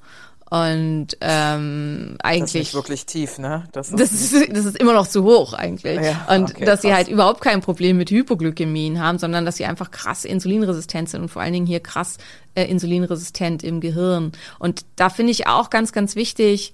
Und 0.49 1.09
ähm, 1.23 2.17
Das 2.19 2.19
ist 2.19 2.25
eigentlich. 2.25 2.55
nicht 2.55 2.75
wirklich 2.75 3.07
tief, 3.07 3.39
ne? 3.39 3.65
Das 3.73 3.91
ist, 3.91 3.99
Das 3.99 4.13
ist, 4.13 4.57
das 4.57 4.65
ist 4.65 4.77
immer 4.79 4.93
noch 4.93 5.09
zu 5.09 5.25
hoch 5.25 5.55
eigentlich. 5.55 6.01
Ja, 6.01 6.27
und 6.35 6.51
okay, 6.51 6.65
dass 6.65 6.83
sie 6.83 6.89
krass. 6.89 6.99
halt 6.99 7.09
überhaupt 7.09 7.41
kein 7.41 7.61
Problem 7.61 7.97
mit 7.97 8.11
Hypoglykämien 8.11 9.01
haben, 9.01 9.19
sondern 9.19 9.45
dass 9.45 9.57
sie 9.57 9.65
einfach 9.65 9.91
krass 9.91 10.25
insulinresistent 10.25 11.09
sind 11.09 11.23
und 11.23 11.29
vor 11.31 11.43
allen 11.43 11.53
Dingen 11.53 11.67
hier 11.67 11.81
krass 11.81 12.19
äh, 12.55 12.65
insulinresistent 12.65 13.65
im 13.65 13.81
Gehirn. 13.81 14.31
Und 14.61 14.87
da 14.95 15.11
finde 15.11 15.33
ich 15.33 15.49
auch 15.49 15.69
ganz, 15.69 15.91
ganz 15.93 16.15
wichtig, 16.15 16.73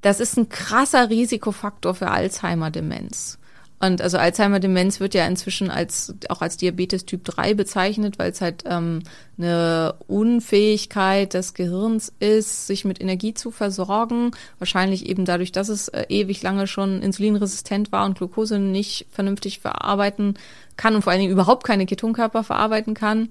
das 0.00 0.18
ist 0.18 0.36
ein 0.36 0.48
krasser 0.48 1.10
Risikofaktor 1.10 1.94
für 1.94 2.10
Alzheimer-Demenz. 2.10 3.38
Und 3.82 4.02
also 4.02 4.18
Alzheimer-Demenz 4.18 5.00
wird 5.00 5.14
ja 5.14 5.26
inzwischen 5.26 5.70
als 5.70 6.14
auch 6.28 6.42
als 6.42 6.58
Diabetes 6.58 7.06
Typ 7.06 7.24
3 7.24 7.54
bezeichnet, 7.54 8.18
weil 8.18 8.30
es 8.30 8.42
halt 8.42 8.64
ähm, 8.66 9.02
eine 9.38 9.94
Unfähigkeit 10.06 11.32
des 11.32 11.54
Gehirns 11.54 12.12
ist, 12.20 12.66
sich 12.66 12.84
mit 12.84 13.00
Energie 13.00 13.32
zu 13.32 13.50
versorgen. 13.50 14.32
Wahrscheinlich 14.58 15.06
eben 15.06 15.24
dadurch, 15.24 15.50
dass 15.50 15.70
es 15.70 15.88
äh, 15.88 16.04
ewig 16.10 16.42
lange 16.42 16.66
schon 16.66 17.00
insulinresistent 17.00 17.90
war 17.90 18.04
und 18.04 18.18
Glucose 18.18 18.58
nicht 18.58 19.06
vernünftig 19.10 19.60
verarbeiten 19.60 20.34
kann 20.76 20.94
und 20.94 21.00
vor 21.00 21.12
allen 21.12 21.22
Dingen 21.22 21.32
überhaupt 21.32 21.64
keine 21.64 21.86
Ketonkörper 21.86 22.44
verarbeiten 22.44 22.92
kann. 22.92 23.30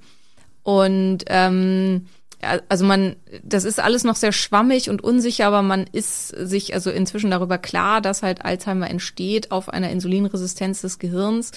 Und 0.64 1.26
ähm, 1.28 2.08
also 2.42 2.86
man, 2.86 3.16
das 3.44 3.66
ist 3.66 3.80
alles 3.80 4.04
noch 4.04 4.16
sehr 4.16 4.32
schwammig 4.32 4.90
und 4.90 5.04
unsicher, 5.04 5.48
aber 5.48 5.62
man 5.62 5.86
ist 5.92 6.30
sich 6.30 6.74
also 6.74 6.90
inzwischen 6.90 7.32
darüber 7.32 7.58
klar, 7.58 8.02
dass 8.02 8.24
halt 8.24 8.46
Alzheimer 8.46 8.90
entsteht 8.90 9.52
auf 9.52 9.70
einer 9.70 9.90
Insulinresistenz 9.90 10.82
des 10.82 11.00
Gehirns. 11.00 11.52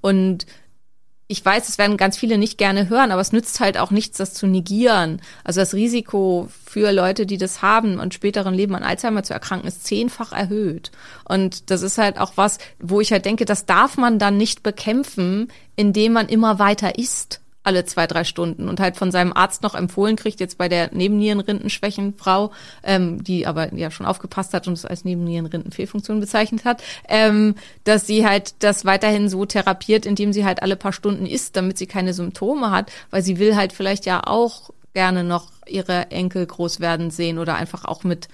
Und 0.00 0.46
ich 1.28 1.44
weiß, 1.44 1.68
es 1.68 1.78
werden 1.78 1.96
ganz 1.96 2.16
viele 2.16 2.38
nicht 2.38 2.56
gerne 2.56 2.88
hören, 2.88 3.10
aber 3.10 3.20
es 3.20 3.32
nützt 3.32 3.58
halt 3.58 3.78
auch 3.78 3.90
nichts, 3.90 4.18
das 4.18 4.34
zu 4.34 4.46
negieren. 4.46 5.20
Also 5.42 5.60
das 5.60 5.74
Risiko 5.74 6.48
für 6.64 6.92
Leute, 6.92 7.26
die 7.26 7.38
das 7.38 7.62
haben 7.62 7.98
und 7.98 8.14
späteren 8.14 8.54
Leben 8.54 8.76
an 8.76 8.84
Alzheimer 8.84 9.24
zu 9.24 9.32
erkranken, 9.32 9.66
ist 9.66 9.84
zehnfach 9.84 10.32
erhöht. 10.32 10.92
Und 11.28 11.70
das 11.70 11.82
ist 11.82 11.98
halt 11.98 12.18
auch 12.18 12.32
was, 12.36 12.58
wo 12.78 13.00
ich 13.00 13.10
halt 13.10 13.24
denke, 13.24 13.44
das 13.44 13.66
darf 13.66 13.96
man 13.96 14.18
dann 14.18 14.36
nicht 14.36 14.62
bekämpfen, 14.62 15.48
indem 15.74 16.12
man 16.12 16.28
immer 16.28 16.58
weiter 16.58 16.98
isst 16.98 17.40
alle 17.66 17.84
zwei, 17.84 18.06
drei 18.06 18.24
Stunden 18.24 18.68
und 18.68 18.80
halt 18.80 18.96
von 18.96 19.10
seinem 19.10 19.32
Arzt 19.32 19.62
noch 19.62 19.74
empfohlen 19.74 20.16
kriegt, 20.16 20.40
jetzt 20.40 20.56
bei 20.56 20.68
der 20.68 20.94
Nebennierenrindenschwächenfrau, 20.94 22.52
ähm, 22.82 23.22
die 23.24 23.46
aber 23.46 23.74
ja 23.74 23.90
schon 23.90 24.06
aufgepasst 24.06 24.54
hat 24.54 24.68
und 24.68 24.74
es 24.74 24.84
als 24.84 25.04
Nebennierenrindenfehlfunktion 25.04 26.20
bezeichnet 26.20 26.64
hat, 26.64 26.82
ähm, 27.08 27.56
dass 27.84 28.06
sie 28.06 28.26
halt 28.26 28.54
das 28.60 28.84
weiterhin 28.84 29.28
so 29.28 29.44
therapiert, 29.44 30.06
indem 30.06 30.32
sie 30.32 30.44
halt 30.44 30.62
alle 30.62 30.76
paar 30.76 30.92
Stunden 30.92 31.26
isst, 31.26 31.56
damit 31.56 31.76
sie 31.76 31.86
keine 31.86 32.14
Symptome 32.14 32.70
hat, 32.70 32.92
weil 33.10 33.22
sie 33.22 33.38
will 33.38 33.56
halt 33.56 33.72
vielleicht 33.72 34.06
ja 34.06 34.22
auch 34.26 34.70
gerne 34.94 35.24
noch 35.24 35.50
ihre 35.66 36.10
Enkel 36.10 36.46
groß 36.46 36.80
werden 36.80 37.10
sehen 37.10 37.38
oder 37.38 37.56
einfach 37.56 37.84
auch 37.84 38.04
mit 38.04 38.28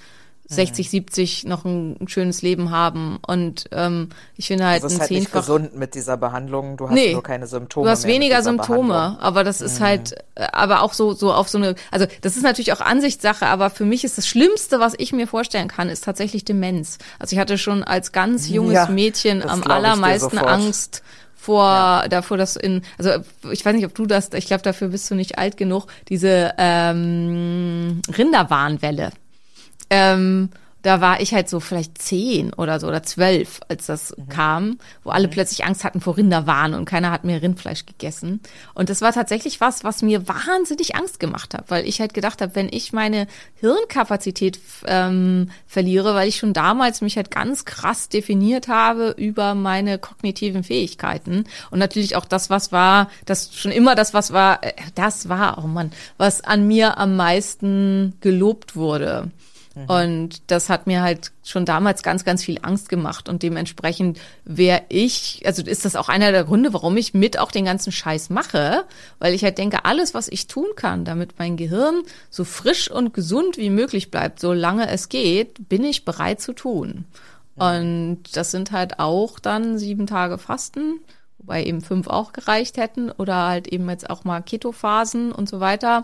60, 0.53 0.91
70 0.91 1.45
noch 1.45 1.65
ein 1.65 1.97
schönes 2.07 2.43
Leben 2.43 2.71
haben. 2.71 3.19
Und 3.27 3.65
ähm, 3.73 4.09
ich 4.37 4.49
finde 4.49 4.67
halt 4.67 4.83
das 4.85 4.93
ist 4.93 4.99
ein 4.99 5.01
halt 5.03 5.11
nicht 5.11 5.23
zehnfach 5.25 5.41
gesund 5.41 5.77
mit 5.77 5.95
dieser 5.95 6.17
Behandlung. 6.17 6.77
Du 6.77 6.87
hast 6.89 6.95
Nee. 6.95 7.13
nur 7.13 7.23
keine 7.23 7.47
Symptome. 7.47 7.85
Du 7.87 7.91
hast 7.91 8.07
weniger 8.07 8.43
Symptome, 8.43 8.89
Behandlung. 8.89 9.19
Mhm. 9.19 9.25
aber 9.25 9.45
das 9.45 9.61
ist 9.61 9.81
halt, 9.81 10.13
äh, 10.35 10.47
aber 10.53 10.83
auch 10.83 10.93
so, 10.93 11.13
so 11.13 11.33
auf 11.33 11.49
so 11.49 11.59
eine, 11.59 11.75
also 11.91 12.07
das 12.21 12.37
ist 12.37 12.43
natürlich 12.43 12.73
auch 12.73 12.81
Ansichtssache, 12.81 13.47
aber 13.47 13.71
für 13.71 13.85
mich 13.85 14.05
ist 14.05 14.19
das 14.19 14.27
Schlimmste, 14.27 14.81
was 14.81 14.95
ich 14.99 15.13
mir 15.13 15.27
vorstellen 15.27 15.69
kann, 15.69 15.89
ist 15.89 16.05
tatsächlich 16.05 16.45
Demenz. 16.45 16.99
Also 17.19 17.35
ich 17.35 17.41
hatte 17.41 17.59
schon 17.59 17.83
als 17.83 18.13
ganz 18.13 18.49
junges 18.49 18.75
Ja, 18.75 18.87
Mädchen 18.89 19.43
am 19.49 19.63
allermeisten. 19.63 20.39
Angst 20.39 21.03
vor 21.35 22.05
davor, 22.09 22.37
dass 22.37 22.55
in, 22.55 22.83
also 22.99 23.11
ich 23.51 23.65
weiß 23.67 23.75
nicht, 23.75 23.85
ob 23.85 23.95
du 23.97 24.07
das, 24.07 24.31
ich 24.35 24.47
glaube, 24.47 24.63
dafür 24.63 24.89
bist 24.89 25.11
du 25.11 25.17
nicht 25.17 25.39
alt 25.39 25.57
genug, 25.57 25.87
diese 26.09 26.55
ähm, 26.57 28.01
Rinderwarnwelle. 28.17 29.11
Ähm, 29.93 30.49
da 30.83 31.01
war 31.01 31.21
ich 31.21 31.33
halt 31.33 31.49
so 31.49 31.61
vielleicht 31.61 31.99
zehn 31.99 32.53
oder 32.53 32.81
so 32.81 32.89
oder 32.89 33.03
zwölf, 33.05 33.61
als 33.69 33.87
das 33.87 34.15
kam, 34.29 34.79
wo 35.05 35.11
alle 35.11 35.29
plötzlich 35.29 35.65
Angst 35.65 35.85
hatten 35.85 36.01
vor 36.01 36.17
Rinderwahn 36.17 36.75
und 36.75 36.85
keiner 36.85 37.13
hat 37.13 37.25
mehr 37.25 37.41
Rindfleisch 37.41 37.87
gegessen. 37.87 38.41
Und 38.75 38.91
das 38.91 39.01
war 39.01 39.13
tatsächlich 39.13 39.61
was, 39.61 39.85
was 39.85 40.03
mir 40.03 40.27
wahnsinnig 40.27 40.97
Angst 40.97 41.21
gemacht 41.21 41.55
hat, 41.55 41.67
weil 41.69 41.87
ich 41.87 42.01
halt 42.01 42.15
gedacht 42.15 42.43
habe, 42.43 42.57
wenn 42.57 42.69
ich 42.69 42.93
meine 42.93 43.29
Hirnkapazität 43.61 44.59
ähm, 44.87 45.51
verliere, 45.67 46.15
weil 46.15 46.29
ich 46.29 46.37
schon 46.37 46.53
damals 46.53 47.01
mich 47.01 47.17
halt 47.17 47.31
ganz 47.31 47.65
krass 47.65 48.09
definiert 48.09 48.67
habe 48.67 49.15
über 49.17 49.55
meine 49.55 49.99
kognitiven 49.99 50.65
Fähigkeiten 50.65 51.45
und 51.71 51.79
natürlich 51.79 52.17
auch 52.17 52.25
das, 52.25 52.51
was 52.51 52.73
war, 52.73 53.09
das 53.25 53.55
schon 53.55 53.71
immer 53.71 53.95
das, 53.95 54.15
was 54.15 54.33
war, 54.33 54.65
äh, 54.65 54.73
das 54.97 55.29
war, 55.29 55.63
oh 55.63 55.69
Mann, 55.69 55.93
was 56.19 56.43
an 56.43 56.67
mir 56.67 56.99
am 56.99 57.15
meisten 57.15 58.15
gelobt 58.21 58.75
wurde. 58.75 59.31
Und 59.75 60.43
das 60.49 60.69
hat 60.69 60.87
mir 60.87 61.03
halt 61.03 61.33
schon 61.45 61.65
damals 61.65 62.03
ganz, 62.03 62.25
ganz 62.25 62.45
viel 62.45 62.59
Angst 62.63 62.89
gemacht. 62.89 63.29
Und 63.29 63.43
dementsprechend 63.43 64.21
wäre 64.45 64.83
ich, 64.89 65.43
also 65.47 65.63
ist 65.63 65.85
das 65.85 65.97
auch 65.97 66.09
einer 66.09 66.31
der 66.31 66.45
Gründe, 66.45 66.73
warum 66.75 66.97
ich 66.97 67.15
mit 67.15 67.39
auch 67.39 67.51
den 67.51 67.65
ganzen 67.65 67.91
Scheiß 67.91 68.31
mache, 68.31 68.85
weil 69.19 69.35
ich 69.35 69.45
halt 69.45 69.59
denke, 69.59 69.85
alles, 69.85 70.15
was 70.15 70.29
ich 70.29 70.47
tun 70.47 70.67
kann, 70.77 71.05
damit 71.05 71.39
mein 71.39 71.57
Gehirn 71.57 72.03
so 72.31 72.45
frisch 72.45 72.91
und 72.91 73.15
gesund 73.15 73.57
wie 73.57 73.71
möglich 73.71 74.11
bleibt, 74.11 74.41
solange 74.41 74.89
es 74.89 75.09
geht, 75.09 75.69
bin 75.69 75.85
ich 75.85 76.05
bereit 76.05 76.41
zu 76.41 76.53
tun. 76.53 77.05
Und 77.55 78.23
das 78.35 78.51
sind 78.51 78.73
halt 78.73 78.99
auch 78.99 79.39
dann 79.39 79.79
sieben 79.79 80.07
Tage 80.07 80.39
Fasten, 80.39 81.01
wobei 81.39 81.65
eben 81.65 81.81
fünf 81.81 82.07
auch 82.09 82.33
gereicht 82.33 82.77
hätten 82.77 83.11
oder 83.11 83.49
halt 83.49 83.69
eben 83.69 83.89
jetzt 83.91 84.09
auch 84.09 84.25
mal 84.25 84.41
Ketophasen 84.41 85.33
und 85.33 85.49
so 85.49 85.61
weiter. 85.61 86.03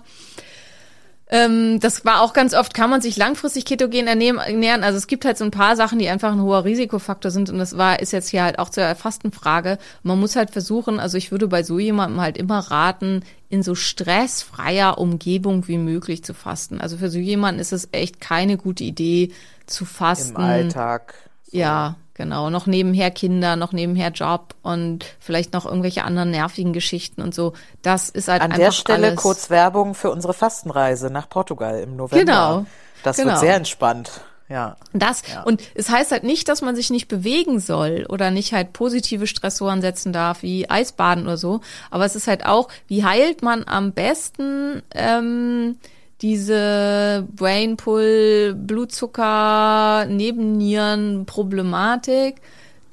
Ähm, 1.30 1.78
das 1.80 2.04
war 2.06 2.22
auch 2.22 2.32
ganz 2.32 2.54
oft, 2.54 2.72
kann 2.72 2.88
man 2.88 3.02
sich 3.02 3.16
langfristig 3.16 3.66
ketogen 3.66 4.06
ernähren. 4.06 4.82
Also 4.82 4.96
es 4.96 5.06
gibt 5.06 5.26
halt 5.26 5.36
so 5.36 5.44
ein 5.44 5.50
paar 5.50 5.76
Sachen, 5.76 5.98
die 5.98 6.08
einfach 6.08 6.32
ein 6.32 6.40
hoher 6.40 6.64
Risikofaktor 6.64 7.30
sind. 7.30 7.50
Und 7.50 7.58
das 7.58 7.76
war, 7.76 8.00
ist 8.00 8.12
jetzt 8.12 8.30
hier 8.30 8.44
halt 8.44 8.58
auch 8.58 8.70
zur 8.70 8.94
Fastenfrage. 8.94 9.78
Man 10.02 10.18
muss 10.18 10.36
halt 10.36 10.50
versuchen, 10.50 10.98
also 10.98 11.18
ich 11.18 11.30
würde 11.30 11.46
bei 11.46 11.62
so 11.62 11.78
jemandem 11.78 12.20
halt 12.20 12.38
immer 12.38 12.58
raten, 12.58 13.24
in 13.50 13.62
so 13.62 13.74
stressfreier 13.74 14.98
Umgebung 14.98 15.68
wie 15.68 15.78
möglich 15.78 16.24
zu 16.24 16.32
fasten. 16.32 16.80
Also 16.80 16.96
für 16.96 17.10
so 17.10 17.18
jemanden 17.18 17.60
ist 17.60 17.72
es 17.72 17.88
echt 17.92 18.20
keine 18.20 18.56
gute 18.56 18.84
Idee 18.84 19.32
zu 19.66 19.84
fasten. 19.84 20.36
Im 20.36 20.36
Alltag. 20.36 21.14
Ja, 21.50 21.96
genau. 22.18 22.50
Noch 22.50 22.66
nebenher 22.66 23.10
Kinder, 23.10 23.56
noch 23.56 23.72
nebenher 23.72 24.10
Job 24.10 24.54
und 24.62 25.06
vielleicht 25.18 25.54
noch 25.54 25.64
irgendwelche 25.64 26.04
anderen 26.04 26.30
nervigen 26.30 26.74
Geschichten 26.74 27.22
und 27.22 27.34
so. 27.34 27.54
Das 27.80 28.10
ist 28.10 28.28
halt 28.28 28.42
An 28.42 28.52
einfach 28.52 28.64
der 28.64 28.72
Stelle 28.72 29.06
alles. 29.06 29.20
kurz 29.20 29.48
Werbung 29.48 29.94
für 29.94 30.10
unsere 30.10 30.34
Fastenreise 30.34 31.08
nach 31.08 31.30
Portugal 31.30 31.80
im 31.80 31.96
November. 31.96 32.24
Genau, 32.24 32.66
Das 33.02 33.16
genau. 33.16 33.30
wird 33.30 33.38
sehr 33.40 33.54
entspannt. 33.54 34.20
Ja. 34.50 34.76
Das 34.94 35.22
und 35.44 35.62
es 35.74 35.90
heißt 35.90 36.10
halt 36.10 36.24
nicht, 36.24 36.48
dass 36.48 36.62
man 36.62 36.74
sich 36.74 36.88
nicht 36.88 37.06
bewegen 37.06 37.60
soll 37.60 38.06
oder 38.08 38.30
nicht 38.30 38.52
halt 38.54 38.72
positive 38.72 39.26
Stressoren 39.26 39.82
setzen 39.82 40.12
darf, 40.12 40.42
wie 40.42 40.68
Eisbaden 40.70 41.24
oder 41.24 41.36
so. 41.36 41.60
Aber 41.90 42.06
es 42.06 42.16
ist 42.16 42.26
halt 42.26 42.46
auch, 42.46 42.68
wie 42.86 43.04
heilt 43.04 43.42
man 43.42 43.64
am 43.66 43.92
besten 43.92 44.82
ähm, 44.94 45.76
diese 46.20 47.26
Brainpull, 47.34 48.54
Blutzucker, 48.56 50.06
Nebennieren 50.06 51.26
Problematik 51.26 52.40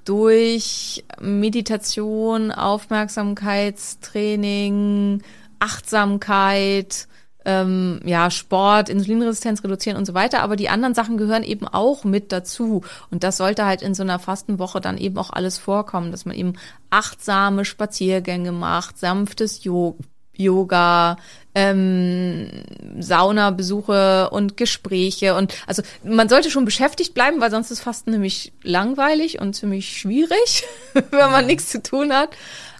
durch 0.06 1.04
Meditation, 1.20 2.52
Aufmerksamkeitstraining, 2.52 5.24
Achtsamkeit, 5.60 7.08
ähm, 7.46 8.00
ja, 8.04 8.30
Sport, 8.30 8.90
Insulinresistenz 8.90 9.64
reduzieren 9.64 9.98
und 9.98 10.06
so 10.06 10.14
weiter. 10.14 10.44
Aber 10.44 10.56
die 10.56 10.70
anderen 10.70 10.94
Sachen 10.94 11.18
gehören 11.18 11.42
eben 11.44 11.68
auch 11.68 12.04
mit 12.04 12.32
dazu. 12.32 12.84
Und 13.10 13.24
das 13.24 13.38
sollte 13.38 13.66
halt 13.66 13.82
in 13.82 13.96
so 13.96 14.04
einer 14.04 14.20
Fastenwoche 14.20 14.82
dann 14.82 14.98
eben 14.98 15.18
auch 15.18 15.32
alles 15.32 15.58
vorkommen, 15.58 16.12
dass 16.12 16.26
man 16.26 16.36
eben 16.36 16.54
achtsame 16.90 17.66
Spaziergänge 17.66 18.52
macht, 18.52 19.00
sanftes 19.00 19.64
Yoga, 19.64 21.18
ähm, 21.56 22.50
Saunabesuche 23.00 24.30
und 24.30 24.58
Gespräche 24.58 25.36
und 25.36 25.54
also 25.66 25.82
man 26.04 26.30
sollte 26.30 26.52
schon 26.52 26.66
beschäftigt 26.66 27.14
bleiben, 27.14 27.40
weil 27.40 27.50
sonst 27.50 27.72
ist 27.72 27.80
Fasten 27.80 28.12
nämlich 28.12 28.52
langweilig 28.62 29.40
und 29.40 29.56
ziemlich 29.56 29.98
schwierig, 29.98 30.66
wenn 30.94 31.32
man 31.32 31.46
nichts 31.46 31.70
zu 31.70 31.82
tun 31.82 32.14
hat. 32.14 32.30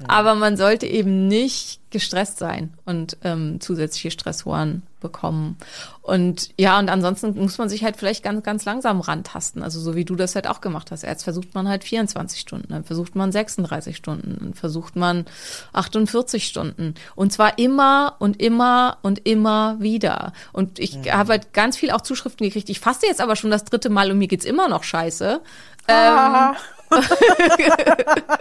Aber 0.08 0.36
man 0.36 0.58
sollte 0.58 0.86
eben 0.88 1.28
nicht 1.28 1.80
gestresst 1.92 2.40
sein 2.40 2.74
und 2.84 3.16
ähm, 3.24 3.62
zusätzliche 3.62 4.12
Stressoren 4.12 4.84
bekommen. 5.00 5.58
Und 6.02 6.50
ja, 6.58 6.78
und 6.78 6.90
ansonsten 6.90 7.40
muss 7.40 7.58
man 7.58 7.70
sich 7.70 7.84
halt 7.84 7.96
vielleicht 7.96 8.24
ganz, 8.24 8.44
ganz 8.44 8.66
langsam 8.66 9.00
rantasten. 9.00 9.64
Also 9.64 9.80
so 9.80 9.96
wie 9.96 10.04
du 10.04 10.16
das 10.16 10.36
halt 10.36 10.48
auch 10.48 10.60
gemacht 10.60 10.92
hast. 10.92 11.04
Erst 11.04 11.24
versucht 11.24 11.54
man 11.56 11.70
halt 11.70 11.84
24 11.86 12.40
Stunden, 12.40 12.68
dann 12.70 12.84
versucht 12.84 13.16
man 13.16 13.32
36 13.32 13.96
Stunden, 13.96 14.38
dann 14.40 14.54
versucht 14.56 14.96
man 14.96 15.26
48 15.72 16.46
Stunden. 16.46 16.96
Und 17.16 17.32
zwar 17.32 17.58
immer 17.58 18.16
und 18.20 18.42
immer 18.42 18.98
und 19.02 19.26
immer 19.26 19.78
wieder. 19.80 20.34
Und 20.52 20.80
ich 20.80 20.98
habe 21.10 21.34
halt 21.34 21.54
ganz 21.54 21.78
viel 21.78 21.92
auch 21.92 22.02
Zuschriften 22.02 22.46
gekriegt. 22.46 22.70
Ich 22.70 22.82
faste 22.82 23.08
jetzt 23.08 23.22
aber 23.22 23.36
schon 23.36 23.52
das 23.52 23.64
dritte 23.64 23.90
Mal 23.90 24.12
und 24.12 24.18
mir 24.18 24.28
geht's 24.28 24.46
immer 24.46 24.68
noch 24.68 24.84
scheiße. 24.84 25.40
Ähm, 25.88 26.56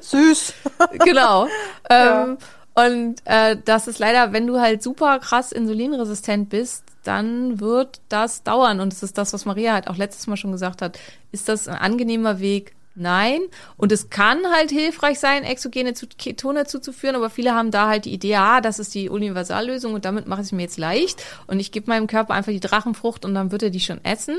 Süß. 0.00 0.54
genau. 1.04 1.46
Ähm, 1.88 2.38
Und 2.74 3.16
äh, 3.24 3.56
das 3.64 3.88
ist 3.88 3.98
leider, 3.98 4.32
wenn 4.32 4.46
du 4.46 4.60
halt 4.60 4.82
super 4.82 5.18
krass 5.18 5.52
insulinresistent 5.52 6.48
bist, 6.48 6.84
dann 7.02 7.60
wird 7.60 8.00
das 8.08 8.42
dauern. 8.42 8.80
Und 8.80 8.92
es 8.92 9.02
ist 9.02 9.18
das, 9.18 9.32
was 9.32 9.44
Maria 9.44 9.72
halt 9.72 9.88
auch 9.88 9.96
letztes 9.96 10.26
Mal 10.26 10.36
schon 10.36 10.52
gesagt 10.52 10.82
hat. 10.82 10.98
Ist 11.32 11.48
das 11.48 11.68
ein 11.68 11.76
angenehmer 11.76 12.40
Weg? 12.40 12.74
Nein. 12.94 13.40
Und 13.76 13.92
es 13.92 14.10
kann 14.10 14.38
halt 14.52 14.70
hilfreich 14.70 15.18
sein, 15.18 15.44
exogene 15.44 15.92
Ketone 15.92 16.66
zuzuführen, 16.66 17.16
aber 17.16 17.30
viele 17.30 17.54
haben 17.54 17.70
da 17.70 17.88
halt 17.88 18.04
die 18.04 18.12
Idee, 18.12 18.36
ah, 18.36 18.60
das 18.60 18.78
ist 18.78 18.94
die 18.94 19.08
Universallösung 19.08 19.94
und 19.94 20.04
damit 20.04 20.26
mache 20.26 20.40
ich 20.40 20.48
es 20.48 20.52
mir 20.52 20.62
jetzt 20.62 20.76
leicht 20.76 21.22
und 21.46 21.60
ich 21.60 21.70
gebe 21.70 21.88
meinem 21.88 22.08
Körper 22.08 22.34
einfach 22.34 22.52
die 22.52 22.60
Drachenfrucht 22.60 23.24
und 23.24 23.34
dann 23.34 23.52
wird 23.52 23.62
er 23.62 23.70
die 23.70 23.80
schon 23.80 24.04
essen. 24.04 24.36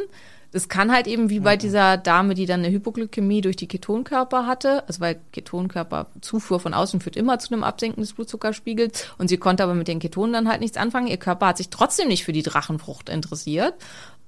Das 0.51 0.67
kann 0.67 0.91
halt 0.91 1.07
eben 1.07 1.29
wie 1.29 1.39
bei 1.39 1.55
dieser 1.55 1.97
Dame, 1.97 2.33
die 2.33 2.45
dann 2.45 2.59
eine 2.59 2.71
Hypoglykämie 2.71 3.41
durch 3.41 3.55
die 3.55 3.67
Ketonkörper 3.67 4.45
hatte, 4.47 4.85
also 4.87 4.99
weil 4.99 5.19
Ketonkörperzufuhr 5.31 6.59
von 6.59 6.73
außen 6.73 6.99
führt 6.99 7.15
immer 7.15 7.39
zu 7.39 7.53
einem 7.53 7.63
Absenken 7.63 8.01
des 8.01 8.13
Blutzuckerspiegels 8.13 9.13
und 9.17 9.29
sie 9.29 9.37
konnte 9.37 9.63
aber 9.63 9.75
mit 9.75 9.87
den 9.87 9.99
Ketonen 9.99 10.33
dann 10.33 10.49
halt 10.49 10.61
nichts 10.61 10.77
anfangen. 10.77 11.07
Ihr 11.07 11.17
Körper 11.17 11.47
hat 11.47 11.57
sich 11.57 11.69
trotzdem 11.69 12.09
nicht 12.09 12.25
für 12.25 12.33
die 12.33 12.43
Drachenfrucht 12.43 13.07
interessiert 13.07 13.75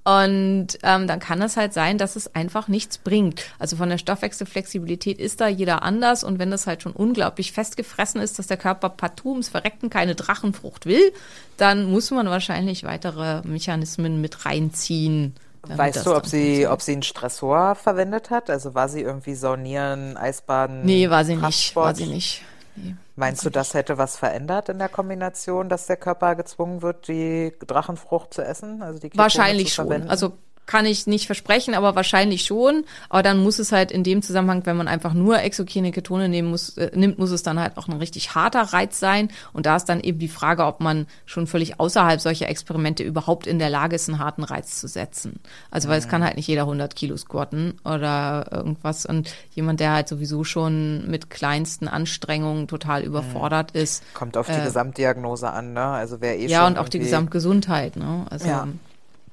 und 0.04 0.78
ähm, 0.82 1.06
dann 1.06 1.18
kann 1.18 1.40
es 1.40 1.56
halt 1.56 1.72
sein, 1.72 1.96
dass 1.96 2.14
es 2.14 2.34
einfach 2.34 2.68
nichts 2.68 2.98
bringt. 2.98 3.42
Also 3.58 3.76
von 3.76 3.88
der 3.88 3.96
Stoffwechselflexibilität 3.96 5.18
ist 5.18 5.40
da 5.40 5.48
jeder 5.48 5.82
anders. 5.82 6.24
Und 6.24 6.38
wenn 6.38 6.50
das 6.50 6.66
halt 6.66 6.82
schon 6.82 6.92
unglaublich 6.92 7.52
festgefressen 7.52 8.20
ist, 8.20 8.38
dass 8.38 8.46
der 8.46 8.58
Körper 8.58 8.90
partout 8.90 9.30
ums 9.30 9.48
Verrecken 9.48 9.88
keine 9.88 10.14
Drachenfrucht 10.14 10.84
will, 10.84 11.12
dann 11.56 11.90
muss 11.90 12.10
man 12.10 12.26
wahrscheinlich 12.26 12.84
weitere 12.84 13.40
Mechanismen 13.48 14.20
mit 14.20 14.44
reinziehen. 14.44 15.34
Weißt 15.68 16.06
du, 16.06 16.14
ob 16.14 16.26
sie, 16.26 16.66
ob 16.66 16.82
sie 16.82 16.92
einen 16.92 17.02
Stressor 17.02 17.74
verwendet 17.74 18.30
hat? 18.30 18.50
Also 18.50 18.74
war 18.74 18.88
sie 18.88 19.02
irgendwie 19.02 19.34
Saunieren, 19.34 20.16
Eisbaden? 20.16 20.84
Nee, 20.84 21.10
war 21.10 21.24
sie 21.24 21.34
nicht. 21.34 21.42
Kraftsport? 21.42 21.86
War 21.86 21.94
sie 21.94 22.06
nicht. 22.06 22.42
Nee. 22.76 22.96
Meinst 23.16 23.44
du, 23.44 23.50
das 23.50 23.74
hätte 23.74 23.98
was 23.98 24.16
verändert 24.16 24.68
in 24.68 24.78
der 24.78 24.88
Kombination, 24.88 25.68
dass 25.68 25.86
der 25.86 25.96
Körper 25.96 26.34
gezwungen 26.34 26.82
wird, 26.82 27.06
die 27.06 27.52
Drachenfrucht 27.64 28.34
zu 28.34 28.42
essen? 28.42 28.82
Also 28.82 28.98
die 28.98 29.10
Ketone 29.10 29.22
Wahrscheinlich 29.22 29.72
schon. 29.72 30.08
Also 30.08 30.32
kann 30.66 30.86
ich 30.86 31.06
nicht 31.06 31.26
versprechen, 31.26 31.74
aber 31.74 31.94
wahrscheinlich 31.94 32.44
schon. 32.44 32.84
Aber 33.08 33.22
dann 33.22 33.42
muss 33.42 33.58
es 33.58 33.72
halt 33.72 33.90
in 33.90 34.02
dem 34.02 34.22
Zusammenhang, 34.22 34.64
wenn 34.64 34.76
man 34.76 34.88
einfach 34.88 35.12
nur 35.12 35.40
exogene 35.40 35.92
Ketone 35.92 36.28
nehmen 36.28 36.48
muss, 36.48 36.76
äh, 36.78 36.90
nimmt, 36.94 37.18
muss 37.18 37.30
es 37.30 37.42
dann 37.42 37.60
halt 37.60 37.76
auch 37.76 37.88
ein 37.88 37.98
richtig 37.98 38.34
harter 38.34 38.62
Reiz 38.62 38.98
sein. 38.98 39.28
Und 39.52 39.66
da 39.66 39.76
ist 39.76 39.86
dann 39.86 40.00
eben 40.00 40.18
die 40.18 40.28
Frage, 40.28 40.64
ob 40.64 40.80
man 40.80 41.06
schon 41.26 41.46
völlig 41.46 41.80
außerhalb 41.80 42.20
solcher 42.20 42.48
Experimente 42.48 43.02
überhaupt 43.02 43.46
in 43.46 43.58
der 43.58 43.70
Lage 43.70 43.96
ist, 43.96 44.08
einen 44.08 44.18
harten 44.18 44.44
Reiz 44.44 44.80
zu 44.80 44.88
setzen. 44.88 45.40
Also 45.70 45.88
weil 45.88 45.98
es 45.98 46.08
kann 46.08 46.24
halt 46.24 46.36
nicht 46.36 46.48
jeder 46.48 46.62
100 46.62 46.96
Kilo 46.96 47.16
squatten 47.16 47.78
oder 47.84 48.48
irgendwas. 48.50 49.06
Und 49.06 49.34
jemand, 49.54 49.80
der 49.80 49.92
halt 49.92 50.08
sowieso 50.08 50.44
schon 50.44 51.08
mit 51.10 51.30
kleinsten 51.30 51.88
Anstrengungen 51.88 52.68
total 52.68 53.02
überfordert 53.02 53.72
ist. 53.72 54.02
Kommt 54.14 54.36
auf 54.36 54.46
die 54.46 54.62
Gesamtdiagnose 54.62 55.50
an, 55.50 55.72
ne? 55.72 55.84
Also 55.84 56.20
wer 56.20 56.38
eh 56.38 56.46
Ja, 56.46 56.64
schon 56.64 56.74
und 56.74 56.78
auch 56.78 56.88
die 56.88 56.98
Gesundgesundheit. 56.98 57.96
Ne? 57.96 58.26
Also, 58.30 58.48
Ja. 58.48 58.68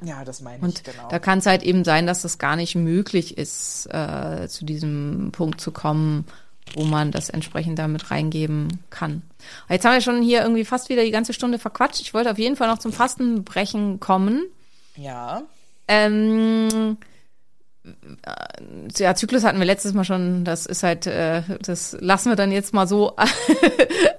Ja, 0.04 0.26
das 0.26 0.42
meine 0.42 0.58
ich, 0.58 0.64
Und 0.64 0.84
genau. 0.84 1.08
da 1.10 1.20
kann 1.20 1.40
es 1.40 1.46
halt 1.46 1.64
eben 1.64 1.84
sein, 1.84 2.08
dass 2.08 2.24
es 2.24 2.38
gar 2.40 2.56
nicht 2.56 2.76
möglich 2.76 3.38
ist, 3.38 3.88
äh, 3.92 4.48
zu 4.50 4.66
diesem 4.66 5.32
Punkt 5.32 5.62
zu 5.62 5.72
kommen, 5.72 6.26
wo 6.74 6.84
man 6.84 7.12
das 7.12 7.30
entsprechend 7.30 7.78
damit 7.78 8.12
reingeben 8.12 8.80
kann. 8.90 9.22
Jetzt 9.70 9.86
haben 9.86 9.94
wir 9.94 10.02
schon 10.02 10.22
hier 10.22 10.42
irgendwie 10.42 10.66
fast 10.66 10.90
wieder 10.90 11.04
die 11.04 11.12
ganze 11.12 11.34
Stunde 11.34 11.60
verquatscht. 11.60 12.02
Ich 12.02 12.14
wollte 12.14 12.32
auf 12.32 12.40
jeden 12.40 12.56
Fall 12.56 12.68
noch 12.68 12.80
zum 12.80 12.94
Fastenbrechen 12.94 14.00
kommen. 14.00 14.44
ja. 14.96 15.44
Ähm, 15.88 16.70
äh, 16.74 16.96
ja, 18.98 19.16
Zyklus 19.16 19.44
hatten 19.44 19.58
wir 19.60 19.66
letztes 19.66 19.94
Mal 19.94 20.04
schon. 20.04 20.44
Das 20.46 20.66
ist 20.66 20.84
halt, 20.84 21.08
äh, 21.08 21.42
das 21.62 21.98
lassen 22.00 22.30
wir 22.30 22.36
dann 22.36 22.52
jetzt 22.52 22.74
mal 22.74 22.88
so. 22.88 23.16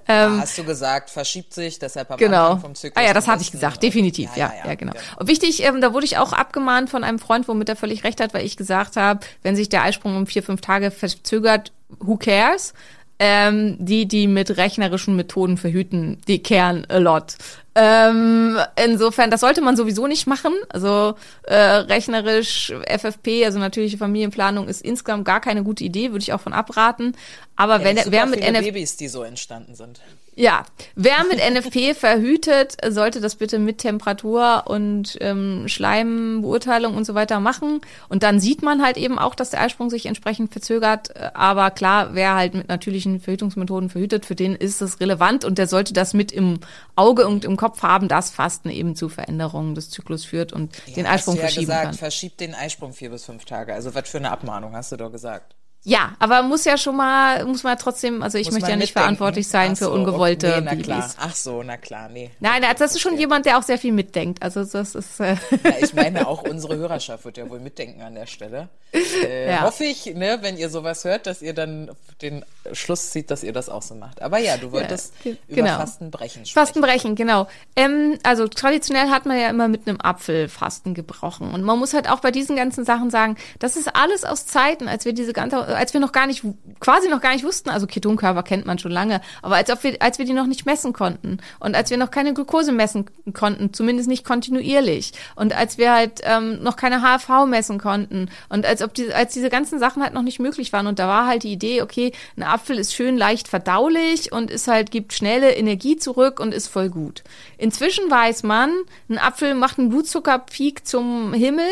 Ah, 0.09 0.41
Hast 0.41 0.59
du 0.59 0.65
gesagt, 0.65 1.09
verschiebt 1.11 1.55
sich, 1.55 1.79
deshalb 1.79 2.11
am 2.11 2.19
Ähm, 2.19 2.27
Genau. 2.27 2.47
Anfang 2.47 2.61
vom 2.61 2.75
Zyklus. 2.75 3.03
Ah 3.03 3.07
ja, 3.07 3.15
das 3.15 3.29
hatte 3.29 3.41
ich 3.41 3.53
gesagt, 3.53 3.83
definitiv, 3.83 4.37
ja, 4.37 4.53
ja, 4.67 4.75
genau. 4.75 4.93
Und 5.17 5.29
wichtig, 5.29 5.63
ähm, 5.63 5.81
da 5.81 5.95
wurde 5.95 6.05
ich 6.05 6.19
auch 6.19 6.33
abgemahnt 6.35 6.91
von 6.91 7.03
einem 7.05 7.19
Freund, 7.19 7.49
womit 7.49 7.69
er 7.69 7.77
völlig 7.77 8.05
recht 8.05 8.21
hat, 8.21 8.35
weil 8.35 8.45
ich 8.45 8.57
gesagt 8.57 8.97
habe, 8.97 9.21
wenn 9.43 9.57
sich 9.57 9.69
der 9.71 9.85
Eisprung 9.85 10.17
um 10.17 10.27
vier, 10.27 10.43
fünf 10.43 10.61
Tage 10.61 10.91
verzögert, 10.91 11.73
who 12.01 12.17
cares? 12.17 12.75
Ähm, 13.19 13.77
die, 13.79 14.09
die 14.09 14.27
mit 14.27 14.57
rechnerischen 14.57 15.15
Methoden 15.15 15.57
verhüten, 15.57 16.21
die 16.27 16.43
kehren 16.43 16.87
a 16.89 16.99
lot. 16.99 17.37
Ähm, 17.75 18.59
insofern, 18.85 19.31
das 19.31 19.41
sollte 19.41 19.63
man 19.63 19.77
sowieso 19.77 20.07
nicht 20.07 20.27
machen. 20.27 20.53
Also 20.69 21.15
äh, 21.45 21.55
rechnerisch 21.55 22.73
FFP, 22.87 23.45
also 23.45 23.59
natürliche 23.59 23.97
Familienplanung, 23.97 24.69
ist 24.69 24.83
insgesamt 24.83 25.25
gar 25.25 25.41
keine 25.41 25.63
gute 25.63 25.85
Idee, 25.85 26.11
würde 26.11 26.23
ich 26.23 26.33
auch 26.33 26.41
von 26.41 26.53
abraten. 26.53 27.17
Aber 27.57 27.79
Ja, 27.79 27.85
wenn 27.85 27.99
wer 28.07 28.27
mit 28.27 28.41
NF 28.41 28.65
Babys, 28.65 28.97
die 28.97 29.09
so 29.09 29.23
entstanden 29.23 29.75
sind. 29.75 30.01
Ja, 30.35 30.64
wer 30.95 31.24
mit 31.24 31.39
NFP 31.39 31.95
verhütet, 31.95 32.76
sollte 32.89 33.20
das 33.20 33.37
bitte 33.37 33.59
mit 33.59 33.78
Temperatur 33.78 34.64
und 34.66 35.18
ähm, 35.20 35.68
Schleimbeurteilung 35.68 36.97
und 36.97 37.05
so 37.05 37.14
weiter 37.14 37.39
machen. 37.39 37.83
Und 38.09 38.22
dann 38.22 38.41
sieht 38.41 38.62
man 38.62 38.83
halt 38.83 38.97
eben 38.97 39.18
auch, 39.18 39.35
dass 39.35 39.51
der 39.51 39.61
Eisprung 39.61 39.91
sich 39.91 40.07
entsprechend 40.07 40.51
verzögert. 40.51 41.14
Aber 41.35 41.70
klar, 41.70 42.14
wer 42.14 42.35
halt 42.35 42.55
mit 42.55 42.68
natürlichen 42.68 43.20
Verhütungsmethoden 43.20 43.91
verhütet, 43.91 44.24
für 44.24 44.35
den 44.35 44.55
ist 44.55 44.80
es 44.80 45.01
relevant 45.01 45.45
und 45.45 45.59
der 45.59 45.66
sollte 45.66 45.93
das 45.93 46.14
mit 46.14 46.33
im 46.33 46.61
Auge 46.97 47.26
und 47.26 47.45
im 47.45 47.59
Kopf 47.59 47.83
haben, 47.83 48.09
dass 48.09 48.30
Fasten 48.30 48.70
eben 48.70 48.97
zu 48.97 49.11
Veränderungen 49.11 49.74
des 49.74 49.91
Zyklus 49.91 50.24
führt 50.24 50.55
und 50.55 50.74
den 50.97 51.07
hast 51.07 51.14
Eisprung 51.14 51.35
du 51.35 51.41
ja 51.41 51.47
verschieben 51.47 51.66
gesagt, 51.66 51.85
kann. 51.85 51.95
verschiebt 51.95 52.41
den 52.41 52.55
Eisprung 52.55 52.95
vier 52.95 53.11
bis 53.11 53.24
fünf 53.24 53.45
Tage. 53.45 53.74
Also 53.74 53.95
was 53.95 54.09
für 54.09 54.18
eine 54.18 54.30
Abmahnung, 54.30 54.74
hast 54.74 54.93
du 54.93 54.97
doch 54.97 55.12
gesagt. 55.12 55.55
Ja, 55.85 56.12
aber 56.20 56.43
muss 56.43 56.64
ja 56.64 56.78
schon 56.78 56.97
mal, 56.97 57.45
muss 57.45 57.64
man 57.64 57.72
ja 57.72 57.76
trotzdem, 57.76 58.22
also 58.22 58.39
ich 58.39 58.47
Muss 58.47 58.55
möchte 58.55 58.70
ja 58.70 58.76
nicht 58.76 58.93
verantwortlich 58.93 59.49
sein 59.49 59.72
Ach 59.72 59.78
für 59.78 59.85
so, 59.87 59.93
ungewollte 59.93 60.49
okay, 60.49 60.61
na 60.64 60.70
Babys. 60.70 60.85
klar. 60.87 61.11
Ach 61.18 61.35
so, 61.35 61.62
na 61.64 61.76
klar, 61.76 62.09
nee. 62.09 62.30
Nein, 62.39 62.62
also 62.62 62.78
das 62.78 62.93
ist 62.93 63.01
schon 63.01 63.18
jemand, 63.18 63.47
der 63.47 63.59
auch 63.59 63.64
sehr 63.64 63.78
viel 63.78 63.93
mitdenkt. 63.93 64.43
Also 64.43 64.64
das 64.64 64.95
ist 64.95 65.18
äh, 65.18 65.35
Ja, 65.64 65.72
ich 65.83 65.93
meine, 65.93 66.26
auch 66.28 66.43
unsere 66.45 66.76
Hörerschaft 66.76 67.24
wird 67.24 67.37
ja 67.37 67.51
wohl 67.51 67.59
mitdenken 67.59 68.01
an 68.03 68.14
der 68.14 68.26
Stelle. 68.26 68.68
Äh, 68.93 69.51
Ja. 69.51 69.62
Hoffe 69.62 69.85
ich, 69.85 70.07
ne, 70.07 70.39
wenn 70.43 70.57
ihr 70.57 70.70
sowas 70.70 71.03
hört, 71.05 71.26
dass 71.26 71.43
ihr 71.43 71.53
dann 71.53 71.91
den 72.20 72.45
Schluss 72.72 73.11
zieht, 73.11 73.33
dass 73.33 73.43
ihr 73.43 73.53
das 73.53 73.68
auch 73.68 73.83
so 73.83 73.97
macht. 73.97 74.22
Aber 74.22 74.39
ja, 74.39 74.57
du 74.57 74.70
wolltest 74.70 75.12
über 75.24 75.37
genau. 75.49 75.76
Fastenbrechen 75.78 76.47
sprechen. 76.47 76.55
Fastenbrechen, 76.66 77.14
genau. 77.16 77.49
Ähm, 77.74 78.18
also 78.22 78.47
traditionell 78.47 79.09
hat 79.11 79.26
man 79.26 79.37
ja 79.37 79.51
immer 79.51 79.66
mit 79.66 79.89
einem 79.89 80.01
Apfel 80.01 80.49
Fasten 80.49 80.95
gebrochen. 80.95 81.53
Und 81.53 81.64
man 81.64 81.76
muss 81.80 81.93
halt 81.93 82.09
auch 82.09 82.20
bei 82.20 82.30
diesen 82.30 82.55
ganzen 82.55 82.85
Sachen 82.85 83.11
sagen, 83.11 83.37
das 83.59 83.76
ist 83.76 83.97
alles 83.97 84.24
aus 84.24 84.47
Zeiten, 84.47 84.87
als 84.87 85.05
wir 85.05 85.12
diese 85.12 85.33
ganze, 85.33 85.57
als 85.75 85.93
wir 85.93 86.01
noch 86.01 86.12
gar 86.12 86.27
nicht, 86.27 86.45
quasi 86.81 87.09
noch 87.09 87.20
gar 87.20 87.33
nicht 87.33 87.45
wussten, 87.45 87.70
also 87.70 87.87
Ketonkörper 87.87 88.43
kennt 88.43 88.66
man 88.66 88.79
schon 88.79 88.93
lange, 88.93 89.20
aber 89.43 89.57
als 89.57 89.70
ob 89.70 89.83
wir, 89.83 90.01
als 90.01 90.18
wir 90.18 90.25
die 90.25 90.33
noch 90.33 90.47
nicht 90.47 90.66
messen 90.66 90.93
konnten 90.93 91.39
und 91.61 91.75
als 91.75 91.91
wir 91.91 91.97
noch 91.97 92.11
keine 92.11 92.35
Glucose 92.35 92.73
messen 92.73 93.07
konnten, 93.33 93.73
zumindest 93.73 94.09
nicht 94.09 94.25
kontinuierlich 94.25 95.12
und 95.37 95.57
als 95.57 95.79
wir 95.79 95.93
halt 95.93 96.20
ähm, 96.25 96.62
noch 96.62 96.77
keine 96.77 97.01
HFV 97.03 97.47
messen 97.47 97.79
konnten 97.79 98.31
und 98.49 98.66
als 98.66 98.83
ob 98.83 98.95
die, 98.95 99.12
als 99.12 99.33
diese 99.33 99.51
ganzen 99.51 99.79
Sachen 99.79 100.03
halt 100.03 100.14
noch 100.14 100.23
nicht 100.23 100.41
möglich 100.41 100.73
waren 100.73 100.87
und 100.87 100.99
da 100.99 101.09
war 101.09 101.27
halt 101.27 101.43
die 101.43 101.53
Idee, 101.53 101.83
okay, 101.83 102.12
ein 102.37 102.43
Apfel 102.43 102.79
ist 102.79 102.95
schön 102.95 103.16
leicht 103.16 103.49
verdaulich 103.49 104.33
und 104.33 104.51
ist 104.51 104.68
halt, 104.68 104.91
gibt 104.91 105.12
schnelle 105.12 105.53
Energie 105.55 105.97
zurück 105.97 106.41
und 106.41 106.53
ist 106.53 106.68
voll 106.68 106.89
gut. 106.89 107.23
Inzwischen 107.59 108.11
weiß 108.11 108.43
man, 108.43 108.73
ein 109.09 109.18
Apfel 109.18 109.55
macht 109.55 109.79
einen 109.79 109.89
Blutzuckerpeak 109.89 110.87
zum 110.87 111.33
Himmel. 111.33 111.70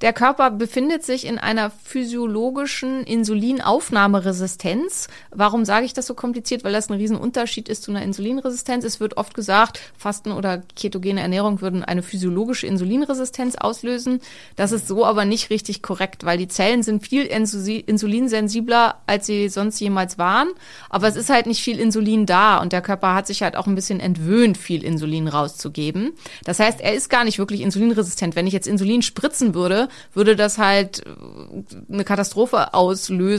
Der 0.00 0.12
Körper 0.12 0.50
befindet 0.50 1.04
sich 1.04 1.26
in 1.26 1.38
einer 1.38 1.70
physiologischen 1.70 3.04
Insulinaufnahmeresistenz. 3.40 5.08
Warum 5.30 5.64
sage 5.64 5.86
ich 5.86 5.94
das 5.94 6.06
so 6.06 6.14
kompliziert? 6.14 6.62
Weil 6.64 6.72
das 6.72 6.90
ein 6.90 6.96
Riesenunterschied 6.96 7.68
ist 7.68 7.82
zu 7.84 7.90
einer 7.90 8.02
Insulinresistenz. 8.02 8.84
Es 8.84 9.00
wird 9.00 9.16
oft 9.16 9.34
gesagt, 9.34 9.80
Fasten 9.96 10.32
oder 10.32 10.62
ketogene 10.76 11.20
Ernährung 11.20 11.60
würden 11.60 11.84
eine 11.84 12.02
physiologische 12.02 12.66
Insulinresistenz 12.66 13.56
auslösen. 13.56 14.20
Das 14.56 14.72
ist 14.72 14.88
so 14.88 15.06
aber 15.06 15.24
nicht 15.24 15.50
richtig 15.50 15.82
korrekt, 15.82 16.24
weil 16.24 16.38
die 16.38 16.48
Zellen 16.48 16.82
sind 16.82 17.06
viel 17.06 17.24
insu- 17.24 17.84
insulinsensibler, 17.86 19.00
als 19.06 19.26
sie 19.26 19.48
sonst 19.48 19.80
jemals 19.80 20.18
waren. 20.18 20.48
Aber 20.90 21.08
es 21.08 21.16
ist 21.16 21.30
halt 21.30 21.46
nicht 21.46 21.62
viel 21.62 21.78
Insulin 21.78 22.26
da 22.26 22.58
und 22.58 22.72
der 22.72 22.82
Körper 22.82 23.14
hat 23.14 23.26
sich 23.26 23.42
halt 23.42 23.56
auch 23.56 23.66
ein 23.66 23.74
bisschen 23.74 24.00
entwöhnt, 24.00 24.58
viel 24.58 24.84
Insulin 24.84 25.28
rauszugeben. 25.28 26.12
Das 26.44 26.58
heißt, 26.58 26.80
er 26.80 26.94
ist 26.94 27.08
gar 27.08 27.24
nicht 27.24 27.38
wirklich 27.38 27.62
insulinresistent. 27.62 28.36
Wenn 28.36 28.46
ich 28.46 28.52
jetzt 28.52 28.68
Insulin 28.68 29.02
spritzen 29.02 29.54
würde, 29.54 29.88
würde 30.12 30.36
das 30.36 30.58
halt 30.58 31.00
äh, 31.06 31.92
eine 31.92 32.04
Katastrophe 32.04 32.74
auslösen 32.74 33.29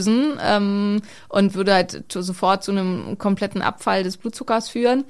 ähm, 0.42 1.02
und 1.28 1.54
würde 1.54 1.74
halt 1.74 2.04
sofort 2.12 2.64
zu 2.64 2.72
einem 2.72 3.18
kompletten 3.18 3.62
Abfall 3.62 4.02
des 4.02 4.16
Blutzuckers 4.16 4.68
führen. 4.68 5.04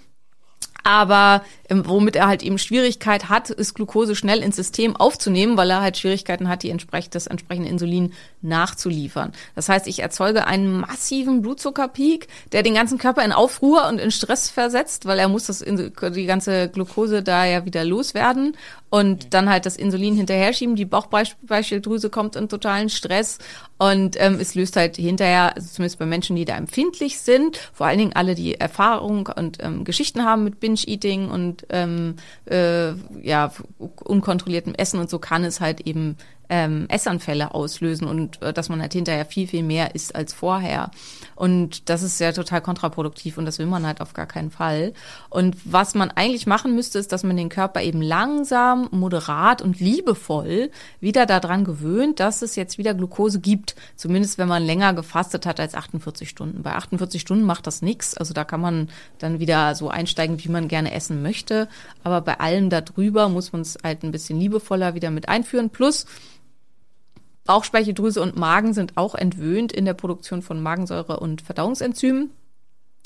Aber 0.84 1.42
ähm, 1.68 1.86
womit 1.86 2.16
er 2.16 2.26
halt 2.26 2.42
eben 2.42 2.58
Schwierigkeit 2.58 3.28
hat, 3.28 3.50
ist 3.50 3.74
Glucose 3.74 4.16
schnell 4.16 4.40
ins 4.40 4.56
System 4.56 4.96
aufzunehmen, 4.96 5.56
weil 5.56 5.70
er 5.70 5.80
halt 5.80 5.96
Schwierigkeiten 5.96 6.48
hat, 6.48 6.62
die 6.62 6.70
entsprechend, 6.70 7.14
das 7.14 7.28
entsprechende 7.28 7.68
Insulin 7.68 8.12
nachzuliefern. 8.42 9.32
Das 9.54 9.68
heißt, 9.68 9.86
ich 9.86 10.00
erzeuge 10.00 10.46
einen 10.46 10.80
massiven 10.80 11.42
Blutzuckerpeak, 11.42 12.28
der 12.52 12.62
den 12.62 12.74
ganzen 12.74 12.98
Körper 12.98 13.24
in 13.24 13.32
Aufruhr 13.32 13.86
und 13.88 13.98
in 13.98 14.10
Stress 14.10 14.50
versetzt, 14.50 15.06
weil 15.06 15.18
er 15.18 15.28
muss 15.28 15.46
das, 15.46 15.60
die 15.60 16.26
ganze 16.26 16.68
Glucose 16.68 17.22
da 17.22 17.44
ja 17.44 17.64
wieder 17.64 17.84
loswerden. 17.84 18.56
und 18.92 19.32
dann 19.32 19.48
halt 19.48 19.64
das 19.64 19.76
Insulin 19.76 20.14
hinterher 20.14 20.52
schieben, 20.52 20.76
die 20.76 20.84
Bauchspeicheldrüse 20.84 22.10
kommt 22.10 22.36
in 22.36 22.50
totalen 22.50 22.90
Stress 22.90 23.38
und 23.78 24.20
ähm, 24.20 24.36
es 24.38 24.54
löst 24.54 24.76
halt 24.76 24.96
hinterher, 24.96 25.56
also 25.56 25.66
zumindest 25.66 25.98
bei 25.98 26.04
Menschen, 26.04 26.36
die 26.36 26.44
da 26.44 26.58
empfindlich 26.58 27.18
sind, 27.18 27.56
vor 27.72 27.86
allen 27.86 27.96
Dingen 27.96 28.12
alle, 28.12 28.34
die 28.34 28.60
Erfahrung 28.60 29.30
und 29.34 29.62
ähm, 29.62 29.84
Geschichten 29.84 30.26
haben 30.26 30.44
mit 30.44 30.60
Binge-Eating 30.60 31.30
und 31.30 31.66
ähm, 31.70 32.16
äh, 32.44 32.92
ja 33.22 33.50
unkontrolliertem 33.78 34.74
Essen 34.74 35.00
und 35.00 35.08
so 35.08 35.18
kann 35.18 35.42
es 35.42 35.60
halt 35.60 35.80
eben 35.86 36.18
ähm, 36.52 36.84
Essanfälle 36.90 37.54
auslösen 37.54 38.06
und 38.06 38.42
äh, 38.42 38.52
dass 38.52 38.68
man 38.68 38.82
halt 38.82 38.92
hinterher 38.92 39.24
viel, 39.24 39.46
viel 39.48 39.62
mehr 39.62 39.94
isst 39.94 40.14
als 40.14 40.34
vorher. 40.34 40.90
Und 41.34 41.88
das 41.88 42.02
ist 42.02 42.20
ja 42.20 42.30
total 42.32 42.60
kontraproduktiv 42.60 43.38
und 43.38 43.46
das 43.46 43.58
will 43.58 43.64
man 43.64 43.86
halt 43.86 44.02
auf 44.02 44.12
gar 44.12 44.26
keinen 44.26 44.50
Fall. 44.50 44.92
Und 45.30 45.56
was 45.64 45.94
man 45.94 46.10
eigentlich 46.10 46.46
machen 46.46 46.74
müsste, 46.74 46.98
ist, 46.98 47.10
dass 47.10 47.24
man 47.24 47.38
den 47.38 47.48
Körper 47.48 47.80
eben 47.80 48.02
langsam, 48.02 48.86
moderat 48.90 49.62
und 49.62 49.80
liebevoll 49.80 50.70
wieder 51.00 51.24
daran 51.24 51.64
gewöhnt, 51.64 52.20
dass 52.20 52.42
es 52.42 52.54
jetzt 52.54 52.76
wieder 52.76 52.92
Glucose 52.92 53.40
gibt. 53.40 53.74
Zumindest 53.96 54.36
wenn 54.36 54.48
man 54.48 54.62
länger 54.62 54.92
gefastet 54.92 55.46
hat 55.46 55.58
als 55.58 55.74
48 55.74 56.28
Stunden. 56.28 56.62
Bei 56.62 56.72
48 56.74 57.18
Stunden 57.18 57.44
macht 57.44 57.66
das 57.66 57.80
nichts. 57.80 58.14
Also 58.14 58.34
da 58.34 58.44
kann 58.44 58.60
man 58.60 58.90
dann 59.18 59.40
wieder 59.40 59.74
so 59.74 59.88
einsteigen, 59.88 60.44
wie 60.44 60.50
man 60.50 60.68
gerne 60.68 60.92
essen 60.92 61.22
möchte. 61.22 61.66
Aber 62.04 62.20
bei 62.20 62.40
allem 62.40 62.68
darüber 62.68 63.30
muss 63.30 63.52
man 63.52 63.62
es 63.62 63.78
halt 63.82 64.02
ein 64.02 64.12
bisschen 64.12 64.38
liebevoller 64.38 64.94
wieder 64.94 65.10
mit 65.10 65.30
einführen. 65.30 65.70
Plus, 65.70 66.04
Bauchspeicheldrüse 67.44 68.22
und 68.22 68.36
Magen 68.36 68.72
sind 68.72 68.96
auch 68.96 69.14
entwöhnt 69.14 69.72
in 69.72 69.84
der 69.84 69.94
Produktion 69.94 70.42
von 70.42 70.62
Magensäure 70.62 71.18
und 71.20 71.42
Verdauungsenzymen. 71.42 72.30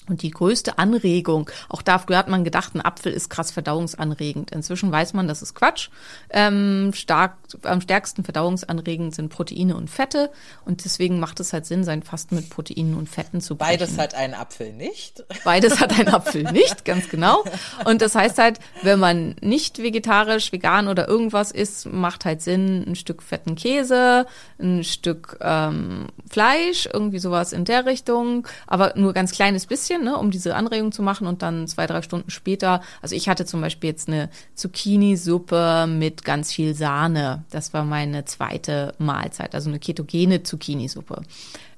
Und 0.09 0.23
die 0.23 0.31
größte 0.31 0.79
Anregung, 0.79 1.51
auch 1.69 1.83
dafür 1.83 2.17
hat 2.17 2.29
man 2.29 2.45
gedacht, 2.45 2.75
ein 2.75 2.85
Apfel 2.85 3.13
ist 3.13 3.29
krass 3.29 3.51
verdauungsanregend. 3.51 4.53
Inzwischen 4.53 4.93
weiß 4.93 5.15
man, 5.15 5.27
das 5.27 5.43
ist 5.43 5.55
Quatsch. 5.55 5.89
Ähm, 6.31 6.93
stark, 6.95 7.37
am 7.63 7.81
stärksten 7.81 8.23
verdauungsanregend 8.23 9.15
sind 9.15 9.31
Proteine 9.31 9.77
und 9.77 9.91
Fette. 9.91 10.31
Und 10.65 10.85
deswegen 10.85 11.19
macht 11.19 11.41
es 11.41 11.53
halt 11.53 11.67
Sinn, 11.67 11.83
sein 11.83 12.03
Fasten 12.03 12.37
mit 12.37 12.51
Proteinen 12.51 12.95
und 12.95 13.09
Fetten 13.09 13.41
zu 13.41 13.57
brechen. 13.57 13.79
Beides 13.79 13.99
hat 13.99 14.15
ein 14.15 14.35
Apfel 14.35 14.73
nicht. 14.73 15.25
Beides 15.45 15.81
hat 15.81 15.99
ein 15.99 16.09
Apfel 16.09 16.45
nicht, 16.53 16.85
ganz 16.85 17.09
genau. 17.09 17.45
Und 17.85 18.01
das 18.03 18.15
heißt 18.15 18.39
halt, 18.39 18.61
wenn 18.83 19.01
man 19.01 19.35
nicht 19.41 19.83
vegetarisch, 19.83 20.53
vegan 20.53 20.89
oder 20.89 21.09
irgendwas 21.09 21.51
isst, 21.51 21.87
macht 21.87 22.25
halt 22.25 22.43
Sinn, 22.43 22.85
ein 22.87 22.97
Stück 22.97 23.23
fetten 23.23 23.57
Käse, 23.57 24.27
ein 24.61 24.85
Stück 24.85 25.39
ähm, 25.41 26.07
Fleisch, 26.31 26.89
irgendwie 26.93 27.19
sowas 27.19 27.53
in 27.53 27.65
der 27.65 27.87
Richtung, 27.87 28.47
aber 28.67 28.93
nur 28.97 29.13
ganz 29.13 29.33
kleines 29.33 29.67
bisschen 29.67 29.96
bisschen, 29.97 30.05
ne, 30.05 30.19
um 30.19 30.31
diese 30.31 30.55
Anregung 30.55 30.93
zu 30.93 31.03
machen 31.03 31.27
und 31.27 31.43
dann 31.43 31.67
zwei, 31.67 31.87
drei 31.87 32.03
Stunden 32.03 32.31
später, 32.31 32.83
also 33.03 33.15
ich 33.15 33.29
hatte 33.29 33.45
zum 33.45 33.61
Beispiel 33.61 33.91
jetzt 33.91 34.09
eine 34.09 34.29
Zucchini-Suppe 34.55 35.87
mit 35.89 36.25
ganz 36.25 36.53
viel 36.53 36.75
Sahne. 36.75 37.45
Das 37.51 37.73
war 37.73 37.85
meine 37.85 38.25
zweite 38.25 38.95
Mahlzeit, 38.99 39.55
also 39.55 39.69
eine 39.69 39.79
ketogene 39.79 40.43
Zucchini-Suppe, 40.43 41.23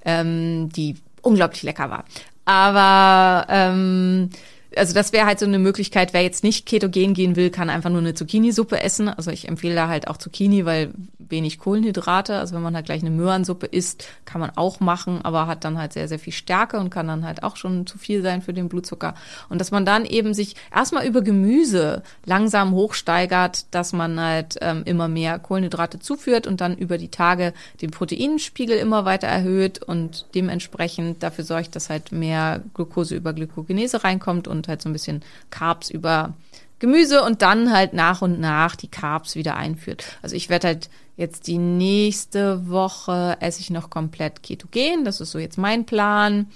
ähm, 0.05 0.69
die 0.71 0.97
unglaublich 1.23 1.62
lecker 1.62 1.91
war. 1.91 2.05
Aber 2.45 3.47
ähm, 3.51 4.31
also 4.77 4.95
das 4.95 5.12
wäre 5.12 5.27
halt 5.27 5.39
so 5.39 5.47
eine 5.47 5.59
Möglichkeit, 5.59 6.12
wer 6.12 6.23
jetzt 6.23 6.45
nicht 6.45 6.66
ketogen 6.66 7.14
gehen 7.14 7.37
will, 7.37 7.51
kann 7.51 7.71
einfach 7.71 7.91
nur 7.91 8.01
eine 8.01 8.14
Zucchini-Suppe 8.14 8.81
essen. 8.81 9.09
Also 9.09 9.31
ich 9.31 9.49
empfehle 9.49 9.75
da 9.75 9.89
halt 9.89 10.09
auch 10.09 10.16
Zucchini, 10.16 10.64
weil 10.64 10.93
wenig 11.31 11.59
Kohlenhydrate. 11.59 12.37
Also 12.37 12.55
wenn 12.55 12.62
man 12.62 12.74
halt 12.74 12.87
gleich 12.87 13.03
eine 13.03 13.11
Möhrensuppe 13.11 13.66
isst, 13.66 14.09
kann 14.24 14.41
man 14.41 14.51
auch 14.57 14.81
machen, 14.81 15.20
aber 15.22 15.47
hat 15.47 15.64
dann 15.64 15.79
halt 15.79 15.93
sehr, 15.93 16.09
sehr 16.09 16.18
viel 16.18 16.33
Stärke 16.33 16.79
und 16.79 16.91
kann 16.91 17.09
dann 17.09 17.24
halt 17.24 17.43
auch 17.43 17.57
schon 17.57 17.87
zu 17.87 17.99
viel 17.99 18.22
sein 18.22 18.43
für 18.43 18.53
den 18.53 18.68
Blutzucker. 18.68 19.14
Und 19.49 19.61
dass 19.61 19.70
man 19.70 19.85
dann 19.85 20.05
eben 20.05 20.35
sich 20.35 20.57
erstmal 20.74 21.07
über 21.07 21.22
Gemüse 21.22 22.03
langsam 22.24 22.72
hochsteigert, 22.72 23.66
dass 23.72 23.93
man 23.93 24.20
halt 24.20 24.57
ähm, 24.61 24.83
immer 24.85 25.09
mehr 25.09 25.39
Kohlenhydrate 25.39 25.99
zuführt 25.99 26.47
und 26.47 26.61
dann 26.61 26.76
über 26.76 26.99
die 26.99 27.11
Tage 27.11 27.53
den 27.81 27.91
Proteinspiegel 27.91 28.76
immer 28.76 29.05
weiter 29.05 29.26
erhöht 29.26 29.83
und 29.83 30.26
dementsprechend 30.35 31.22
dafür 31.22 31.45
sorgt, 31.45 31.76
dass 31.76 31.91
halt 31.91 32.12
mehr 32.12 32.62
Glucose 32.74 33.14
über 33.14 33.33
Glykogenese 33.33 34.05
reinkommt 34.05 34.49
und 34.49 34.68
halt 34.68 34.83
so 34.83 34.89
ein 34.89 34.93
bisschen 34.93 35.22
Carbs 35.51 35.91
über 35.91 36.35
Gemüse 36.79 37.22
und 37.22 37.43
dann 37.43 37.72
halt 37.72 37.93
nach 37.93 38.22
und 38.22 38.39
nach 38.39 38.76
die 38.76 38.89
Carbs 38.89 39.35
wieder 39.35 39.57
einführt. 39.57 40.05
Also 40.22 40.37
ich 40.37 40.49
werde 40.49 40.68
halt 40.68 40.91
jetzt 41.19 41.47
die 41.49 41.59
nächste 41.59 42.71
Woche 42.71 43.37
esse 43.41 43.61
ich 43.61 43.69
noch 43.69 43.91
komplett 43.91 44.43
ketogen. 44.43 45.05
Das 45.05 45.21
ist 45.21 45.33
so 45.33 45.39
jetzt 45.39 45.59
mein 45.59 45.85
Plan. 45.85 46.47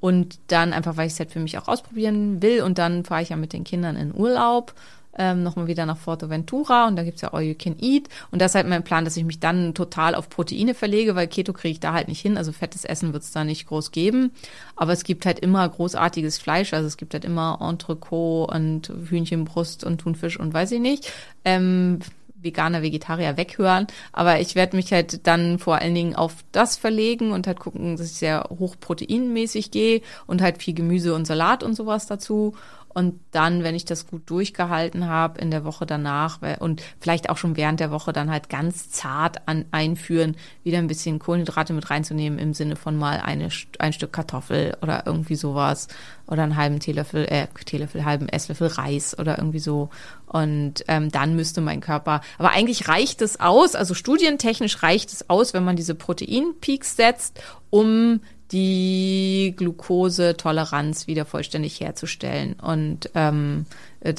Und 0.00 0.38
dann 0.48 0.72
einfach, 0.72 0.96
weil 0.96 1.06
ich 1.06 1.14
es 1.14 1.18
halt 1.18 1.32
für 1.32 1.40
mich 1.40 1.56
auch 1.58 1.66
ausprobieren 1.66 2.42
will. 2.42 2.62
Und 2.62 2.78
dann 2.78 3.04
fahre 3.04 3.22
ich 3.22 3.30
ja 3.30 3.36
mit 3.36 3.52
den 3.52 3.64
Kindern 3.64 3.96
in 3.96 4.14
Urlaub 4.14 4.74
ähm, 5.18 5.42
nochmal 5.42 5.66
wieder 5.66 5.84
nach 5.84 5.98
Forteventura 5.98 6.86
und 6.86 6.96
da 6.96 7.02
gibt's 7.02 7.20
ja 7.22 7.32
All 7.32 7.42
You 7.42 7.54
Can 7.58 7.76
Eat. 7.80 8.08
Und 8.30 8.40
das 8.40 8.52
ist 8.52 8.54
halt 8.54 8.68
mein 8.68 8.84
Plan, 8.84 9.04
dass 9.04 9.16
ich 9.16 9.24
mich 9.24 9.40
dann 9.40 9.74
total 9.74 10.14
auf 10.14 10.30
Proteine 10.30 10.74
verlege, 10.74 11.16
weil 11.16 11.26
Keto 11.26 11.52
kriege 11.52 11.72
ich 11.72 11.80
da 11.80 11.92
halt 11.92 12.08
nicht 12.08 12.20
hin. 12.20 12.38
Also 12.38 12.52
fettes 12.52 12.84
Essen 12.84 13.12
wird's 13.12 13.32
da 13.32 13.44
nicht 13.44 13.66
groß 13.66 13.90
geben. 13.90 14.30
Aber 14.76 14.92
es 14.92 15.02
gibt 15.02 15.26
halt 15.26 15.40
immer 15.40 15.68
großartiges 15.68 16.38
Fleisch. 16.38 16.72
Also 16.72 16.86
es 16.86 16.96
gibt 16.96 17.14
halt 17.14 17.24
immer 17.24 17.58
Entrecot 17.60 18.52
und 18.54 18.92
Hühnchenbrust 19.08 19.84
und 19.84 19.98
Thunfisch 20.00 20.38
und 20.38 20.54
weiß 20.54 20.70
ich 20.72 20.80
nicht. 20.80 21.12
Ähm, 21.44 21.98
Veganer, 22.40 22.82
Vegetarier 22.82 23.36
weghören. 23.36 23.86
Aber 24.12 24.40
ich 24.40 24.54
werde 24.54 24.76
mich 24.76 24.92
halt 24.92 25.26
dann 25.26 25.58
vor 25.58 25.76
allen 25.76 25.94
Dingen 25.94 26.16
auf 26.16 26.36
das 26.52 26.76
verlegen 26.76 27.32
und 27.32 27.46
halt 27.46 27.60
gucken, 27.60 27.96
dass 27.96 28.06
ich 28.10 28.18
sehr 28.18 28.48
hochproteinmäßig 28.50 29.70
gehe 29.70 30.02
und 30.26 30.42
halt 30.42 30.62
viel 30.62 30.74
Gemüse 30.74 31.14
und 31.14 31.26
Salat 31.26 31.62
und 31.62 31.74
sowas 31.74 32.06
dazu. 32.06 32.54
Und 32.98 33.20
dann, 33.30 33.62
wenn 33.62 33.76
ich 33.76 33.84
das 33.84 34.08
gut 34.08 34.28
durchgehalten 34.28 35.06
habe, 35.06 35.40
in 35.40 35.52
der 35.52 35.64
Woche 35.64 35.86
danach 35.86 36.40
und 36.58 36.82
vielleicht 36.98 37.30
auch 37.30 37.36
schon 37.36 37.56
während 37.56 37.78
der 37.78 37.92
Woche 37.92 38.12
dann 38.12 38.28
halt 38.28 38.48
ganz 38.48 38.90
zart 38.90 39.46
an, 39.46 39.66
einführen, 39.70 40.36
wieder 40.64 40.78
ein 40.78 40.88
bisschen 40.88 41.20
Kohlenhydrate 41.20 41.74
mit 41.74 41.90
reinzunehmen 41.90 42.40
im 42.40 42.54
Sinne 42.54 42.74
von 42.74 42.96
mal 42.96 43.20
eine, 43.20 43.50
ein 43.78 43.92
Stück 43.92 44.12
Kartoffel 44.12 44.76
oder 44.82 45.04
irgendwie 45.06 45.36
sowas 45.36 45.86
oder 46.26 46.42
einen 46.42 46.56
halben 46.56 46.80
Teelöffel, 46.80 47.26
äh, 47.26 47.46
Teelöffel, 47.64 48.04
halben 48.04 48.28
Esslöffel 48.28 48.66
Reis 48.66 49.16
oder 49.16 49.38
irgendwie 49.38 49.60
so. 49.60 49.90
Und 50.26 50.84
ähm, 50.88 51.12
dann 51.12 51.36
müsste 51.36 51.60
mein 51.60 51.80
Körper, 51.80 52.20
aber 52.36 52.50
eigentlich 52.50 52.88
reicht 52.88 53.22
es 53.22 53.38
aus, 53.38 53.76
also 53.76 53.94
studientechnisch 53.94 54.82
reicht 54.82 55.12
es 55.12 55.30
aus, 55.30 55.54
wenn 55.54 55.62
man 55.62 55.76
diese 55.76 55.94
Proteinpeaks 55.94 56.96
setzt, 56.96 57.40
um 57.70 58.22
die 58.52 59.54
Glukosetoleranz 59.56 61.06
wieder 61.06 61.26
vollständig 61.26 61.80
herzustellen 61.80 62.54
und 62.54 63.10
ähm, 63.14 63.66
äh, 64.00 64.14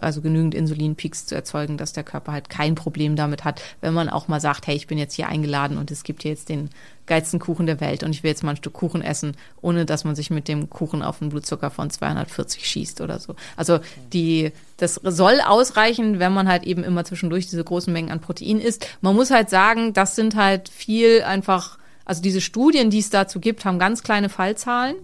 also 0.00 0.20
genügend 0.20 0.54
Insulinpeaks 0.54 1.26
zu 1.26 1.34
erzeugen, 1.34 1.76
dass 1.76 1.92
der 1.92 2.04
Körper 2.04 2.32
halt 2.32 2.48
kein 2.48 2.76
Problem 2.76 3.16
damit 3.16 3.44
hat, 3.44 3.60
wenn 3.80 3.92
man 3.92 4.08
auch 4.08 4.28
mal 4.28 4.40
sagt, 4.40 4.68
hey, 4.68 4.76
ich 4.76 4.86
bin 4.86 4.98
jetzt 4.98 5.14
hier 5.14 5.28
eingeladen 5.28 5.76
und 5.76 5.90
es 5.90 6.04
gibt 6.04 6.22
hier 6.22 6.30
jetzt 6.30 6.50
den 6.50 6.70
geilsten 7.06 7.40
Kuchen 7.40 7.66
der 7.66 7.80
Welt 7.80 8.04
und 8.04 8.12
ich 8.12 8.22
will 8.22 8.30
jetzt 8.30 8.44
mal 8.44 8.50
ein 8.50 8.56
Stück 8.56 8.74
Kuchen 8.74 9.02
essen, 9.02 9.36
ohne 9.60 9.86
dass 9.86 10.04
man 10.04 10.14
sich 10.14 10.30
mit 10.30 10.46
dem 10.46 10.70
Kuchen 10.70 11.02
auf 11.02 11.20
einen 11.20 11.30
Blutzucker 11.30 11.70
von 11.70 11.90
240 11.90 12.66
schießt 12.66 13.00
oder 13.00 13.18
so. 13.18 13.34
Also 13.56 13.80
die, 14.12 14.52
das 14.76 14.94
soll 15.02 15.40
ausreichen, 15.40 16.20
wenn 16.20 16.32
man 16.32 16.48
halt 16.48 16.62
eben 16.62 16.84
immer 16.84 17.04
zwischendurch 17.04 17.48
diese 17.48 17.64
großen 17.64 17.92
Mengen 17.92 18.10
an 18.10 18.20
Protein 18.20 18.60
isst. 18.60 18.86
Man 19.00 19.16
muss 19.16 19.30
halt 19.30 19.50
sagen, 19.50 19.92
das 19.92 20.16
sind 20.16 20.36
halt 20.36 20.68
viel 20.68 21.22
einfach 21.22 21.78
also 22.04 22.22
diese 22.22 22.40
Studien, 22.40 22.90
die 22.90 22.98
es 22.98 23.10
dazu 23.10 23.40
gibt, 23.40 23.64
haben 23.64 23.78
ganz 23.78 24.02
kleine 24.02 24.28
Fallzahlen. 24.28 24.96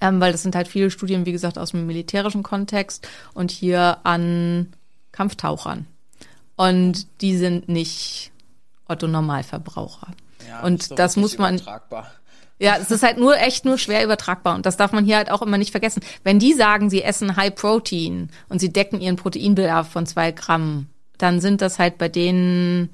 Ähm, 0.00 0.20
weil 0.20 0.32
das 0.32 0.42
sind 0.42 0.54
halt 0.54 0.68
viele 0.68 0.90
Studien, 0.90 1.24
wie 1.24 1.32
gesagt, 1.32 1.56
aus 1.56 1.70
dem 1.70 1.86
militärischen 1.86 2.42
Kontext 2.42 3.08
und 3.32 3.50
hier 3.50 3.98
an 4.02 4.72
Kampftauchern. 5.12 5.86
Und 6.56 7.06
die 7.20 7.36
sind 7.36 7.68
nicht 7.68 8.32
Otto 8.86 9.06
Normalverbraucher. 9.06 10.08
Ja, 10.46 10.62
und 10.62 10.82
so 10.82 10.94
das 10.94 11.16
muss 11.16 11.38
man. 11.38 11.56
Übertragbar. 11.56 12.10
Ja, 12.58 12.76
es 12.76 12.90
ist 12.90 13.02
halt 13.02 13.18
nur 13.18 13.36
echt 13.36 13.64
nur 13.64 13.78
schwer 13.78 14.04
übertragbar 14.04 14.54
und 14.54 14.64
das 14.64 14.76
darf 14.76 14.92
man 14.92 15.04
hier 15.04 15.16
halt 15.16 15.30
auch 15.30 15.42
immer 15.42 15.58
nicht 15.58 15.72
vergessen. 15.72 16.02
Wenn 16.22 16.38
die 16.38 16.52
sagen, 16.52 16.88
sie 16.88 17.02
essen 17.02 17.36
High 17.36 17.54
Protein 17.54 18.30
und 18.48 18.60
sie 18.60 18.72
decken 18.72 19.00
ihren 19.00 19.16
Proteinbedarf 19.16 19.88
von 19.88 20.06
zwei 20.06 20.30
Gramm, 20.30 20.86
dann 21.18 21.40
sind 21.40 21.62
das 21.62 21.80
halt 21.80 21.98
bei 21.98 22.08
denen 22.08 22.90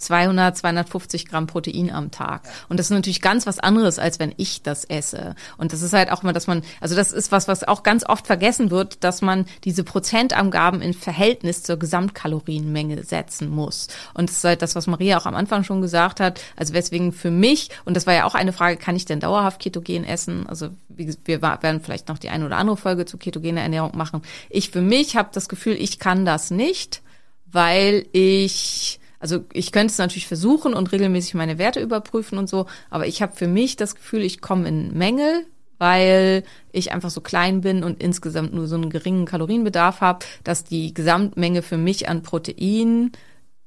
200, 0.00 0.56
250 0.56 1.28
Gramm 1.28 1.46
Protein 1.46 1.90
am 1.90 2.10
Tag. 2.10 2.42
Und 2.68 2.78
das 2.78 2.86
ist 2.86 2.90
natürlich 2.90 3.20
ganz 3.20 3.46
was 3.46 3.58
anderes, 3.58 3.98
als 3.98 4.18
wenn 4.18 4.34
ich 4.36 4.62
das 4.62 4.84
esse. 4.84 5.34
Und 5.58 5.72
das 5.72 5.82
ist 5.82 5.92
halt 5.92 6.10
auch 6.10 6.22
mal, 6.22 6.32
dass 6.32 6.46
man, 6.46 6.62
also 6.80 6.96
das 6.96 7.12
ist 7.12 7.32
was, 7.32 7.48
was 7.48 7.64
auch 7.64 7.82
ganz 7.82 8.04
oft 8.04 8.26
vergessen 8.26 8.70
wird, 8.70 9.04
dass 9.04 9.22
man 9.22 9.46
diese 9.64 9.84
Prozentangaben 9.84 10.80
in 10.80 10.94
Verhältnis 10.94 11.62
zur 11.62 11.76
Gesamtkalorienmenge 11.78 13.04
setzen 13.04 13.50
muss. 13.50 13.88
Und 14.14 14.30
das 14.30 14.38
ist 14.38 14.44
halt 14.44 14.62
das, 14.62 14.74
was 14.74 14.86
Maria 14.86 15.18
auch 15.18 15.26
am 15.26 15.34
Anfang 15.34 15.64
schon 15.64 15.82
gesagt 15.82 16.20
hat. 16.20 16.40
Also 16.56 16.74
weswegen 16.74 17.12
für 17.12 17.30
mich, 17.30 17.70
und 17.84 17.96
das 17.96 18.06
war 18.06 18.14
ja 18.14 18.24
auch 18.24 18.34
eine 18.34 18.52
Frage, 18.52 18.76
kann 18.76 18.96
ich 18.96 19.04
denn 19.04 19.20
dauerhaft 19.20 19.60
ketogen 19.60 20.04
essen? 20.04 20.46
Also 20.46 20.70
wir 20.88 21.42
werden 21.42 21.80
vielleicht 21.80 22.08
noch 22.08 22.18
die 22.18 22.30
eine 22.30 22.46
oder 22.46 22.56
andere 22.56 22.76
Folge 22.76 23.04
zu 23.04 23.18
ketogener 23.18 23.60
Ernährung 23.60 23.96
machen. 23.96 24.22
Ich 24.48 24.70
für 24.70 24.82
mich 24.82 25.16
habe 25.16 25.30
das 25.32 25.48
Gefühl, 25.48 25.74
ich 25.74 25.98
kann 25.98 26.24
das 26.24 26.50
nicht, 26.50 27.02
weil 27.46 28.06
ich 28.12 28.99
also 29.20 29.44
ich 29.52 29.70
könnte 29.70 29.92
es 29.92 29.98
natürlich 29.98 30.26
versuchen 30.26 30.74
und 30.74 30.90
regelmäßig 30.90 31.34
meine 31.34 31.58
Werte 31.58 31.80
überprüfen 31.80 32.38
und 32.38 32.48
so, 32.48 32.66
aber 32.88 33.06
ich 33.06 33.22
habe 33.22 33.36
für 33.36 33.46
mich 33.46 33.76
das 33.76 33.94
Gefühl, 33.94 34.22
ich 34.22 34.40
komme 34.40 34.66
in 34.66 34.96
Mängel, 34.96 35.46
weil 35.78 36.42
ich 36.72 36.92
einfach 36.92 37.10
so 37.10 37.20
klein 37.20 37.60
bin 37.60 37.84
und 37.84 38.02
insgesamt 38.02 38.52
nur 38.52 38.66
so 38.66 38.76
einen 38.76 38.90
geringen 38.90 39.24
Kalorienbedarf 39.24 40.00
habe, 40.00 40.26
dass 40.44 40.64
die 40.64 40.92
Gesamtmenge 40.92 41.62
für 41.62 41.78
mich 41.78 42.08
an 42.08 42.22
Protein 42.22 43.12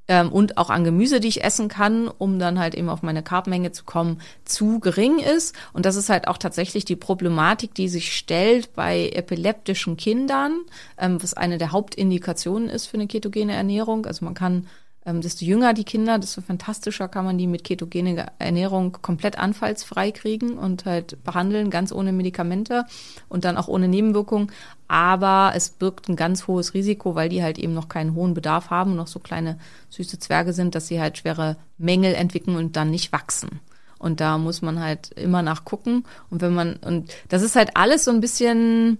ähm, 0.08 0.32
und 0.32 0.58
auch 0.58 0.70
an 0.70 0.84
Gemüse, 0.84 1.20
die 1.20 1.28
ich 1.28 1.44
essen 1.44 1.70
kann, 1.70 2.08
um 2.08 2.38
dann 2.38 2.60
halt 2.60 2.76
eben 2.76 2.90
auf 2.90 3.02
meine 3.02 3.24
Carbmenge 3.24 3.72
zu 3.72 3.84
kommen, 3.84 4.22
zu 4.46 4.80
gering 4.80 5.20
ist. 5.20 5.56
Und 5.72 5.86
das 5.86 5.96
ist 5.96 6.10
halt 6.10 6.28
auch 6.28 6.38
tatsächlich 6.38 6.86
die 6.86 6.96
Problematik, 6.96 7.74
die 7.74 7.88
sich 7.88 8.16
stellt 8.16 8.74
bei 8.74 9.10
epileptischen 9.10 9.98
Kindern, 9.98 10.62
ähm, 10.98 11.22
was 11.22 11.34
eine 11.34 11.58
der 11.58 11.72
Hauptindikationen 11.72 12.70
ist 12.70 12.88
für 12.88 12.98
eine 12.98 13.08
ketogene 13.08 13.54
Ernährung. 13.54 14.06
Also 14.06 14.26
man 14.26 14.34
kann 14.34 14.68
ähm, 15.06 15.22
desto 15.22 15.44
jünger 15.44 15.74
die 15.74 15.84
Kinder, 15.84 16.18
desto 16.18 16.42
fantastischer 16.42 17.08
kann 17.08 17.26
man 17.26 17.38
die 17.38 17.48
mit 17.48 17.64
ketogener 17.64 18.32
Ernährung 18.40 18.94
komplett 19.02 19.38
anfallsfrei 19.38 20.12
kriegen 20.12 20.58
und 20.58 20.86
halt 20.86 21.24
behandeln, 21.24 21.70
ganz 21.70 21.92
ohne 21.92 22.14
Medikamente 22.14 22.86
und 23.28 23.44
dann 23.44 23.58
auch 23.58 23.68
ohne 23.68 23.88
Nebenwirkungen. 23.88 24.52
Aber 24.88 25.54
es 25.56 25.70
birgt 25.70 26.08
ein 26.08 26.16
ganz 26.16 26.48
hohes 26.48 26.74
Risiko, 26.74 27.16
weil 27.16 27.30
die 27.30 27.44
halt 27.44 27.58
eben 27.58 27.74
noch 27.74 27.90
keinen 27.90 28.16
hohen 28.16 28.34
Bedarf 28.34 28.70
haben, 28.70 28.96
noch 28.96 29.08
so 29.08 29.20
kleine 29.20 29.58
süße 29.90 30.20
Zwerge 30.20 30.54
sind, 30.54 30.76
dass 30.76 30.88
sie 30.88 31.02
halt 31.02 31.18
schwere 31.18 31.58
Mängel 31.78 32.14
entwickeln 32.14 32.56
und 32.56 32.76
dann 32.76 32.92
nicht 32.92 33.12
wachsen. 33.12 33.60
Und 34.00 34.20
da 34.20 34.38
muss 34.38 34.62
man 34.62 34.80
halt 34.80 35.12
immer 35.14 35.42
nachgucken. 35.42 36.04
Und 36.30 36.42
wenn 36.42 36.54
man, 36.54 36.76
und 36.78 37.12
das 37.30 37.42
ist 37.42 37.56
halt 37.56 37.72
alles 37.76 38.04
so 38.06 38.12
ein 38.12 38.20
bisschen, 38.20 39.00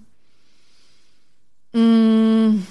mh, 1.74 1.82
mm, 1.82 2.68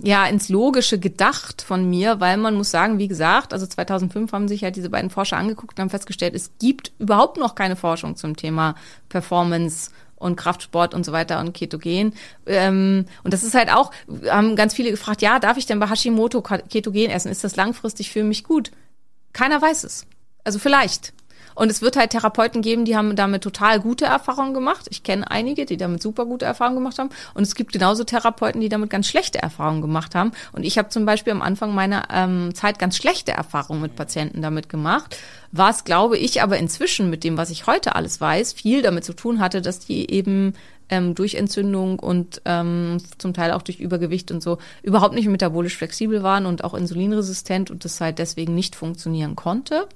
ja 0.00 0.26
ins 0.26 0.48
Logische 0.48 0.98
gedacht 0.98 1.62
von 1.62 1.88
mir, 1.88 2.20
weil 2.20 2.36
man 2.36 2.54
muss 2.54 2.70
sagen, 2.70 2.98
wie 2.98 3.08
gesagt, 3.08 3.52
also 3.52 3.66
2005 3.66 4.32
haben 4.32 4.48
sich 4.48 4.62
halt 4.62 4.76
diese 4.76 4.90
beiden 4.90 5.10
Forscher 5.10 5.36
angeguckt 5.36 5.78
und 5.78 5.82
haben 5.82 5.90
festgestellt, 5.90 6.34
es 6.34 6.52
gibt 6.58 6.92
überhaupt 6.98 7.36
noch 7.36 7.54
keine 7.54 7.76
Forschung 7.76 8.16
zum 8.16 8.36
Thema 8.36 8.74
Performance 9.08 9.90
und 10.16 10.36
Kraftsport 10.36 10.94
und 10.94 11.04
so 11.04 11.12
weiter 11.12 11.40
und 11.40 11.52
Ketogen. 11.52 12.12
Ähm, 12.46 13.06
und 13.24 13.34
das 13.34 13.42
ist 13.42 13.54
halt 13.54 13.72
auch, 13.72 13.92
haben 14.28 14.56
ganz 14.56 14.74
viele 14.74 14.90
gefragt, 14.90 15.22
ja, 15.22 15.38
darf 15.38 15.56
ich 15.56 15.66
denn 15.66 15.80
bei 15.80 15.88
Hashimoto 15.88 16.42
Ketogen 16.42 17.10
essen? 17.10 17.30
Ist 17.30 17.44
das 17.44 17.56
langfristig 17.56 18.10
für 18.10 18.24
mich 18.24 18.44
gut? 18.44 18.70
Keiner 19.32 19.60
weiß 19.60 19.84
es. 19.84 20.06
Also 20.44 20.58
vielleicht. 20.58 21.12
Und 21.58 21.72
es 21.72 21.82
wird 21.82 21.96
halt 21.96 22.10
Therapeuten 22.10 22.62
geben, 22.62 22.84
die 22.84 22.96
haben 22.96 23.16
damit 23.16 23.42
total 23.42 23.80
gute 23.80 24.04
Erfahrungen 24.04 24.54
gemacht. 24.54 24.86
Ich 24.90 25.02
kenne 25.02 25.28
einige, 25.28 25.66
die 25.66 25.76
damit 25.76 26.00
super 26.00 26.24
gute 26.24 26.44
Erfahrungen 26.44 26.76
gemacht 26.76 27.00
haben. 27.00 27.10
Und 27.34 27.42
es 27.42 27.56
gibt 27.56 27.72
genauso 27.72 28.04
Therapeuten, 28.04 28.60
die 28.60 28.68
damit 28.68 28.90
ganz 28.90 29.08
schlechte 29.08 29.42
Erfahrungen 29.42 29.80
gemacht 29.80 30.14
haben. 30.14 30.30
Und 30.52 30.62
ich 30.62 30.78
habe 30.78 30.88
zum 30.90 31.04
Beispiel 31.04 31.32
am 31.32 31.42
Anfang 31.42 31.74
meiner 31.74 32.04
ähm, 32.12 32.54
Zeit 32.54 32.78
ganz 32.78 32.96
schlechte 32.96 33.32
Erfahrungen 33.32 33.80
mit 33.80 33.96
Patienten 33.96 34.40
damit 34.40 34.68
gemacht. 34.68 35.16
Was, 35.50 35.82
glaube 35.82 36.16
ich, 36.16 36.42
aber 36.42 36.58
inzwischen 36.58 37.10
mit 37.10 37.24
dem, 37.24 37.36
was 37.36 37.50
ich 37.50 37.66
heute 37.66 37.96
alles 37.96 38.20
weiß, 38.20 38.52
viel 38.52 38.80
damit 38.80 39.04
zu 39.04 39.12
tun 39.12 39.40
hatte, 39.40 39.60
dass 39.60 39.80
die 39.80 40.08
eben 40.12 40.54
ähm, 40.90 41.16
durch 41.16 41.34
Entzündung 41.34 41.98
und 41.98 42.40
ähm, 42.44 42.98
zum 43.18 43.34
Teil 43.34 43.50
auch 43.50 43.62
durch 43.62 43.80
Übergewicht 43.80 44.30
und 44.30 44.44
so 44.44 44.58
überhaupt 44.84 45.16
nicht 45.16 45.26
metabolisch 45.26 45.76
flexibel 45.76 46.22
waren 46.22 46.46
und 46.46 46.62
auch 46.62 46.74
insulinresistent 46.74 47.72
und 47.72 47.84
das 47.84 48.00
halt 48.00 48.20
deswegen 48.20 48.54
nicht 48.54 48.76
funktionieren 48.76 49.34
konnte. 49.34 49.88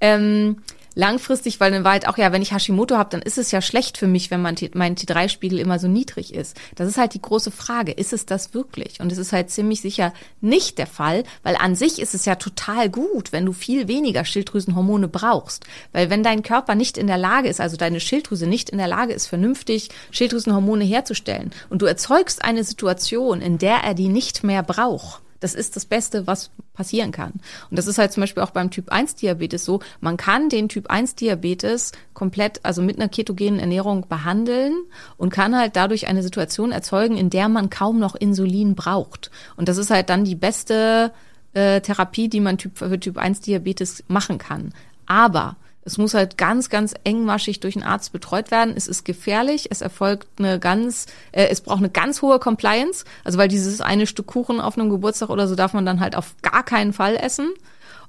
Ähm, 0.00 0.62
langfristig, 0.98 1.60
weil 1.60 1.72
in 1.72 1.84
Wahrheit 1.84 2.08
auch 2.08 2.18
ja, 2.18 2.32
wenn 2.32 2.42
ich 2.42 2.52
Hashimoto 2.52 2.98
habe, 2.98 3.10
dann 3.10 3.22
ist 3.22 3.38
es 3.38 3.52
ja 3.52 3.62
schlecht 3.62 3.96
für 3.96 4.08
mich, 4.08 4.32
wenn 4.32 4.42
mein, 4.42 4.56
mein 4.74 4.96
T3-Spiegel 4.96 5.60
immer 5.60 5.78
so 5.78 5.86
niedrig 5.86 6.34
ist. 6.34 6.56
Das 6.74 6.88
ist 6.88 6.98
halt 6.98 7.14
die 7.14 7.22
große 7.22 7.52
Frage. 7.52 7.92
Ist 7.92 8.12
es 8.12 8.26
das 8.26 8.52
wirklich? 8.52 8.98
Und 8.98 9.12
es 9.12 9.18
ist 9.18 9.32
halt 9.32 9.48
ziemlich 9.50 9.80
sicher 9.80 10.12
nicht 10.40 10.76
der 10.76 10.88
Fall, 10.88 11.22
weil 11.44 11.54
an 11.54 11.76
sich 11.76 12.00
ist 12.00 12.16
es 12.16 12.24
ja 12.24 12.34
total 12.34 12.90
gut, 12.90 13.30
wenn 13.30 13.46
du 13.46 13.52
viel 13.52 13.86
weniger 13.86 14.24
Schilddrüsenhormone 14.24 15.06
brauchst. 15.06 15.64
Weil 15.92 16.10
wenn 16.10 16.24
dein 16.24 16.42
Körper 16.42 16.74
nicht 16.74 16.98
in 16.98 17.06
der 17.06 17.16
Lage 17.16 17.48
ist, 17.48 17.60
also 17.60 17.76
deine 17.76 18.00
Schilddrüse 18.00 18.48
nicht 18.48 18.68
in 18.68 18.78
der 18.78 18.88
Lage 18.88 19.12
ist, 19.12 19.28
vernünftig 19.28 19.90
Schilddrüsenhormone 20.10 20.82
herzustellen 20.82 21.52
und 21.70 21.80
du 21.80 21.86
erzeugst 21.86 22.44
eine 22.44 22.64
Situation, 22.64 23.40
in 23.40 23.58
der 23.58 23.84
er 23.84 23.94
die 23.94 24.08
nicht 24.08 24.42
mehr 24.42 24.64
braucht, 24.64 25.22
das 25.40 25.54
ist 25.54 25.76
das 25.76 25.84
Beste, 25.84 26.26
was 26.26 26.50
passieren 26.72 27.12
kann. 27.12 27.32
Und 27.70 27.78
das 27.78 27.86
ist 27.86 27.98
halt 27.98 28.12
zum 28.12 28.22
Beispiel 28.22 28.42
auch 28.42 28.50
beim 28.50 28.70
Typ 28.70 28.90
1 28.90 29.16
Diabetes 29.16 29.64
so. 29.64 29.80
Man 30.00 30.16
kann 30.16 30.48
den 30.48 30.68
Typ 30.68 30.90
1 30.90 31.14
Diabetes 31.14 31.92
komplett, 32.14 32.64
also 32.64 32.82
mit 32.82 32.96
einer 32.96 33.08
ketogenen 33.08 33.60
Ernährung 33.60 34.06
behandeln 34.08 34.74
und 35.16 35.30
kann 35.32 35.56
halt 35.56 35.76
dadurch 35.76 36.06
eine 36.06 36.22
Situation 36.22 36.72
erzeugen, 36.72 37.16
in 37.16 37.30
der 37.30 37.48
man 37.48 37.70
kaum 37.70 37.98
noch 37.98 38.14
Insulin 38.14 38.74
braucht. 38.74 39.30
Und 39.56 39.68
das 39.68 39.76
ist 39.76 39.90
halt 39.90 40.10
dann 40.10 40.24
die 40.24 40.34
beste 40.34 41.12
äh, 41.54 41.80
Therapie, 41.80 42.28
die 42.28 42.40
man 42.40 42.58
typ, 42.58 42.78
für 42.78 43.00
Typ 43.00 43.16
1 43.16 43.40
Diabetes 43.40 44.04
machen 44.08 44.38
kann. 44.38 44.72
Aber 45.06 45.56
es 45.88 45.96
muss 45.96 46.12
halt 46.12 46.36
ganz, 46.36 46.68
ganz 46.68 46.94
engmaschig 47.02 47.60
durch 47.60 47.74
einen 47.74 47.84
Arzt 47.84 48.12
betreut 48.12 48.50
werden. 48.50 48.74
Es 48.76 48.86
ist 48.86 49.04
gefährlich. 49.04 49.68
Es 49.70 49.80
erfolgt 49.80 50.28
eine 50.38 50.58
ganz, 50.58 51.06
äh, 51.32 51.46
es 51.48 51.62
braucht 51.62 51.78
eine 51.78 51.88
ganz 51.88 52.20
hohe 52.20 52.38
Compliance. 52.38 53.06
Also 53.24 53.38
weil 53.38 53.48
dieses 53.48 53.80
eine 53.80 54.06
Stück 54.06 54.26
Kuchen 54.26 54.60
auf 54.60 54.76
einem 54.76 54.90
Geburtstag 54.90 55.30
oder 55.30 55.48
so 55.48 55.54
darf 55.54 55.72
man 55.72 55.86
dann 55.86 56.00
halt 56.00 56.14
auf 56.14 56.34
gar 56.42 56.62
keinen 56.62 56.92
Fall 56.92 57.16
essen. 57.16 57.54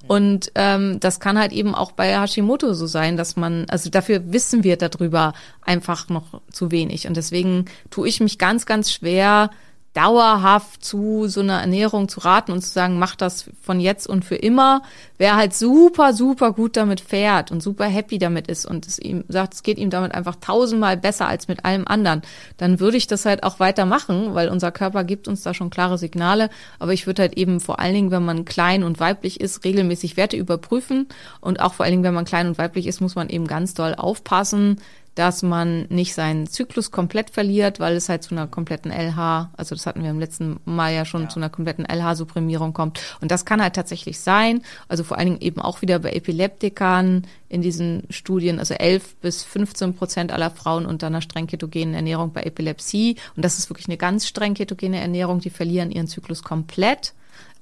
Und 0.07 0.51
ähm, 0.55 0.99
das 0.99 1.21
kann 1.21 1.39
halt 1.39 1.53
eben 1.53 1.73
auch 1.73 1.93
bei 1.93 2.19
Hashimoto 2.19 2.73
so 2.73 2.85
sein, 2.85 3.15
dass 3.15 3.37
man, 3.37 3.65
also 3.69 3.89
dafür 3.89 4.33
wissen 4.33 4.63
wir 4.65 4.75
darüber 4.75 5.33
einfach 5.61 6.09
noch 6.09 6.41
zu 6.51 6.71
wenig. 6.71 7.07
Und 7.07 7.15
deswegen 7.15 7.65
tue 7.89 8.09
ich 8.09 8.19
mich 8.19 8.37
ganz, 8.37 8.65
ganz 8.65 8.91
schwer, 8.91 9.51
dauerhaft 9.93 10.83
zu 10.83 11.27
so 11.27 11.41
einer 11.41 11.61
Ernährung 11.61 12.09
zu 12.09 12.19
raten 12.19 12.51
und 12.51 12.61
zu 12.61 12.69
sagen, 12.69 12.99
mach 12.99 13.15
das 13.15 13.49
von 13.61 13.79
jetzt 13.79 14.07
und 14.07 14.23
für 14.23 14.35
immer, 14.35 14.83
wer 15.17 15.35
halt 15.35 15.53
super, 15.53 16.13
super 16.13 16.51
gut 16.51 16.77
damit 16.77 17.01
fährt 17.01 17.51
und 17.51 17.61
super 17.61 17.85
happy 17.85 18.19
damit 18.19 18.47
ist 18.47 18.65
und 18.65 18.85
es 18.87 18.99
ihm 18.99 19.23
sagt, 19.27 19.55
es 19.55 19.63
geht 19.63 19.79
ihm 19.79 19.89
damit 19.89 20.13
einfach 20.13 20.35
tausendmal 20.35 20.95
besser 20.95 21.27
als 21.27 21.47
mit 21.47 21.65
allem 21.65 21.87
anderen, 21.87 22.21
dann 22.57 22.79
würde 22.79 22.97
ich 22.97 23.07
das 23.07 23.25
halt 23.25 23.43
auch 23.43 23.59
weitermachen, 23.59 24.35
weil 24.35 24.49
unser 24.49 24.71
Körper 24.71 25.03
gibt 25.03 25.27
uns 25.27 25.41
da 25.41 25.53
schon 25.53 25.69
klare 25.69 25.97
Signale. 25.97 26.49
Aber 26.77 26.93
ich 26.93 27.07
würde 27.07 27.23
halt 27.23 27.37
eben 27.37 27.59
vor 27.59 27.79
allen 27.79 27.93
Dingen, 27.93 28.11
wenn 28.11 28.23
man 28.23 28.45
klein 28.45 28.83
und 28.83 28.99
weiblich 28.99 29.39
ist, 29.39 29.63
regelmäßig 29.63 30.17
Werte 30.17 30.37
überprüfen 30.37 31.07
und 31.41 31.59
auch 31.59 31.73
vor 31.73 31.83
allen 31.85 31.93
Dingen, 31.93 32.03
wenn 32.03 32.13
man 32.13 32.25
klein 32.25 32.47
und 32.47 32.57
weiblich 32.57 32.87
ist, 32.87 33.01
muss 33.01 33.15
man 33.15 33.29
eben 33.29 33.47
ganz 33.47 33.73
doll 33.73 33.95
aufpassen, 33.95 34.79
dass 35.15 35.43
man 35.43 35.85
nicht 35.89 36.13
seinen 36.13 36.47
Zyklus 36.47 36.91
komplett 36.91 37.29
verliert, 37.29 37.79
weil 37.79 37.95
es 37.95 38.09
halt 38.09 38.23
zu 38.23 38.31
einer 38.31 38.47
kompletten 38.47 38.91
LH, 38.91 39.51
also 39.57 39.75
das 39.75 39.85
hatten 39.85 40.03
wir 40.03 40.09
im 40.09 40.19
letzten 40.19 40.59
Mal 40.65 40.93
ja 40.93 41.05
schon, 41.05 41.23
ja. 41.23 41.29
zu 41.29 41.39
einer 41.39 41.49
kompletten 41.49 41.85
LH-Supprimierung 41.85 42.73
kommt. 42.73 43.01
Und 43.21 43.31
das 43.31 43.45
kann 43.45 43.61
halt 43.61 43.75
tatsächlich 43.75 44.19
sein, 44.19 44.61
also 44.87 45.03
vor 45.03 45.17
allen 45.17 45.27
Dingen 45.27 45.41
eben 45.41 45.61
auch 45.61 45.81
wieder 45.81 45.99
bei 45.99 46.11
Epileptikern 46.11 47.27
in 47.49 47.61
diesen 47.61 48.03
Studien, 48.09 48.59
also 48.59 48.73
11 48.75 49.17
bis 49.17 49.43
15 49.43 49.95
Prozent 49.95 50.31
aller 50.31 50.51
Frauen 50.51 50.85
unter 50.85 51.07
einer 51.07 51.21
streng 51.21 51.47
ketogenen 51.47 51.95
Ernährung 51.95 52.31
bei 52.31 52.43
Epilepsie. 52.43 53.15
Und 53.35 53.43
das 53.43 53.57
ist 53.57 53.69
wirklich 53.69 53.87
eine 53.87 53.97
ganz 53.97 54.27
streng 54.27 54.53
ketogene 54.53 54.99
Ernährung, 54.99 55.39
die 55.39 55.49
verlieren 55.49 55.91
ihren 55.91 56.07
Zyklus 56.07 56.43
komplett. 56.43 57.13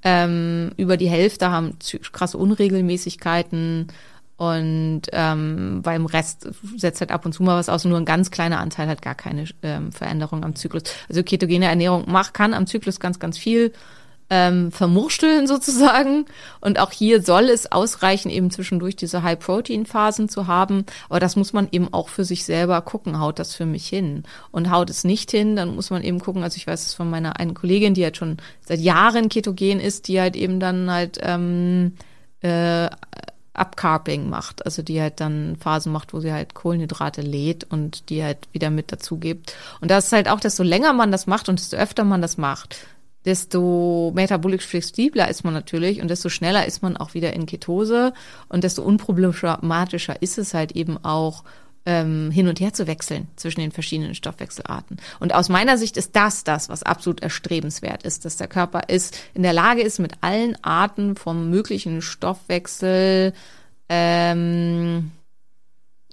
Ähm, 0.04 0.72
über 0.78 0.96
die 0.96 1.10
Hälfte 1.10 1.50
haben 1.50 1.78
krasse 2.12 2.38
Unregelmäßigkeiten 2.38 3.88
und 4.38 5.02
ähm, 5.14 5.82
beim 5.82 6.06
Rest 6.06 6.48
setzt 6.78 7.02
halt 7.02 7.12
ab 7.12 7.26
und 7.26 7.34
zu 7.34 7.42
mal 7.42 7.58
was 7.58 7.70
aus 7.70 7.86
nur 7.86 7.98
ein 7.98 8.06
ganz 8.06 8.30
kleiner 8.30 8.60
Anteil 8.60 8.88
hat 8.88 9.02
gar 9.02 9.16
keine 9.16 9.46
ähm, 9.64 9.92
Veränderung 9.92 10.44
am 10.44 10.56
Zyklus. 10.56 10.84
Also 11.10 11.24
ketogene 11.24 11.66
Ernährung 11.66 12.04
macht, 12.08 12.36
kann 12.36 12.54
am 12.54 12.68
Zyklus 12.68 13.00
ganz, 13.00 13.18
ganz 13.20 13.40
viel 13.40 13.74
ähm, 14.30 14.72
vermursteln 14.72 15.48
sozusagen. 15.48 16.26
Und 16.62 16.80
auch 16.80 16.92
hier 16.92 17.24
soll 17.24 17.46
es 17.46 17.72
ausreichen, 17.72 18.30
eben 18.30 18.52
zwischendurch 18.52 18.96
diese 18.96 19.24
High-Protein-Phasen 19.24 20.30
zu 20.30 20.46
haben. 20.46 20.86
Aber 21.10 21.20
das 21.20 21.36
muss 21.36 21.52
man 21.52 21.68
eben 21.72 21.92
auch 21.92 22.10
für 22.10 22.24
sich 22.24 22.46
selber 22.46 22.82
gucken, 22.84 23.20
haut 23.20 23.40
das 23.40 23.56
für 23.56 23.66
mich 23.66 23.88
hin. 23.88 24.22
Und 24.52 24.70
haut 24.70 24.92
es 24.92 25.04
nicht 25.04 25.32
hin, 25.32 25.56
dann 25.56 25.74
muss 25.74 25.90
man 25.90 26.04
eben 26.04 26.20
gucken, 26.20 26.44
also 26.44 26.58
ich 26.58 26.68
weiß 26.68 26.86
es 26.86 26.94
von 26.94 27.10
meiner 27.10 27.40
einen 27.40 27.56
Kollegin, 27.56 27.96
die 27.96 28.04
halt 28.04 28.18
schon 28.18 28.38
seit 28.62 28.82
Jahren 28.82 29.30
ketogen 29.30 29.80
ist, 29.80 30.08
die 30.08 30.22
halt 30.22 30.36
eben 30.36 30.60
dann 30.60 30.92
halt 30.92 31.18
ähm, 31.24 31.94
äh, 32.42 32.90
Upcarping 33.58 34.30
macht, 34.30 34.66
also 34.66 34.82
die 34.82 35.02
halt 35.02 35.20
dann 35.20 35.58
Phasen 35.60 35.92
macht, 35.92 36.14
wo 36.14 36.20
sie 36.20 36.32
halt 36.32 36.54
Kohlenhydrate 36.54 37.22
lädt 37.22 37.66
und 37.66 38.10
die 38.10 38.24
halt 38.24 38.48
wieder 38.52 38.70
mit 38.70 38.92
dazu 38.92 39.18
gibt. 39.18 39.56
Und 39.82 39.92
das 39.92 40.06
ist 40.06 40.12
halt 40.14 40.30
auch, 40.30 40.40
desto 40.40 40.64
länger 40.64 40.94
man 40.94 41.12
das 41.12 41.28
macht 41.28 41.50
und 41.50 41.60
desto 41.60 41.76
öfter 41.78 42.04
man 42.04 42.22
das 42.22 42.38
macht, 42.38 42.78
desto 43.26 44.12
metabolisch 44.16 44.66
flexibler 44.66 45.28
ist 45.30 45.44
man 45.44 45.54
natürlich 45.54 46.02
und 46.02 46.08
desto 46.10 46.30
schneller 46.30 46.66
ist 46.66 46.82
man 46.82 46.96
auch 46.96 47.14
wieder 47.14 47.34
in 47.34 47.46
Ketose 47.46 48.14
und 48.48 48.64
desto 48.64 48.84
unproblematischer 48.84 50.22
ist 50.22 50.38
es 50.38 50.54
halt 50.54 50.74
eben 50.74 51.04
auch, 51.04 51.44
ähm, 51.88 52.30
hin 52.32 52.50
und 52.50 52.60
her 52.60 52.74
zu 52.74 52.86
wechseln 52.86 53.30
zwischen 53.38 53.62
den 53.62 53.72
verschiedenen 53.72 54.14
Stoffwechselarten. 54.14 54.98
Und 55.22 55.34
aus 55.34 55.48
meiner 55.48 55.78
Sicht 55.78 55.96
ist 55.96 56.16
das 56.18 56.44
das, 56.44 56.68
was 56.68 56.84
absolut 56.84 57.24
erstrebenswert 57.24 58.04
ist, 58.04 58.26
dass 58.26 58.36
der 58.36 58.50
Körper 58.50 58.90
ist, 58.90 59.18
in 59.34 59.42
der 59.42 59.54
Lage 59.54 59.82
ist, 59.82 59.98
mit 59.98 60.16
allen 60.20 60.62
Arten 60.64 61.16
vom 61.16 61.50
möglichen 61.50 62.02
Stoffwechsel 62.02 63.34
ähm, 63.88 65.12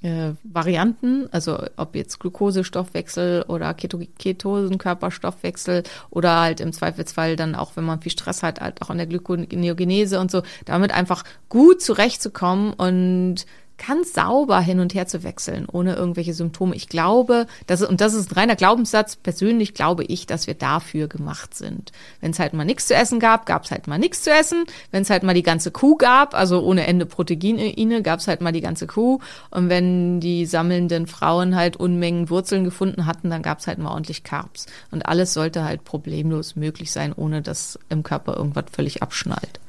äh, 0.03 0.35
Varianten, 0.45 1.29
also 1.33 1.59
ob 1.77 1.97
jetzt 1.97 2.21
Glukosestoffwechsel 2.21 3.43
oder 3.49 3.75
Keto 3.75 3.99
Ketosenkörperstoffwechsel 4.19 5.83
oder 6.11 6.41
halt 6.41 6.61
im 6.61 6.73
Zweifelsfall 6.73 7.35
dann 7.35 7.57
auch, 7.57 7.75
wenn 7.75 7.85
man 7.85 8.01
viel 8.01 8.13
Stress 8.13 8.45
hat, 8.45 8.61
halt 8.61 8.81
auch 8.81 8.91
an 8.91 8.99
der 8.99 9.09
Glykoneogenese 9.09 10.21
und 10.21 10.31
so, 10.31 10.43
damit 10.67 10.93
einfach 10.93 11.25
gut 11.49 11.83
zurechtzukommen 11.83 12.75
und 12.75 13.45
ganz 13.77 14.13
sauber 14.13 14.61
hin 14.61 14.81
und 14.81 14.95
her 14.95 15.07
zu 15.07 15.23
wechseln, 15.23 15.67
ohne 15.71 15.95
irgendwelche 15.95 16.35
Symptome. 16.35 16.75
Ich 16.75 16.89
glaube, 16.89 17.47
das 17.67 17.81
ist, 17.81 17.89
und 17.89 18.01
das 18.01 18.15
ist 18.15 18.31
ein 18.31 18.35
reiner 18.35 18.57
Glaubenssatz, 18.57 19.17
persönlich 19.17 19.75
glaube 19.75 20.05
ich, 20.05 20.27
dass 20.27 20.47
wir 20.47 20.55
dafür 20.55 21.09
gemacht 21.09 21.55
sind. 21.55 21.93
Wenn 22.21 22.31
es 22.31 22.39
halt 22.39 22.53
mal 22.53 22.65
nichts 22.65 22.87
zu 22.87 22.95
essen 22.95 23.21
gab, 23.21 23.47
gab 23.47 23.65
es 23.65 23.71
halt 23.71 23.87
mal 23.87 23.99
nichts 23.99 24.23
zu 24.23 24.31
essen. 24.31 24.65
Wenn 24.91 25.03
es 25.03 25.11
halt 25.11 25.23
mal 25.23 25.35
die 25.35 25.43
ganze 25.43 25.71
Kuh 25.71 25.97
gab, 25.97 26.35
also 26.35 26.63
ohne 26.63 26.87
Ende 26.87 27.07
Proteine, 27.07 28.03
gab 28.03 28.21
es 28.21 28.29
halt 28.29 28.41
mal 28.41 28.53
die 28.53 28.61
ganze 28.61 28.87
Kuh. 28.87 29.19
Und 29.51 29.69
wenn 29.69 30.21
die 30.21 30.47
sammelnden 30.47 31.07
Frauen 31.07 31.57
halt 31.57 31.77
Unmengen 31.77 32.31
Wurzeln 32.31 32.65
gefunden 32.65 33.07
hatten, 33.07 33.31
dann 33.31 33.43
gab 33.43 33.59
es 33.59 33.67
halt 33.67 33.79
mal 33.79 33.91
ordentlich 33.91 34.23
Carbs. 34.25 34.67
Und 34.91 35.07
alles 35.07 35.35
sollte 35.35 35.65
halt 35.65 35.85
problemlos 35.85 36.57
möglich 36.57 36.93
sein, 36.93 37.13
ohne 37.13 37.43
dass 37.43 37.79
im 37.89 38.03
Körper 38.03 38.37
irgendwas 38.37 38.67
völlig 38.73 39.03
abschnallt. 39.03 39.61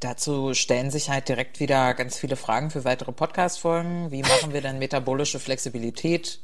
Dazu 0.00 0.54
stellen 0.54 0.90
sich 0.90 1.10
halt 1.10 1.28
direkt 1.28 1.60
wieder 1.60 1.92
ganz 1.94 2.16
viele 2.16 2.36
Fragen 2.36 2.70
für 2.70 2.84
weitere 2.84 3.12
Podcast-Folgen. 3.12 4.10
Wie 4.10 4.22
machen 4.22 4.52
wir 4.52 4.62
denn 4.62 4.78
metabolische 4.78 5.38
Flexibilität 5.38 6.40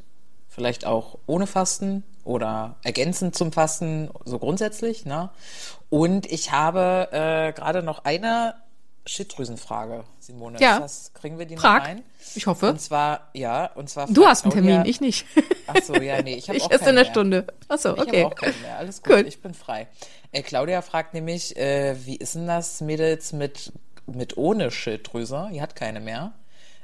vielleicht 0.48 0.86
auch 0.86 1.18
ohne 1.26 1.46
Fasten 1.46 2.02
oder 2.24 2.76
ergänzend 2.82 3.36
zum 3.36 3.52
Fasten, 3.52 4.10
so 4.24 4.38
grundsätzlich. 4.38 5.04
Ne? 5.04 5.28
Und 5.90 6.24
ich 6.32 6.50
habe 6.50 7.08
äh, 7.12 7.52
gerade 7.52 7.82
noch 7.82 8.04
eine 8.04 8.54
Schilddrüsenfrage, 9.06 10.04
Simone. 10.18 10.58
Ja. 10.60 10.80
Das, 10.80 11.12
kriegen 11.14 11.38
wir 11.38 11.46
die 11.46 11.56
Frag. 11.56 11.82
noch 11.82 11.88
rein? 11.88 12.02
Ich 12.34 12.46
hoffe. 12.46 12.70
Und 12.70 12.80
zwar, 12.80 13.28
ja, 13.34 13.66
und 13.74 13.88
zwar. 13.88 14.06
Du 14.08 14.26
hast 14.26 14.44
einen 14.44 14.52
Termin, 14.52 14.74
Claudia- 14.74 14.90
ich 14.90 15.00
nicht. 15.00 15.26
Ach 15.68 15.76
so, 15.82 15.94
ja, 15.94 16.20
nee, 16.22 16.34
ich 16.34 16.48
habe 16.48 16.56
Ich 16.58 16.64
auch 16.64 16.70
erst 16.70 16.84
keinen 16.84 16.94
in 16.94 16.98
einer 16.98 17.04
mehr. 17.04 17.12
Stunde. 17.12 17.46
Ach 17.68 17.78
so, 17.78 17.94
Ich 17.94 18.00
okay. 18.02 18.24
habe 18.24 18.34
auch 18.34 18.38
keinen 18.38 18.60
mehr. 18.62 18.76
Alles 18.78 19.02
gut, 19.02 19.16
Gut. 19.16 19.26
ich 19.26 19.40
bin 19.40 19.54
frei. 19.54 19.86
Äh, 20.32 20.42
Claudia 20.42 20.82
fragt 20.82 21.14
nämlich, 21.14 21.56
äh, 21.56 21.96
wie 22.04 22.16
ist 22.16 22.34
denn 22.34 22.46
das, 22.46 22.80
Mädels, 22.80 23.32
mit, 23.32 23.72
mit 24.06 24.36
ohne 24.36 24.70
Schilddrüse? 24.70 25.48
Die 25.52 25.62
hat 25.62 25.76
keine 25.76 26.00
mehr. 26.00 26.32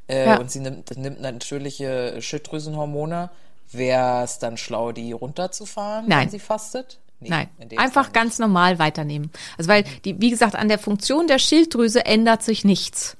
Äh, 0.09 0.27
Ja. 0.27 0.39
Und 0.39 0.51
sie 0.51 0.61
nimmt, 0.61 0.97
nimmt 0.97 1.21
natürliche 1.21 2.21
Schilddrüsenhormone. 2.21 3.31
Wäre 3.75 4.23
es 4.25 4.39
dann 4.39 4.57
schlau, 4.59 4.93
die 4.93 5.13
runterzufahren, 5.13 6.07
Nein. 6.07 6.23
wenn 6.27 6.31
sie 6.31 6.39
fastet? 6.39 6.99
Nee, 7.23 7.29
Nein, 7.29 7.49
einfach 7.77 8.13
ganz 8.13 8.39
normal 8.39 8.79
weiternehmen. 8.79 9.31
Also 9.57 9.69
weil 9.69 9.85
die, 10.05 10.21
wie 10.21 10.31
gesagt, 10.31 10.57
an 10.57 10.69
der 10.69 10.79
Funktion 10.79 11.27
der 11.27 11.39
Schilddrüse 11.39 12.05
ändert 12.05 12.43
sich 12.43 12.65
nichts. 12.65 13.17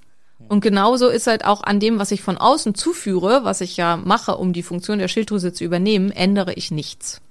Und 0.49 0.61
genauso 0.61 1.09
ist 1.09 1.29
halt 1.29 1.45
auch 1.45 1.63
an 1.63 1.81
dem, 1.81 1.99
was 1.99 2.11
ich 2.11 2.21
von 2.21 2.37
außen 2.37 2.75
zuführe, 2.75 3.45
was 3.45 3.61
ich 3.61 3.77
ja 3.77 3.97
mache, 3.97 4.37
um 4.37 4.53
die 4.53 4.63
Funktion 4.63 4.99
der 4.99 5.09
Schilddrüse 5.09 5.53
zu 5.53 5.65
übernehmen, 5.65 6.11
ändere 6.11 6.53
ich 6.55 6.71
nichts. 6.71 7.23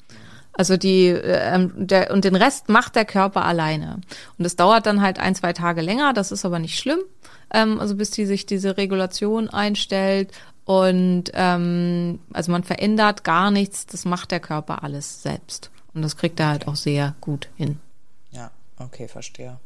Also 0.53 0.76
die 0.76 1.07
ähm, 1.07 1.72
der 1.76 2.11
und 2.11 2.26
den 2.26 2.36
Rest 2.36 2.67
macht 2.69 2.95
der 2.95 3.05
Körper 3.05 3.45
alleine. 3.45 4.01
Und 4.38 4.45
es 4.45 4.55
dauert 4.55 4.86
dann 4.86 5.01
halt 5.01 5.19
ein 5.19 5.36
zwei 5.36 5.53
Tage 5.53 5.82
länger. 5.82 6.13
Das 6.13 6.32
ist 6.32 6.45
aber 6.45 6.59
nicht 6.59 6.78
schlimm. 6.78 6.99
Ähm, 7.53 7.80
also 7.80 7.95
bis 7.95 8.11
die 8.11 8.26
sich 8.26 8.45
diese 8.45 8.78
Regulation 8.78 9.49
einstellt 9.49 10.32
und 10.65 11.26
ähm, 11.34 12.19
also 12.34 12.51
man 12.51 12.63
verändert 12.63 13.24
gar 13.24 13.51
nichts. 13.51 13.86
Das 13.88 14.05
macht 14.05 14.32
der 14.32 14.39
Körper 14.39 14.84
alles 14.84 15.24
selbst. 15.24 15.70
Und 15.94 16.02
das 16.02 16.18
kriegt 16.18 16.39
er 16.39 16.48
halt 16.48 16.68
auch 16.68 16.76
sehr 16.76 17.16
gut 17.22 17.50
hin. 17.56 17.80
Ja, 18.32 18.52
okay, 18.80 19.08
verstehe. 19.08 19.58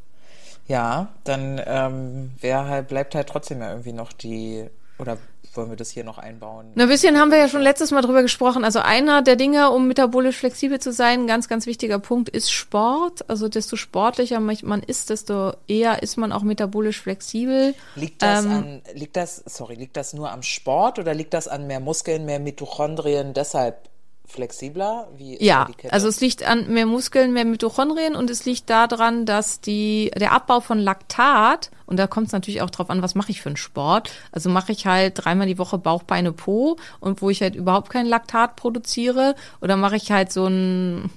Ja, 0.68 1.10
dann 1.24 1.62
ähm, 1.66 2.32
wer 2.42 2.66
halt, 2.66 2.88
bleibt 2.88 3.14
halt 3.14 3.30
trotzdem 3.30 3.62
ja 3.62 3.70
irgendwie 3.70 3.94
noch 3.94 4.12
die, 4.12 4.68
oder 4.98 5.18
wollen 5.54 5.70
wir 5.70 5.78
das 5.78 5.92
hier 5.92 6.04
noch 6.04 6.18
einbauen? 6.18 6.72
Na, 6.76 6.84
ein 6.84 6.90
bisschen 6.90 7.18
haben 7.18 7.32
wir 7.32 7.38
ja 7.38 7.48
schon 7.48 7.62
letztes 7.62 7.92
Mal 7.92 8.02
drüber 8.02 8.22
gesprochen. 8.22 8.64
Also 8.64 8.80
einer 8.80 9.22
der 9.22 9.36
Dinge, 9.36 9.70
um 9.70 9.88
metabolisch 9.88 10.38
flexibel 10.38 10.80
zu 10.80 10.92
sein, 10.92 11.22
ein 11.22 11.28
ganz, 11.28 11.48
ganz 11.48 11.66
wichtiger 11.66 12.00
Punkt 12.00 12.30
ist 12.30 12.52
Sport. 12.52 13.30
Also 13.30 13.48
desto 13.48 13.76
sportlicher 13.76 14.40
man 14.40 14.84
ist, 14.84 15.10
desto 15.10 15.54
eher 15.68 16.04
ist 16.04 16.18
man 16.18 16.32
auch 16.32 16.44
metabolisch 16.44 17.02
flexibel. 17.02 17.76
Liegt 17.96 18.22
das 18.22 18.46
Ähm, 18.46 18.52
an, 18.52 18.82
liegt 18.94 19.16
das, 19.16 19.44
sorry, 19.46 19.76
liegt 19.76 19.96
das 19.98 20.14
nur 20.14 20.32
am 20.32 20.44
Sport 20.44 21.00
oder 21.00 21.14
liegt 21.14 21.34
das 21.34 21.48
an 21.48 21.68
mehr 21.68 21.80
Muskeln, 21.80 22.26
mehr 22.26 22.40
Mitochondrien, 22.40 23.34
deshalb 23.34 23.90
flexibler? 24.26 25.08
Wie 25.18 25.44
Ja, 25.44 25.68
also 25.90 26.08
es 26.08 26.22
liegt 26.22 26.44
an 26.44 26.68
mehr 26.72 26.86
Muskeln, 26.86 27.34
mehr 27.34 27.46
Mitochondrien 27.46 28.16
und 28.16 28.30
es 28.30 28.46
liegt 28.46 28.70
daran, 28.70 29.26
dass 29.26 29.62
die, 29.62 30.12
der 30.18 30.32
Abbau 30.32 30.60
von 30.60 30.80
Laktat, 30.80 31.72
und 31.86 31.98
da 31.98 32.08
kommt 32.08 32.28
es 32.28 32.34
natürlich 32.34 32.62
auch 32.62 32.70
drauf 32.70 32.90
an, 32.90 33.02
was 33.02 33.16
mache 33.16 33.32
ich 33.32 33.42
für 33.42 33.50
einen 33.50 33.58
Sport. 33.58 34.12
Also 34.32 34.50
mache 34.50 34.72
ich 34.72 34.88
halt 34.88 35.14
dreimal 35.24 35.48
die 35.48 35.60
Woche 35.60 35.78
Bauch, 35.78 36.04
Beine, 36.04 36.32
Po 36.32 36.78
und 37.00 37.22
wo 37.22 37.30
ich 37.30 37.42
halt 37.42 37.56
überhaupt 37.56 37.90
kein 37.90 38.08
Laktat 38.08 38.56
produziere 38.56 39.36
oder 39.62 39.78
mache 39.78 39.96
ich 39.96 40.12
halt 40.12 40.32
so 40.32 40.48
ein 40.48 41.12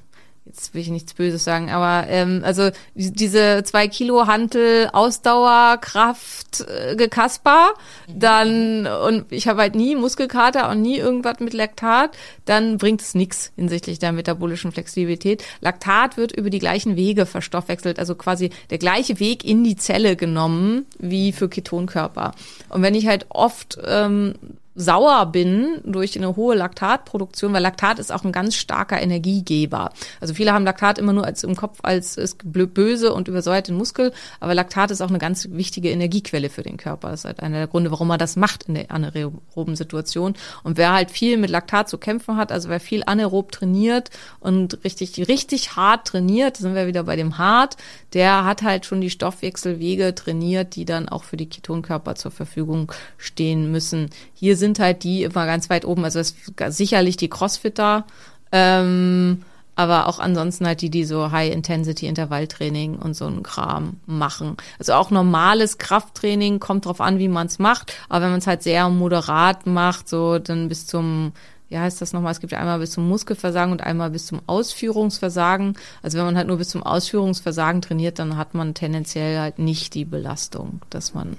jetzt 0.48 0.74
will 0.74 0.80
ich 0.80 0.88
nichts 0.88 1.14
Böses 1.14 1.44
sagen, 1.44 1.70
aber 1.70 2.08
ähm, 2.08 2.40
also 2.44 2.70
die- 2.94 3.12
diese 3.12 3.62
zwei 3.64 3.86
Kilo 3.86 4.26
Hantel 4.26 4.88
Ausdauerkraft 4.92 6.60
äh, 6.68 6.96
gekasper, 6.96 7.74
dann 8.08 8.86
und 8.86 9.30
ich 9.30 9.46
habe 9.48 9.60
halt 9.60 9.74
nie 9.74 9.94
Muskelkater 9.94 10.68
und 10.70 10.82
nie 10.82 10.96
irgendwas 10.96 11.40
mit 11.40 11.52
Laktat, 11.52 12.16
dann 12.44 12.78
bringt 12.78 13.00
es 13.02 13.14
nichts 13.14 13.52
hinsichtlich 13.56 13.98
der 13.98 14.12
metabolischen 14.12 14.72
Flexibilität. 14.72 15.44
Laktat 15.60 16.16
wird 16.16 16.32
über 16.32 16.50
die 16.50 16.58
gleichen 16.58 16.96
Wege 16.96 17.26
verstoffwechselt, 17.26 17.98
also 17.98 18.14
quasi 18.14 18.50
der 18.70 18.78
gleiche 18.78 19.20
Weg 19.20 19.44
in 19.44 19.64
die 19.64 19.76
Zelle 19.76 20.16
genommen 20.16 20.86
wie 20.98 21.32
für 21.32 21.48
Ketonkörper. 21.48 22.32
Und 22.68 22.82
wenn 22.82 22.94
ich 22.94 23.06
halt 23.06 23.26
oft 23.28 23.78
ähm, 23.86 24.34
sauer 24.78 25.26
bin 25.26 25.80
durch 25.84 26.16
eine 26.16 26.36
hohe 26.36 26.54
Laktatproduktion, 26.54 27.52
weil 27.52 27.62
Laktat 27.62 27.98
ist 27.98 28.12
auch 28.12 28.24
ein 28.24 28.30
ganz 28.30 28.54
starker 28.54 29.02
Energiegeber. 29.02 29.90
Also 30.20 30.34
viele 30.34 30.52
haben 30.52 30.64
Laktat 30.64 30.98
immer 30.98 31.12
nur 31.12 31.24
als 31.24 31.42
im 31.42 31.56
Kopf 31.56 31.80
als 31.82 32.16
ist 32.16 32.38
böse 32.44 33.12
und 33.12 33.26
übersäuert 33.26 33.66
den 33.66 33.76
Muskel, 33.76 34.12
aber 34.38 34.54
Laktat 34.54 34.92
ist 34.92 35.00
auch 35.00 35.08
eine 35.08 35.18
ganz 35.18 35.48
wichtige 35.50 35.90
Energiequelle 35.90 36.48
für 36.48 36.62
den 36.62 36.76
Körper. 36.76 37.10
Das 37.10 37.20
ist 37.20 37.24
halt 37.24 37.40
einer 37.40 37.58
der 37.58 37.66
Gründe, 37.66 37.90
warum 37.90 38.06
man 38.06 38.20
das 38.20 38.36
macht 38.36 38.64
in 38.64 38.74
der 38.74 38.90
anaeroben 38.92 39.74
Situation. 39.74 40.34
Und 40.62 40.76
wer 40.76 40.92
halt 40.92 41.10
viel 41.10 41.38
mit 41.38 41.50
Laktat 41.50 41.88
zu 41.88 41.98
kämpfen 41.98 42.36
hat, 42.36 42.52
also 42.52 42.68
wer 42.68 42.78
viel 42.78 43.02
anaerob 43.04 43.50
trainiert 43.50 44.10
und 44.38 44.84
richtig 44.84 45.26
richtig 45.26 45.74
hart 45.74 46.06
trainiert, 46.06 46.56
sind 46.56 46.76
wir 46.76 46.86
wieder 46.86 47.02
bei 47.02 47.16
dem 47.16 47.36
hart, 47.36 47.76
der 48.12 48.44
hat 48.44 48.62
halt 48.62 48.86
schon 48.86 49.00
die 49.00 49.10
Stoffwechselwege 49.10 50.14
trainiert, 50.14 50.76
die 50.76 50.84
dann 50.84 51.08
auch 51.08 51.24
für 51.24 51.36
die 51.36 51.48
Ketonkörper 51.48 52.14
zur 52.14 52.30
Verfügung 52.30 52.92
stehen 53.16 53.72
müssen. 53.72 54.10
Hier 54.34 54.56
sind 54.56 54.67
halt 54.78 55.04
die 55.04 55.22
immer 55.22 55.46
ganz 55.46 55.70
weit 55.70 55.84
oben, 55.84 56.04
also 56.04 56.20
sicherlich 56.68 57.16
die 57.16 57.30
Crossfitter, 57.30 58.04
ähm, 58.52 59.42
aber 59.76 60.08
auch 60.08 60.18
ansonsten 60.18 60.66
halt 60.66 60.82
die, 60.82 60.90
die 60.90 61.04
so 61.04 61.30
High-Intensity-Intervalltraining 61.30 62.96
und 62.96 63.14
so 63.14 63.26
einen 63.26 63.44
Kram 63.44 64.00
machen. 64.06 64.56
Also 64.78 64.94
auch 64.94 65.10
normales 65.10 65.78
Krafttraining 65.78 66.58
kommt 66.58 66.86
drauf 66.86 67.00
an, 67.00 67.18
wie 67.18 67.28
man 67.28 67.46
es 67.46 67.58
macht, 67.58 67.94
aber 68.08 68.24
wenn 68.24 68.30
man 68.30 68.40
es 68.40 68.46
halt 68.46 68.62
sehr 68.62 68.88
moderat 68.88 69.66
macht, 69.66 70.08
so 70.08 70.38
dann 70.38 70.68
bis 70.68 70.86
zum 70.86 71.32
wie 71.68 71.78
heißt 71.78 72.00
das 72.00 72.12
nochmal? 72.12 72.32
Es 72.32 72.40
gibt 72.40 72.52
ja 72.52 72.58
einmal 72.58 72.78
bis 72.78 72.92
zum 72.92 73.06
Muskelversagen 73.08 73.72
und 73.72 73.82
einmal 73.82 74.10
bis 74.10 74.26
zum 74.26 74.40
Ausführungsversagen. 74.46 75.76
Also 76.02 76.16
wenn 76.16 76.24
man 76.24 76.36
halt 76.36 76.48
nur 76.48 76.56
bis 76.56 76.70
zum 76.70 76.82
Ausführungsversagen 76.82 77.82
trainiert, 77.82 78.18
dann 78.18 78.38
hat 78.38 78.54
man 78.54 78.72
tendenziell 78.74 79.38
halt 79.38 79.58
nicht 79.58 79.94
die 79.94 80.06
Belastung, 80.06 80.80
dass 80.88 81.12
man 81.12 81.36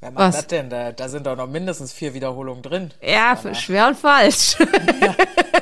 Wer 0.00 0.10
macht 0.10 0.24
was? 0.28 0.36
das 0.36 0.46
denn? 0.48 0.68
Da, 0.70 0.92
da 0.92 1.08
sind 1.08 1.26
doch 1.26 1.36
noch 1.36 1.46
mindestens 1.48 1.92
vier 1.92 2.14
Wiederholungen 2.14 2.62
drin. 2.62 2.90
ja 3.00 3.36
schwer 3.54 3.88
und 3.88 3.96
falsch. 3.96 4.56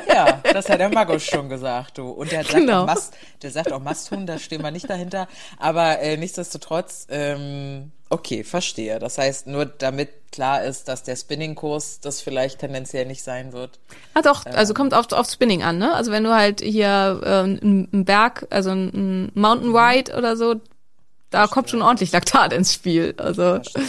Ja, 0.08 0.40
das 0.52 0.68
hat 0.68 0.78
der 0.78 0.90
Markus 0.90 1.24
schon 1.24 1.48
gesagt, 1.48 1.98
du. 1.98 2.08
Und 2.10 2.30
der 2.30 2.42
sagt 2.44 2.54
Genau. 2.54 2.82
auch 2.82 2.86
Mast, 2.86 3.14
der 3.42 3.50
sagt 3.50 3.72
auch 3.72 3.80
Masthun, 3.80 4.26
da 4.26 4.38
stehen 4.38 4.62
wir 4.62 4.70
nicht 4.70 4.88
dahinter. 4.88 5.26
Aber 5.58 5.98
äh, 6.00 6.16
nichtsdestotrotz, 6.16 7.06
ähm, 7.10 7.90
okay, 8.10 8.44
verstehe. 8.44 9.00
Das 9.00 9.18
heißt, 9.18 9.48
nur 9.48 9.66
damit 9.66 10.10
klar 10.30 10.62
ist, 10.62 10.86
dass 10.88 11.02
der 11.02 11.16
Spinning-Kurs 11.16 11.98
das 12.00 12.20
vielleicht 12.20 12.60
tendenziell 12.60 13.06
nicht 13.06 13.24
sein 13.24 13.52
wird. 13.52 13.80
Ah 14.14 14.22
doch, 14.22 14.46
also 14.46 14.72
kommt 14.74 14.94
auf, 14.94 15.10
auf 15.12 15.28
Spinning 15.28 15.62
an, 15.64 15.78
ne? 15.78 15.92
Also 15.94 16.12
wenn 16.12 16.22
du 16.24 16.32
halt 16.32 16.60
hier 16.60 17.20
ähm, 17.24 17.88
einen 17.92 18.04
Berg, 18.04 18.46
also 18.50 18.70
ein 18.70 19.32
Mountain 19.34 19.74
Ride 19.74 20.16
oder 20.16 20.36
so, 20.36 20.56
da 21.30 21.48
kommt 21.48 21.70
schon 21.70 21.82
ordentlich 21.82 22.12
Laktat 22.12 22.52
ins 22.52 22.72
Spiel. 22.72 23.14
Also 23.16 23.54
Verstehe, 23.54 23.82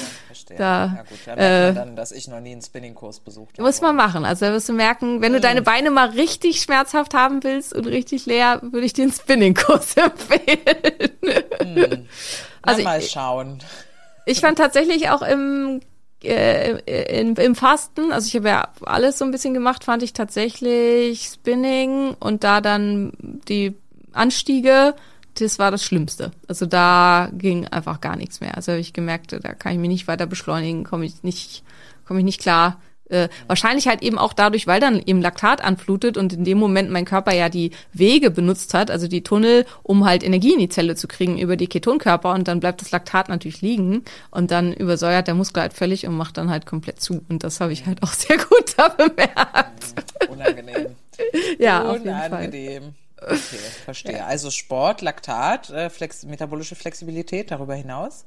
verstehe. 0.47 0.57
Da, 0.57 0.93
ja 0.97 1.03
gut, 1.09 1.19
dann 1.25 1.37
äh, 1.37 1.73
dann, 1.73 1.95
dass 1.95 2.11
ich 2.11 2.27
noch 2.27 2.39
nie 2.39 2.51
einen 2.53 2.61
Spinning-Kurs 2.61 3.19
besucht 3.21 3.57
habe. 3.57 3.63
muss 3.67 3.81
man 3.81 3.95
machen. 3.95 4.25
Also 4.25 4.45
da 4.45 4.51
wirst 4.53 4.69
du 4.69 4.73
merken, 4.73 5.21
wenn 5.21 5.33
du 5.33 5.39
deine 5.39 5.61
Beine 5.61 5.91
mal 5.91 6.09
richtig 6.09 6.61
schmerzhaft 6.61 7.13
haben 7.13 7.43
willst 7.43 7.73
und 7.73 7.87
richtig 7.87 8.25
leer, 8.25 8.59
würde 8.63 8.85
ich 8.85 8.93
dir 8.93 9.03
einen 9.03 9.11
Spinning-Kurs 9.13 9.95
empfehlen. 9.97 11.11
also 11.61 12.05
also 12.61 12.83
mal 12.83 12.99
ich- 12.99 13.11
schauen. 13.11 13.59
Ich 14.27 14.39
fand 14.41 14.57
tatsächlich 14.57 15.09
auch 15.11 15.21
im, 15.21 15.81
äh, 16.23 16.71
in, 17.19 17.35
im 17.35 17.53
Fasten, 17.55 18.11
also 18.11 18.27
ich 18.27 18.35
habe 18.35 18.47
ja 18.49 18.69
alles 18.83 19.19
so 19.19 19.25
ein 19.25 19.29
bisschen 19.31 19.53
gemacht, 19.53 19.83
fand 19.83 20.01
ich 20.01 20.13
tatsächlich 20.13 21.25
Spinning 21.31 22.15
und 22.19 22.43
da 22.43 22.59
dann 22.59 23.13
die 23.47 23.75
Anstiege, 24.13 24.95
das 25.35 25.59
war 25.59 25.71
das 25.71 25.83
Schlimmste. 25.83 26.31
Also 26.47 26.65
da 26.65 27.29
ging 27.33 27.67
einfach 27.67 28.01
gar 28.01 28.15
nichts 28.15 28.41
mehr. 28.41 28.55
Also 28.55 28.71
habe 28.71 28.81
ich 28.81 28.93
gemerkt, 28.93 29.33
da 29.33 29.53
kann 29.53 29.73
ich 29.73 29.79
mich 29.79 29.89
nicht 29.89 30.07
weiter 30.07 30.25
beschleunigen, 30.25 30.83
komme 30.83 31.05
ich 31.05 31.23
nicht, 31.23 31.63
komme 32.05 32.19
ich 32.19 32.25
nicht 32.25 32.41
klar. 32.41 32.79
Äh, 33.07 33.29
wahrscheinlich 33.45 33.87
halt 33.87 34.01
eben 34.01 34.17
auch 34.17 34.33
dadurch, 34.33 34.65
weil 34.65 34.79
dann 34.79 34.99
eben 35.05 35.21
Laktat 35.21 35.63
anflutet 35.63 36.17
und 36.17 36.33
in 36.33 36.43
dem 36.43 36.57
Moment 36.57 36.89
mein 36.89 37.05
Körper 37.05 37.33
ja 37.33 37.49
die 37.49 37.69
Wege 37.93 38.31
benutzt 38.31 38.73
hat, 38.73 38.89
also 38.89 39.07
die 39.07 39.21
Tunnel, 39.21 39.67
um 39.83 40.05
halt 40.05 40.23
Energie 40.23 40.53
in 40.53 40.59
die 40.59 40.69
Zelle 40.69 40.95
zu 40.95 41.07
kriegen 41.07 41.37
über 41.37 41.55
die 41.55 41.67
Ketonkörper 41.67 42.33
und 42.33 42.47
dann 42.47 42.59
bleibt 42.59 42.81
das 42.81 42.89
Laktat 42.89 43.29
natürlich 43.29 43.61
liegen 43.61 44.03
und 44.31 44.49
dann 44.49 44.73
übersäuert 44.73 45.27
der 45.27 45.35
Muskel 45.35 45.61
halt 45.61 45.73
völlig 45.73 46.07
und 46.07 46.17
macht 46.17 46.37
dann 46.37 46.49
halt 46.49 46.65
komplett 46.65 46.99
zu. 46.99 47.23
Und 47.29 47.43
das 47.43 47.61
habe 47.61 47.73
ich 47.73 47.85
halt 47.85 48.01
auch 48.01 48.13
sehr 48.13 48.37
gut 48.37 48.73
da 48.77 48.87
bemerkt. 48.87 49.93
Unangenehm. 50.27 50.95
ja, 51.59 51.87
auf 51.87 52.03
jeden 52.03 52.29
Fall. 52.29 52.93
Okay, 53.25 53.37
verstehe. 53.85 54.25
Also 54.25 54.51
Sport, 54.51 55.01
Laktat, 55.01 55.69
äh, 55.69 55.89
Flex 55.89 56.23
metabolische 56.23 56.75
Flexibilität 56.75 57.51
darüber 57.51 57.75
hinaus? 57.75 58.25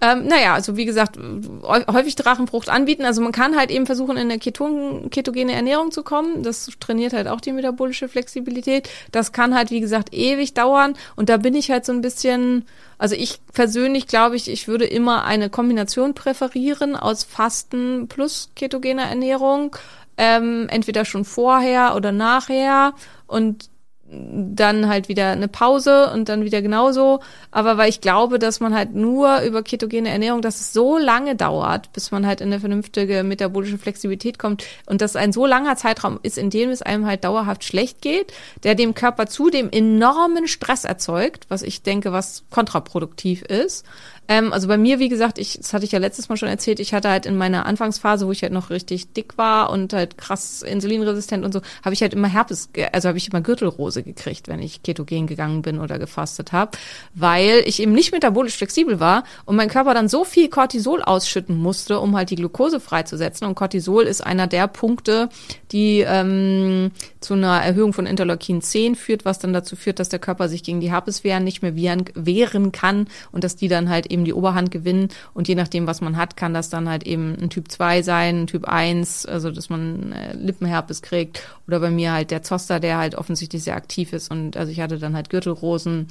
Ähm, 0.00 0.26
naja, 0.26 0.54
also 0.54 0.76
wie 0.76 0.86
gesagt, 0.86 1.18
häufig 1.62 2.16
Drachenfrucht 2.16 2.70
anbieten. 2.70 3.04
Also 3.04 3.20
man 3.20 3.32
kann 3.32 3.56
halt 3.56 3.70
eben 3.70 3.84
versuchen, 3.86 4.16
in 4.16 4.30
eine 4.30 4.38
Keton 4.38 5.10
ketogene 5.10 5.52
Ernährung 5.52 5.90
zu 5.90 6.02
kommen. 6.02 6.42
Das 6.42 6.70
trainiert 6.80 7.12
halt 7.12 7.28
auch 7.28 7.40
die 7.40 7.52
metabolische 7.52 8.08
Flexibilität. 8.08 8.88
Das 9.12 9.32
kann 9.32 9.54
halt, 9.54 9.70
wie 9.70 9.80
gesagt, 9.80 10.14
ewig 10.14 10.54
dauern. 10.54 10.94
Und 11.16 11.28
da 11.28 11.36
bin 11.36 11.54
ich 11.54 11.70
halt 11.70 11.84
so 11.84 11.92
ein 11.92 12.00
bisschen, 12.00 12.64
also 12.98 13.14
ich 13.14 13.40
persönlich 13.52 14.06
glaube 14.06 14.36
ich, 14.36 14.50
ich 14.50 14.68
würde 14.68 14.86
immer 14.86 15.24
eine 15.24 15.50
Kombination 15.50 16.14
präferieren 16.14 16.96
aus 16.96 17.24
Fasten 17.24 18.08
plus 18.08 18.50
ketogener 18.56 19.04
Ernährung. 19.04 19.76
Ähm, 20.16 20.66
entweder 20.70 21.04
schon 21.04 21.24
vorher 21.26 21.94
oder 21.94 22.10
nachher. 22.10 22.94
Und 23.26 23.68
dann 24.12 24.88
halt 24.88 25.08
wieder 25.08 25.30
eine 25.30 25.46
Pause 25.46 26.10
und 26.12 26.28
dann 26.28 26.44
wieder 26.44 26.62
genauso. 26.62 27.20
Aber 27.50 27.78
weil 27.78 27.88
ich 27.88 28.00
glaube, 28.00 28.38
dass 28.38 28.58
man 28.58 28.74
halt 28.74 28.94
nur 28.94 29.40
über 29.42 29.62
ketogene 29.62 30.08
Ernährung, 30.08 30.42
dass 30.42 30.60
es 30.60 30.72
so 30.72 30.98
lange 30.98 31.36
dauert, 31.36 31.92
bis 31.92 32.10
man 32.10 32.26
halt 32.26 32.40
in 32.40 32.48
eine 32.48 32.60
vernünftige 32.60 33.22
metabolische 33.22 33.78
Flexibilität 33.78 34.38
kommt 34.38 34.64
und 34.86 35.00
dass 35.00 35.14
ein 35.14 35.32
so 35.32 35.46
langer 35.46 35.76
Zeitraum 35.76 36.18
ist, 36.22 36.38
in 36.38 36.50
dem 36.50 36.70
es 36.70 36.82
einem 36.82 37.06
halt 37.06 37.24
dauerhaft 37.24 37.62
schlecht 37.62 38.02
geht, 38.02 38.32
der 38.64 38.74
dem 38.74 38.94
Körper 38.94 39.26
zudem 39.26 39.70
enormen 39.70 40.48
Stress 40.48 40.84
erzeugt, 40.84 41.46
was 41.48 41.62
ich 41.62 41.82
denke, 41.82 42.12
was 42.12 42.44
kontraproduktiv 42.50 43.42
ist. 43.42 43.84
Ähm, 44.30 44.52
also 44.52 44.68
bei 44.68 44.78
mir, 44.78 45.00
wie 45.00 45.08
gesagt, 45.08 45.38
ich, 45.38 45.56
das 45.56 45.72
hatte 45.72 45.84
ich 45.84 45.90
ja 45.90 45.98
letztes 45.98 46.28
Mal 46.28 46.36
schon 46.36 46.48
erzählt, 46.48 46.78
ich 46.78 46.94
hatte 46.94 47.10
halt 47.10 47.26
in 47.26 47.36
meiner 47.36 47.66
Anfangsphase, 47.66 48.28
wo 48.28 48.30
ich 48.30 48.42
halt 48.42 48.52
noch 48.52 48.70
richtig 48.70 49.12
dick 49.12 49.36
war 49.36 49.70
und 49.70 49.92
halt 49.92 50.18
krass 50.18 50.62
insulinresistent 50.62 51.44
und 51.44 51.52
so, 51.52 51.60
habe 51.84 51.94
ich 51.94 52.00
halt 52.00 52.14
immer 52.14 52.28
Herpes, 52.28 52.70
also 52.92 53.08
habe 53.08 53.18
ich 53.18 53.26
immer 53.26 53.40
Gürtelrose 53.40 54.04
gekriegt, 54.04 54.46
wenn 54.46 54.62
ich 54.62 54.84
ketogen 54.84 55.26
gegangen 55.26 55.62
bin 55.62 55.80
oder 55.80 55.98
gefastet 55.98 56.52
habe, 56.52 56.78
weil 57.12 57.64
ich 57.66 57.82
eben 57.82 57.90
nicht 57.90 58.12
metabolisch 58.12 58.56
flexibel 58.56 59.00
war 59.00 59.24
und 59.46 59.56
mein 59.56 59.68
Körper 59.68 59.94
dann 59.94 60.08
so 60.08 60.22
viel 60.22 60.48
Cortisol 60.48 61.02
ausschütten 61.02 61.58
musste, 61.58 61.98
um 61.98 62.16
halt 62.16 62.30
die 62.30 62.36
Glucose 62.36 62.78
freizusetzen. 62.78 63.48
Und 63.48 63.56
Cortisol 63.56 64.04
ist 64.04 64.24
einer 64.24 64.46
der 64.46 64.68
Punkte, 64.68 65.28
die 65.72 66.04
ähm, 66.06 66.92
zu 67.20 67.34
einer 67.34 67.60
Erhöhung 67.62 67.92
von 67.92 68.06
Interleukin 68.06 68.62
10 68.62 68.94
führt, 68.94 69.24
was 69.24 69.38
dann 69.38 69.52
dazu 69.52 69.76
führt, 69.76 69.98
dass 69.98 70.08
der 70.08 70.18
Körper 70.18 70.48
sich 70.48 70.62
gegen 70.62 70.80
die 70.80 70.90
Herpeswehren 70.90 71.44
nicht 71.44 71.62
mehr 71.62 71.76
wehren, 71.76 72.72
kann 72.72 73.08
und 73.30 73.44
dass 73.44 73.56
die 73.56 73.68
dann 73.68 73.90
halt 73.90 74.06
eben 74.06 74.24
die 74.24 74.32
Oberhand 74.32 74.70
gewinnen. 74.70 75.08
Und 75.34 75.48
je 75.48 75.54
nachdem, 75.54 75.86
was 75.86 76.00
man 76.00 76.16
hat, 76.16 76.36
kann 76.36 76.54
das 76.54 76.70
dann 76.70 76.88
halt 76.88 77.06
eben 77.06 77.36
ein 77.40 77.50
Typ 77.50 77.70
2 77.70 78.02
sein, 78.02 78.42
ein 78.42 78.46
Typ 78.46 78.66
1, 78.66 79.26
also 79.26 79.50
dass 79.50 79.68
man 79.68 80.12
äh, 80.12 80.32
Lippenherpes 80.34 81.02
kriegt. 81.02 81.42
Oder 81.66 81.80
bei 81.80 81.90
mir 81.90 82.12
halt 82.12 82.30
der 82.30 82.42
Zoster, 82.42 82.80
der 82.80 82.98
halt 82.98 83.14
offensichtlich 83.14 83.62
sehr 83.64 83.76
aktiv 83.76 84.12
ist. 84.12 84.30
Und 84.30 84.56
also 84.56 84.72
ich 84.72 84.80
hatte 84.80 84.98
dann 84.98 85.14
halt 85.14 85.30
Gürtelrosen 85.30 86.06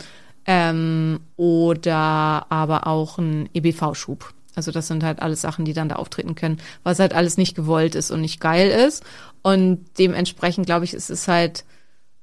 ähm, 0.45 1.19
oder 1.37 2.45
aber 2.49 2.87
auch 2.87 3.17
ein 3.17 3.49
EBV-Schub. 3.53 4.33
Also 4.55 4.71
das 4.71 4.87
sind 4.87 5.03
halt 5.03 5.21
alles 5.21 5.41
Sachen, 5.41 5.65
die 5.65 5.73
dann 5.73 5.89
da 5.89 5.95
auftreten 5.95 6.35
können, 6.35 6.57
was 6.83 6.99
halt 6.99 7.13
alles 7.13 7.37
nicht 7.37 7.55
gewollt 7.55 7.95
ist 7.95 8.11
und 8.11 8.21
nicht 8.21 8.39
geil 8.39 8.69
ist. 8.69 9.03
Und 9.41 9.85
dementsprechend 9.97 10.65
glaube 10.65 10.85
ich, 10.85 10.93
ist 10.93 11.09
es 11.09 11.27
halt 11.27 11.63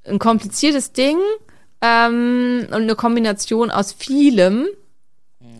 ein 0.04 0.18
kompliziertes 0.18 0.92
Ding 0.92 1.16
ähm, 1.80 2.66
und 2.68 2.82
eine 2.82 2.94
Kombination 2.94 3.70
aus 3.70 3.92
vielem, 3.92 4.66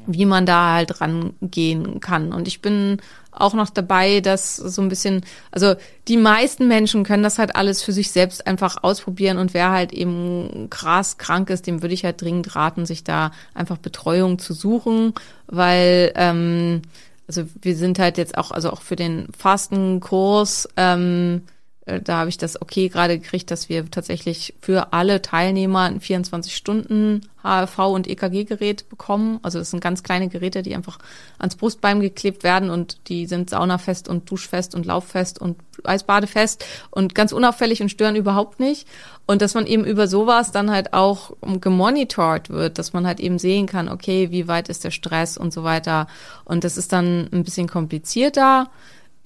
wie 0.06 0.26
man 0.26 0.46
da 0.46 0.74
halt 0.74 1.00
rangehen 1.00 2.00
kann. 2.00 2.32
Und 2.32 2.48
ich 2.48 2.62
bin 2.62 2.98
auch 3.36 3.54
noch 3.54 3.70
dabei, 3.70 4.20
dass 4.20 4.56
so 4.56 4.82
ein 4.82 4.88
bisschen, 4.88 5.24
also 5.50 5.74
die 6.08 6.16
meisten 6.16 6.68
Menschen 6.68 7.04
können 7.04 7.22
das 7.22 7.38
halt 7.38 7.54
alles 7.56 7.82
für 7.82 7.92
sich 7.92 8.10
selbst 8.10 8.46
einfach 8.46 8.82
ausprobieren 8.82 9.38
und 9.38 9.54
wer 9.54 9.70
halt 9.70 9.92
eben 9.92 10.68
krass 10.70 11.18
krank 11.18 11.50
ist, 11.50 11.66
dem 11.66 11.82
würde 11.82 11.94
ich 11.94 12.04
halt 12.04 12.20
dringend 12.20 12.54
raten, 12.56 12.86
sich 12.86 13.04
da 13.04 13.32
einfach 13.54 13.78
Betreuung 13.78 14.38
zu 14.38 14.54
suchen, 14.54 15.14
weil 15.46 16.12
ähm, 16.16 16.82
also 17.28 17.44
wir 17.60 17.76
sind 17.76 17.98
halt 17.98 18.18
jetzt 18.18 18.38
auch, 18.38 18.50
also 18.50 18.70
auch 18.70 18.82
für 18.82 18.96
den 18.96 19.28
Fastenkurs, 19.36 20.68
ähm, 20.76 21.42
äh, 21.44 21.55
da 21.86 22.18
habe 22.18 22.28
ich 22.28 22.36
das 22.36 22.60
okay 22.60 22.88
gerade 22.88 23.16
gekriegt, 23.16 23.50
dass 23.52 23.68
wir 23.68 23.88
tatsächlich 23.88 24.54
für 24.60 24.92
alle 24.92 25.22
Teilnehmer 25.22 25.82
ein 25.82 26.00
24 26.00 26.54
Stunden 26.56 27.20
HRV 27.44 27.78
und 27.78 28.08
EKG-Gerät 28.08 28.88
bekommen. 28.88 29.38
Also 29.42 29.60
das 29.60 29.70
sind 29.70 29.80
ganz 29.80 30.02
kleine 30.02 30.28
Geräte, 30.28 30.62
die 30.62 30.74
einfach 30.74 30.98
ans 31.38 31.54
Brustbein 31.54 32.00
geklebt 32.00 32.42
werden 32.42 32.70
und 32.70 33.08
die 33.08 33.26
sind 33.26 33.50
saunafest 33.50 34.08
und 34.08 34.28
duschfest 34.28 34.74
und 34.74 34.84
lauffest 34.84 35.40
und 35.40 35.58
eisbadefest 35.84 36.64
und 36.90 37.14
ganz 37.14 37.30
unauffällig 37.30 37.80
und 37.80 37.88
stören 37.88 38.16
überhaupt 38.16 38.58
nicht. 38.58 38.88
Und 39.26 39.40
dass 39.40 39.54
man 39.54 39.66
eben 39.66 39.84
über 39.84 40.08
sowas 40.08 40.50
dann 40.50 40.72
halt 40.72 40.92
auch 40.92 41.36
gemonitort 41.60 42.50
wird, 42.50 42.78
dass 42.78 42.94
man 42.94 43.06
halt 43.06 43.20
eben 43.20 43.38
sehen 43.38 43.66
kann, 43.66 43.88
okay, 43.88 44.32
wie 44.32 44.48
weit 44.48 44.68
ist 44.68 44.82
der 44.82 44.90
Stress 44.90 45.36
und 45.38 45.52
so 45.52 45.62
weiter. 45.62 46.08
Und 46.44 46.64
das 46.64 46.76
ist 46.76 46.92
dann 46.92 47.28
ein 47.32 47.44
bisschen 47.44 47.68
komplizierter. 47.68 48.70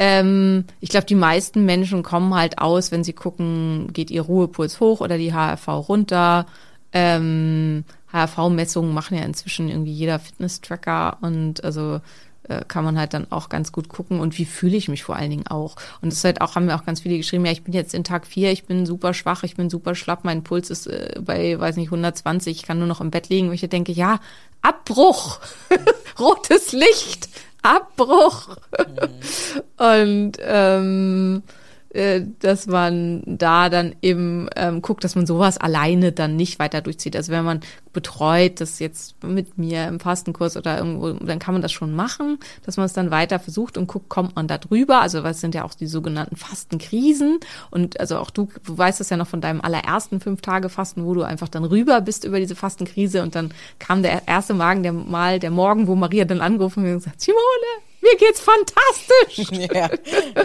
Ähm, 0.02 0.64
ich 0.80 0.88
glaube, 0.88 1.04
die 1.04 1.14
meisten 1.14 1.66
Menschen 1.66 2.02
kommen 2.02 2.34
halt 2.34 2.58
aus, 2.58 2.90
wenn 2.90 3.04
sie 3.04 3.12
gucken, 3.12 3.88
geht 3.92 4.10
ihr 4.10 4.22
Ruhepuls 4.22 4.80
hoch 4.80 5.02
oder 5.02 5.18
die 5.18 5.34
HRV 5.34 5.68
runter. 5.68 6.46
Ähm, 6.94 7.84
HRV-Messungen 8.10 8.94
machen 8.94 9.18
ja 9.18 9.24
inzwischen 9.24 9.68
irgendwie 9.68 9.92
jeder 9.92 10.18
Fitness-Tracker 10.18 11.18
und 11.20 11.62
also 11.62 12.00
äh, 12.44 12.62
kann 12.66 12.82
man 12.82 12.98
halt 12.98 13.12
dann 13.12 13.30
auch 13.30 13.50
ganz 13.50 13.72
gut 13.72 13.90
gucken 13.90 14.20
und 14.20 14.38
wie 14.38 14.46
fühle 14.46 14.78
ich 14.78 14.88
mich 14.88 15.04
vor 15.04 15.16
allen 15.16 15.30
Dingen 15.30 15.46
auch. 15.46 15.76
Und 16.00 16.10
das 16.10 16.20
ist 16.20 16.24
halt 16.24 16.40
auch, 16.40 16.54
haben 16.54 16.64
mir 16.64 16.76
auch 16.76 16.86
ganz 16.86 17.00
viele 17.00 17.18
geschrieben, 17.18 17.44
ja, 17.44 17.52
ich 17.52 17.62
bin 17.62 17.74
jetzt 17.74 17.92
in 17.92 18.02
Tag 18.02 18.26
vier, 18.26 18.52
ich 18.52 18.64
bin 18.64 18.86
super 18.86 19.12
schwach, 19.12 19.42
ich 19.42 19.54
bin 19.54 19.68
super 19.68 19.94
schlapp, 19.94 20.24
mein 20.24 20.42
Puls 20.42 20.70
ist 20.70 20.86
äh, 20.86 21.20
bei, 21.20 21.60
weiß 21.60 21.76
nicht, 21.76 21.88
120, 21.88 22.56
ich 22.56 22.62
kann 22.62 22.78
nur 22.78 22.88
noch 22.88 23.02
im 23.02 23.10
Bett 23.10 23.28
liegen, 23.28 23.48
wo 23.48 23.52
ich 23.52 23.60
denke, 23.60 23.92
ja, 23.92 24.18
Abbruch, 24.62 25.40
rotes 26.18 26.72
Licht, 26.72 27.28
Abbruch. 27.62 28.56
Mhm. 28.78 29.62
Und 29.76 30.32
ähm, 30.40 31.42
äh, 31.46 31.59
dass 31.92 32.68
man 32.68 33.22
da 33.26 33.68
dann 33.68 33.96
eben 34.00 34.48
ähm, 34.54 34.80
guckt, 34.80 35.02
dass 35.02 35.16
man 35.16 35.26
sowas 35.26 35.58
alleine 35.58 36.12
dann 36.12 36.36
nicht 36.36 36.60
weiter 36.60 36.82
durchzieht. 36.82 37.16
Also 37.16 37.32
wenn 37.32 37.44
man 37.44 37.60
betreut, 37.92 38.60
das 38.60 38.78
jetzt 38.78 39.24
mit 39.24 39.58
mir 39.58 39.88
im 39.88 39.98
Fastenkurs 39.98 40.56
oder 40.56 40.78
irgendwo, 40.78 41.12
dann 41.14 41.40
kann 41.40 41.52
man 41.52 41.62
das 41.62 41.72
schon 41.72 41.92
machen, 41.96 42.38
dass 42.64 42.76
man 42.76 42.86
es 42.86 42.92
dann 42.92 43.10
weiter 43.10 43.40
versucht 43.40 43.76
und 43.76 43.88
guckt, 43.88 44.08
kommt 44.08 44.36
man 44.36 44.46
da 44.46 44.58
drüber. 44.58 45.00
Also 45.00 45.24
was 45.24 45.40
sind 45.40 45.56
ja 45.56 45.64
auch 45.64 45.74
die 45.74 45.88
sogenannten 45.88 46.36
Fastenkrisen. 46.36 47.40
Und 47.72 47.98
also 47.98 48.18
auch 48.18 48.30
du, 48.30 48.48
du 48.64 48.78
weißt 48.78 49.00
das 49.00 49.10
ja 49.10 49.16
noch 49.16 49.26
von 49.26 49.40
deinem 49.40 49.60
allerersten 49.60 50.20
fünf 50.20 50.42
Tage 50.42 50.68
Fasten, 50.68 51.04
wo 51.04 51.14
du 51.14 51.22
einfach 51.22 51.48
dann 51.48 51.64
rüber 51.64 52.00
bist 52.00 52.24
über 52.24 52.38
diese 52.38 52.54
Fastenkrise 52.54 53.20
und 53.22 53.34
dann 53.34 53.52
kam 53.80 54.02
der 54.02 54.28
erste 54.28 54.54
Magen, 54.54 54.84
der 54.84 54.92
Mal, 54.92 55.40
der 55.40 55.50
Morgen, 55.50 55.88
wo 55.88 55.96
Maria 55.96 56.24
dann 56.24 56.40
angerufen 56.40 56.84
hat 56.84 56.90
und 56.90 56.98
gesagt, 56.98 57.20
Simone, 57.20 57.89
mir 58.02 58.16
geht's 58.16 58.40
fantastisch. 58.40 59.70
ja, 59.74 59.90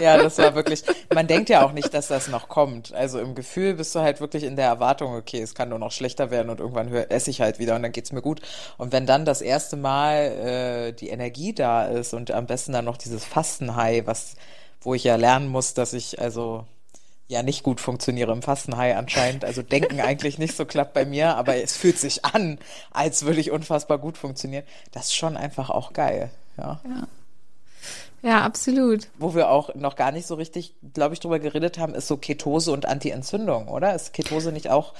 ja, 0.00 0.18
das 0.18 0.38
war 0.38 0.54
wirklich, 0.54 0.82
man 1.12 1.26
denkt 1.26 1.48
ja 1.48 1.64
auch 1.64 1.72
nicht, 1.72 1.92
dass 1.94 2.08
das 2.08 2.28
noch 2.28 2.48
kommt. 2.48 2.92
Also 2.92 3.18
im 3.18 3.34
Gefühl 3.34 3.74
bist 3.74 3.94
du 3.94 4.00
halt 4.00 4.20
wirklich 4.20 4.44
in 4.44 4.56
der 4.56 4.66
Erwartung, 4.66 5.14
okay, 5.14 5.40
es 5.40 5.54
kann 5.54 5.70
nur 5.70 5.78
noch 5.78 5.92
schlechter 5.92 6.30
werden 6.30 6.50
und 6.50 6.60
irgendwann 6.60 6.92
esse 6.92 7.30
ich 7.30 7.40
halt 7.40 7.58
wieder 7.58 7.76
und 7.76 7.82
dann 7.82 7.92
geht's 7.92 8.12
mir 8.12 8.22
gut. 8.22 8.40
Und 8.78 8.92
wenn 8.92 9.06
dann 9.06 9.24
das 9.24 9.40
erste 9.40 9.76
Mal 9.76 10.16
äh, 10.16 10.92
die 10.92 11.08
Energie 11.08 11.54
da 11.54 11.86
ist 11.86 12.14
und 12.14 12.30
am 12.30 12.46
besten 12.46 12.72
dann 12.72 12.84
noch 12.84 12.96
dieses 12.96 13.24
Fastenhai, 13.24 14.02
was, 14.04 14.34
wo 14.80 14.94
ich 14.94 15.04
ja 15.04 15.16
lernen 15.16 15.48
muss, 15.48 15.74
dass 15.74 15.92
ich 15.92 16.20
also 16.20 16.64
ja 17.28 17.42
nicht 17.42 17.62
gut 17.62 17.80
funktioniere 17.80 18.32
im 18.32 18.42
Fastenhai 18.42 18.96
anscheinend. 18.96 19.44
Also 19.44 19.62
denken 19.62 20.00
eigentlich 20.02 20.38
nicht 20.38 20.56
so 20.56 20.64
klappt 20.64 20.94
bei 20.94 21.04
mir, 21.04 21.36
aber 21.36 21.56
es 21.56 21.76
fühlt 21.76 21.98
sich 21.98 22.24
an, 22.24 22.58
als 22.92 23.24
würde 23.24 23.40
ich 23.40 23.50
unfassbar 23.50 23.98
gut 23.98 24.18
funktionieren. 24.18 24.64
Das 24.92 25.06
ist 25.06 25.16
schon 25.16 25.36
einfach 25.36 25.70
auch 25.70 25.92
geil. 25.92 26.30
Ja. 26.56 26.80
ja. 26.84 27.08
Ja, 28.22 28.42
absolut. 28.42 29.08
Wo 29.18 29.34
wir 29.34 29.50
auch 29.50 29.74
noch 29.74 29.94
gar 29.94 30.10
nicht 30.10 30.26
so 30.26 30.34
richtig, 30.34 30.74
glaube 30.94 31.14
ich, 31.14 31.20
drüber 31.20 31.38
geredet 31.38 31.78
haben, 31.78 31.94
ist 31.94 32.08
so 32.08 32.16
Ketose 32.16 32.72
und 32.72 32.86
Anti-Entzündung, 32.86 33.68
oder? 33.68 33.94
Ist 33.94 34.12
Ketose 34.12 34.52
nicht 34.52 34.68
auch 34.68 34.94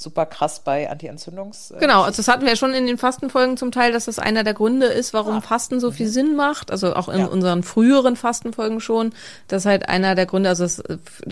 super 0.00 0.26
krass 0.26 0.60
bei 0.60 0.88
Anti-Entzündungs. 0.88 1.72
Äh, 1.72 1.80
genau, 1.80 2.02
also 2.02 2.18
das 2.18 2.28
hatten 2.28 2.42
wir 2.42 2.50
ja 2.50 2.56
schon 2.56 2.72
in 2.72 2.86
den 2.86 2.98
Fastenfolgen 2.98 3.56
zum 3.56 3.72
Teil, 3.72 3.92
dass 3.92 4.04
das 4.04 4.20
einer 4.20 4.44
der 4.44 4.54
Gründe 4.54 4.86
ist, 4.86 5.12
warum 5.12 5.38
ah. 5.38 5.40
Fasten 5.40 5.80
so 5.80 5.90
viel 5.90 6.06
mhm. 6.06 6.12
Sinn 6.12 6.36
macht. 6.36 6.70
Also 6.70 6.94
auch 6.94 7.08
in 7.08 7.20
ja. 7.20 7.26
unseren 7.26 7.64
früheren 7.64 8.14
Fastenfolgen 8.14 8.80
schon. 8.80 9.12
Das 9.48 9.66
halt 9.66 9.88
einer 9.88 10.14
der 10.14 10.26
Gründe, 10.26 10.48
also 10.48 10.62
das, 10.62 10.82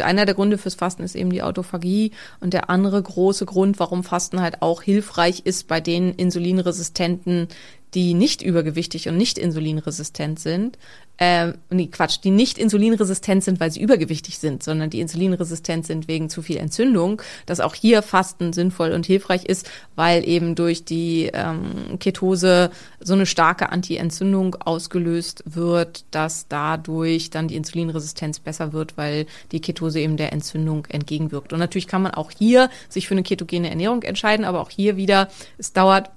einer 0.01 0.27
der 0.27 0.35
Gründe 0.35 0.59
fürs 0.59 0.75
Fasten 0.75 1.05
ist 1.05 1.14
eben 1.14 1.31
die 1.31 1.43
Autophagie 1.43 2.11
und 2.41 2.53
der 2.53 2.69
andere 2.69 3.01
große 3.01 3.47
Grund, 3.47 3.79
warum 3.79 4.03
Fasten 4.03 4.41
halt 4.41 4.62
auch 4.62 4.83
hilfreich 4.83 5.43
ist 5.45 5.69
bei 5.69 5.81
den 5.81 6.12
insulinresistenten 6.12 7.49
die 7.95 8.12
nicht 8.12 8.43
übergewichtig 8.43 9.09
und 9.09 9.17
nicht 9.17 9.39
insulinresistent 9.39 10.39
sind, 10.39 10.77
äh, 11.19 11.53
nee, 11.71 11.87
Quatsch, 11.87 12.19
die 12.23 12.31
nicht 12.31 12.59
insulinresistent 12.59 13.43
sind, 13.43 13.61
weil 13.61 13.71
sie 13.71 13.81
übergewichtig 13.81 14.39
sind, 14.39 14.62
sondern 14.62 14.91
die 14.91 15.01
insulinresistent 15.01 15.87
sind 15.87 16.09
wegen 16.09 16.29
zu 16.29 16.43
viel 16.43 16.59
Entzündung, 16.59 17.23
dass 17.47 17.61
auch 17.61 17.75
hier 17.75 18.03
Fasten 18.03 18.53
sinnvoll 18.53 18.93
und 18.93 19.07
hilfreich 19.07 19.45
ist, 19.45 19.71
weil 19.95 20.29
eben 20.29 20.55
durch 20.55 20.85
die 20.85 21.31
ähm, 21.33 21.99
Ketose 21.99 22.71
so 23.01 23.14
eine 23.14 23.27
starke 23.27 23.71
Anti-Entzündung 23.71 24.57
ausgelöst 24.57 25.43
wird, 25.47 26.05
dass 26.11 26.49
dadurch 26.49 27.31
dann 27.31 27.49
die 27.49 27.57
Insulinresistenz 27.57 28.39
besser 28.39 28.73
wird, 28.73 28.97
weil 28.97 29.27
die 29.53 29.61
Ketose 29.61 30.01
eben 30.01 30.17
der 30.17 30.33
Entzündung 30.33 30.87
entgegenwirkt. 30.87 31.53
Und 31.53 31.59
natürlich 31.59 31.89
kann 31.89 32.03
man 32.03 32.12
auch 32.12 32.31
hier 32.31 32.69
sich 32.89 33.09
für 33.09 33.14
eine 33.14 33.23
ketogene 33.23 33.71
Ernährung 33.71 34.03
entscheiden, 34.03 34.45
aber 34.45 34.61
auch 34.61 34.71
hier 34.71 34.97
wieder, 34.97 35.29
es 35.57 35.73
dauert 35.73 36.11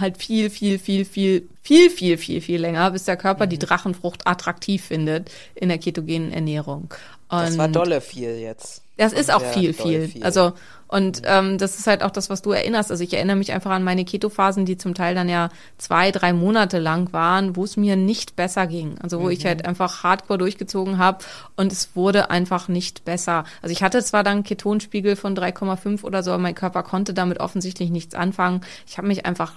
halt 0.00 0.18
viel, 0.18 0.50
viel, 0.50 0.78
viel, 0.78 1.04
viel, 1.04 1.48
viel, 1.62 1.90
viel, 1.90 2.18
viel, 2.18 2.40
viel 2.40 2.60
länger, 2.60 2.90
bis 2.90 3.04
der 3.04 3.16
Körper 3.16 3.46
die 3.46 3.58
Drachenfrucht 3.58 4.26
attraktiv 4.26 4.84
findet 4.84 5.30
in 5.54 5.68
der 5.68 5.78
ketogenen 5.78 6.32
Ernährung. 6.32 6.94
Und 7.28 7.40
Das 7.40 7.58
war 7.58 7.68
dolle 7.68 8.00
viel 8.00 8.36
jetzt. 8.38 8.82
das 8.96 9.12
ist 9.12 9.32
auch 9.32 9.42
viel, 9.42 9.72
doll 9.72 10.08
viel. 10.08 10.22
Also 10.22 10.52
und 10.88 11.22
ähm, 11.24 11.58
das 11.58 11.78
ist 11.78 11.86
halt 11.86 12.02
auch 12.02 12.10
das, 12.10 12.30
was 12.30 12.42
du 12.42 12.52
erinnerst. 12.52 12.90
Also 12.90 13.02
ich 13.02 13.12
erinnere 13.12 13.36
mich 13.36 13.52
einfach 13.52 13.72
an 13.72 13.82
meine 13.82 14.04
Keto-Phasen, 14.04 14.64
die 14.66 14.76
zum 14.76 14.94
Teil 14.94 15.14
dann 15.14 15.28
ja 15.28 15.48
zwei, 15.78 16.12
drei 16.12 16.32
Monate 16.32 16.78
lang 16.78 17.12
waren, 17.12 17.56
wo 17.56 17.64
es 17.64 17.76
mir 17.76 17.96
nicht 17.96 18.36
besser 18.36 18.66
ging. 18.66 18.96
Also 19.02 19.20
wo 19.20 19.28
ich 19.28 19.44
halt 19.44 19.66
einfach 19.66 20.04
Hardcore 20.04 20.38
durchgezogen 20.38 20.98
habe 20.98 21.24
und 21.56 21.72
es 21.72 21.96
wurde 21.96 22.30
einfach 22.30 22.68
nicht 22.68 23.04
besser. 23.04 23.44
Also 23.62 23.72
ich 23.72 23.82
hatte 23.82 24.02
zwar 24.04 24.22
dann 24.22 24.44
Ketonspiegel 24.44 25.16
von 25.16 25.36
3,5 25.36 26.04
oder 26.04 26.22
so, 26.22 26.30
aber 26.30 26.42
mein 26.42 26.54
Körper 26.54 26.84
konnte 26.84 27.14
damit 27.14 27.40
offensichtlich 27.40 27.90
nichts 27.90 28.14
anfangen. 28.14 28.60
Ich 28.86 28.96
habe 28.98 29.08
mich 29.08 29.26
einfach 29.26 29.54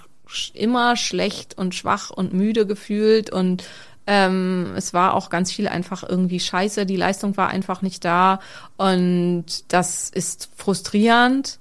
immer 0.54 0.96
schlecht 0.96 1.56
und 1.58 1.74
schwach 1.74 2.10
und 2.10 2.32
müde 2.32 2.66
gefühlt 2.66 3.30
und 3.30 3.64
ähm, 4.06 4.72
es 4.76 4.92
war 4.92 5.14
auch 5.14 5.30
ganz 5.30 5.52
viel 5.52 5.68
einfach 5.68 6.02
irgendwie 6.02 6.40
scheiße. 6.40 6.84
Die 6.84 6.96
Leistung 6.96 7.36
war 7.36 7.48
einfach 7.48 7.80
nicht 7.80 8.04
da. 8.04 8.40
Und 8.76 9.72
das 9.72 10.10
ist 10.10 10.50
frustrierend. 10.56 11.60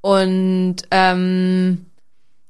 Und 0.00 0.76
ähm, 0.90 1.86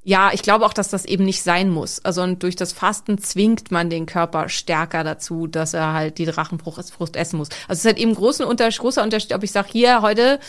ja, 0.07 0.31
ich 0.35 0.43
glaube 0.43 0.67
auch, 0.67 0.75
dass 0.75 0.91
das 0.91 1.07
eben 1.07 1.25
nicht 1.25 1.43
sein 1.43 1.71
muss. 1.71 2.05
Also 2.05 2.23
und 2.23 2.43
durch 2.43 2.57
das 2.57 2.75
Fasten 2.75 3.17
zwingt 3.19 3.71
man 3.71 3.89
den 3.89 4.05
Körper 4.05 4.51
stärker 4.51 5.03
dazu, 5.03 5.47
dass 5.47 5.73
er 5.73 5.95
halt 5.95 6.19
die 6.19 6.27
Drachenfrucht 6.27 7.17
essen 7.17 7.39
muss. 7.39 7.49
Also 7.69 7.73
es 7.73 7.79
ist 7.81 7.87
halt 7.87 7.99
eben 7.99 8.15
großen 8.15 8.45
Unter 8.45 8.69
großer 8.69 9.03
Unterschied, 9.03 9.33
ob 9.33 9.43
ich 9.43 9.53
sage, 9.53 9.69
hier 9.73 10.03
heute 10.03 10.41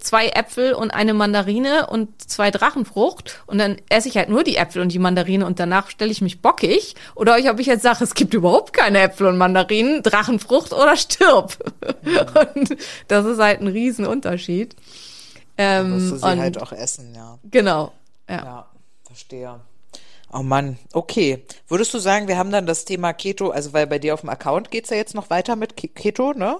zwei 0.00 0.28
Äpfel 0.28 0.72
und 0.72 0.90
eine 0.90 1.14
Mandarine 1.14 1.86
und 1.86 2.08
zwei 2.20 2.50
Drachenfrucht 2.50 3.38
und 3.46 3.58
dann 3.58 3.76
esse 3.88 4.08
ich 4.08 4.16
halt 4.16 4.28
nur 4.28 4.42
die 4.42 4.56
Äpfel 4.56 4.82
und 4.82 4.90
die 4.90 4.98
Mandarine 4.98 5.46
und 5.46 5.60
danach 5.60 5.88
stelle 5.88 6.10
ich 6.10 6.20
mich 6.20 6.42
bockig. 6.42 6.96
Oder 7.14 7.36
ob 7.48 7.60
ich 7.60 7.66
jetzt 7.66 7.82
sage, 7.82 8.02
es 8.02 8.14
gibt 8.14 8.34
überhaupt 8.34 8.72
keine 8.72 9.02
Äpfel 9.02 9.28
und 9.28 9.38
Mandarinen, 9.38 10.02
Drachenfrucht 10.02 10.72
oder 10.72 10.96
stirb. 10.96 11.56
Und 12.54 12.76
das 13.08 13.26
ist 13.26 13.38
halt 13.38 13.60
ein 13.60 13.68
Riesenunterschied. 13.68 14.74
Ähm, 15.56 15.92
Musst 15.92 16.12
du 16.12 16.16
sie 16.16 16.26
und 16.26 16.40
halt 16.40 16.60
auch 16.60 16.72
essen, 16.72 17.14
ja. 17.14 17.38
Genau. 17.50 17.92
Ja. 18.28 18.36
Ja, 18.36 18.69
verstehe. 19.10 19.60
Oh 20.32 20.42
Mann, 20.44 20.78
okay. 20.92 21.44
Würdest 21.66 21.92
du 21.92 21.98
sagen, 21.98 22.28
wir 22.28 22.38
haben 22.38 22.52
dann 22.52 22.64
das 22.66 22.84
Thema 22.84 23.12
Keto, 23.12 23.50
also 23.50 23.72
weil 23.72 23.88
bei 23.88 23.98
dir 23.98 24.14
auf 24.14 24.20
dem 24.20 24.28
Account 24.28 24.70
geht's 24.70 24.90
ja 24.90 24.96
jetzt 24.96 25.14
noch 25.14 25.28
weiter 25.28 25.56
mit 25.56 25.76
Ke- 25.76 25.88
Keto, 25.88 26.32
ne? 26.32 26.58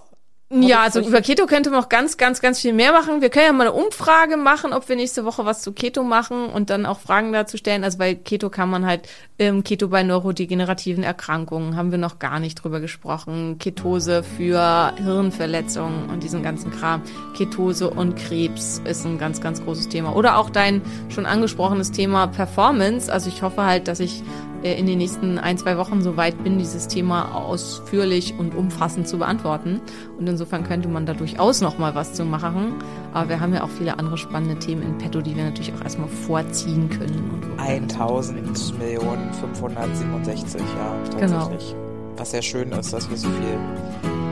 Ja, 0.53 0.83
also 0.83 0.99
über 1.01 1.21
Keto 1.21 1.47
könnte 1.47 1.71
man 1.71 1.81
auch 1.81 1.89
ganz, 1.89 2.17
ganz, 2.17 2.41
ganz 2.41 2.61
viel 2.61 2.73
mehr 2.73 2.91
machen. 2.91 3.21
Wir 3.21 3.31
können 3.31 3.47
ja 3.47 3.53
mal 3.53 3.69
eine 3.69 3.73
Umfrage 3.73 4.37
machen, 4.37 4.73
ob 4.73 4.89
wir 4.89 4.97
nächste 4.97 5.25
Woche 5.25 5.45
was 5.45 5.63
zu 5.63 5.73
Keto 5.73 6.03
machen 6.03 6.47
und 6.47 6.71
dann 6.71 6.87
auch 6.87 6.99
Fragen 6.99 7.33
dazu 7.33 7.57
stellen. 7.57 7.85
Also 7.85 7.99
bei 7.99 8.17
Keto 8.17 8.51
kann 8.51 8.69
man 8.69 8.85
halt, 8.85 9.09
ähm, 9.39 9.63
Keto 9.63 9.87
bei 9.87 10.03
neurodegenerativen 10.03 11.05
Erkrankungen 11.05 11.77
haben 11.77 11.93
wir 11.93 11.99
noch 11.99 12.19
gar 12.19 12.41
nicht 12.41 12.57
drüber 12.57 12.81
gesprochen. 12.81 13.59
Ketose 13.61 14.25
für 14.25 14.93
Hirnverletzungen 14.97 16.11
und 16.11 16.25
diesen 16.25 16.43
ganzen 16.43 16.73
Kram. 16.73 17.03
Ketose 17.37 17.89
und 17.89 18.17
Krebs 18.17 18.83
ist 18.85 19.07
ein 19.07 19.19
ganz, 19.19 19.41
ganz 19.41 19.63
großes 19.63 19.89
Thema. 19.89 20.17
Oder 20.17 20.37
auch 20.37 20.51
dein 20.51 20.83
schon 21.11 21.27
angesprochenes 21.27 21.93
Thema 21.93 22.27
Performance. 22.27 23.13
Also 23.13 23.29
ich 23.29 23.43
hoffe 23.43 23.65
halt, 23.65 23.87
dass 23.87 24.01
ich 24.01 24.25
äh, 24.63 24.79
in 24.79 24.87
den 24.87 24.99
nächsten 24.99 25.39
ein, 25.39 25.59
zwei 25.59 25.77
Wochen 25.77 26.03
so 26.03 26.17
weit 26.17 26.43
bin, 26.43 26.59
dieses 26.59 26.89
Thema 26.89 27.35
ausführlich 27.35 28.35
und 28.39 28.55
umfassend 28.55 29.09
zu 29.09 29.19
beantworten. 29.19 29.81
Und 30.21 30.29
insofern 30.29 30.65
könnte 30.65 30.87
man 30.87 31.07
da 31.07 31.15
durchaus 31.15 31.63
noch 31.63 31.79
mal 31.79 31.95
was 31.95 32.13
zu 32.13 32.25
machen. 32.27 32.75
Aber 33.15 33.31
wir 33.31 33.41
haben 33.41 33.55
ja 33.55 33.65
auch 33.65 33.71
viele 33.71 33.99
andere 33.99 34.19
spannende 34.19 34.59
Themen 34.59 34.83
in 34.83 34.99
petto, 34.99 35.23
die 35.23 35.35
wir 35.35 35.45
natürlich 35.45 35.73
auch 35.73 35.83
erstmal 35.83 36.09
vorziehen 36.09 36.91
können. 36.91 37.31
Und 37.33 37.51
wo 37.51 37.57
wir 37.57 37.63
1000 37.65 38.79
Millionen 38.79 39.33
567, 39.33 40.61
ja, 40.61 41.19
Genau. 41.19 41.39
tatsächlich. 41.39 41.75
Was 42.19 42.31
sehr 42.33 42.43
schön 42.43 42.71
ist, 42.73 42.93
dass 42.93 43.09
wir 43.09 43.17
so 43.17 43.29
viel 43.29 43.59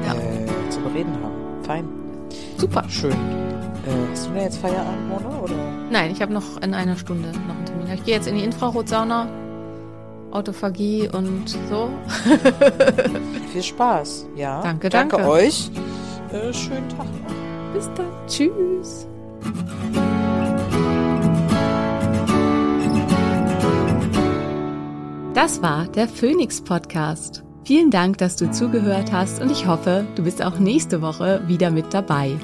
Ja. 0.07 0.13
äh, 0.15 0.71
zu 0.71 0.79
bereden 0.81 1.13
haben. 1.23 1.65
Fein. 1.65 1.85
Super. 2.59 2.85
Schön. 2.89 3.13
Äh, 3.13 3.17
hast 4.13 4.27
du 4.27 4.31
denn 4.33 4.43
jetzt 4.43 4.59
Feierabend, 4.59 5.09
Mona, 5.09 5.39
oder? 5.43 5.55
Nein, 5.91 6.11
ich 6.11 6.21
habe 6.21 6.35
noch 6.35 6.61
in 6.61 6.75
einer 6.75 6.97
Stunde 6.97 7.29
noch 7.29 7.57
einen 7.57 7.65
Termin. 7.65 7.87
Ich 7.95 8.05
gehe 8.05 8.15
jetzt 8.15 8.29
in 8.29 8.35
die 8.35 8.45
Infrarotsauna, 8.45 9.27
Autophagie 10.31 11.09
und 11.09 11.49
so. 11.69 11.91
Viel 13.53 13.63
Spaß, 13.63 14.27
ja. 14.37 14.61
Danke, 14.63 14.89
danke. 14.89 15.17
danke. 15.17 15.31
euch. 15.31 15.71
Äh, 16.33 16.53
schönen 16.53 16.89
Tag 16.89 17.07
noch. 17.07 17.75
Bis 17.75 17.91
dann. 17.95 18.07
Tschüss. 18.27 19.07
Das 25.35 25.63
war 25.63 25.87
der 25.87 26.09
Phoenix 26.09 26.61
Podcast. 26.61 27.45
Vielen 27.65 27.91
Dank, 27.91 28.19
dass 28.19 28.37
du 28.37 28.51
zugehört 28.51 29.13
hast 29.13 29.41
und 29.41 29.53
ich 29.53 29.67
hoffe, 29.67 30.07
du 30.15 30.25
bist 30.25 30.43
auch 30.43 30.59
nächste 30.59 31.01
Woche 31.01 31.43
wieder 31.47 31.71
mit 31.71 31.95
dabei. 31.95 32.37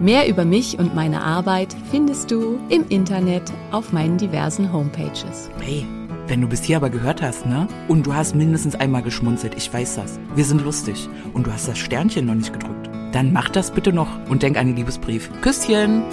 Mehr 0.00 0.28
über 0.28 0.44
mich 0.44 0.78
und 0.78 0.94
meine 0.94 1.22
Arbeit 1.22 1.74
findest 1.90 2.30
du 2.30 2.58
im 2.68 2.88
Internet 2.88 3.44
auf 3.70 3.92
meinen 3.92 4.18
diversen 4.18 4.72
Homepages. 4.72 5.48
Hey, 5.60 5.86
wenn 6.32 6.40
du 6.40 6.48
bis 6.48 6.62
hier 6.62 6.78
aber 6.78 6.88
gehört 6.88 7.20
hast, 7.20 7.44
ne? 7.44 7.68
Und 7.88 8.06
du 8.06 8.14
hast 8.14 8.34
mindestens 8.34 8.74
einmal 8.74 9.02
geschmunzelt, 9.02 9.54
ich 9.54 9.70
weiß 9.70 9.96
das. 9.96 10.18
Wir 10.34 10.46
sind 10.46 10.64
lustig. 10.64 11.06
Und 11.34 11.46
du 11.46 11.52
hast 11.52 11.68
das 11.68 11.76
Sternchen 11.76 12.24
noch 12.24 12.34
nicht 12.34 12.54
gedrückt. 12.54 12.88
Dann 13.12 13.34
mach 13.34 13.50
das 13.50 13.70
bitte 13.70 13.92
noch 13.92 14.08
und 14.30 14.42
denk 14.42 14.56
an 14.56 14.68
den 14.68 14.76
Liebesbrief. 14.76 15.28
Küsschen! 15.42 16.04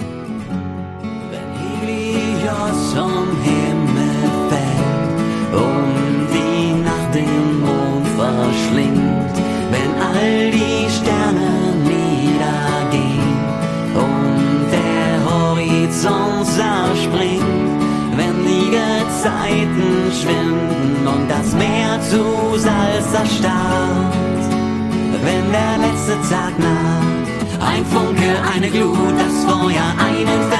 Wenn 1.30 3.19
Glut, 28.72 29.18
das 29.18 29.44
Feuer, 29.44 29.94
ein 29.98 30.20
Inferno, 30.20 30.59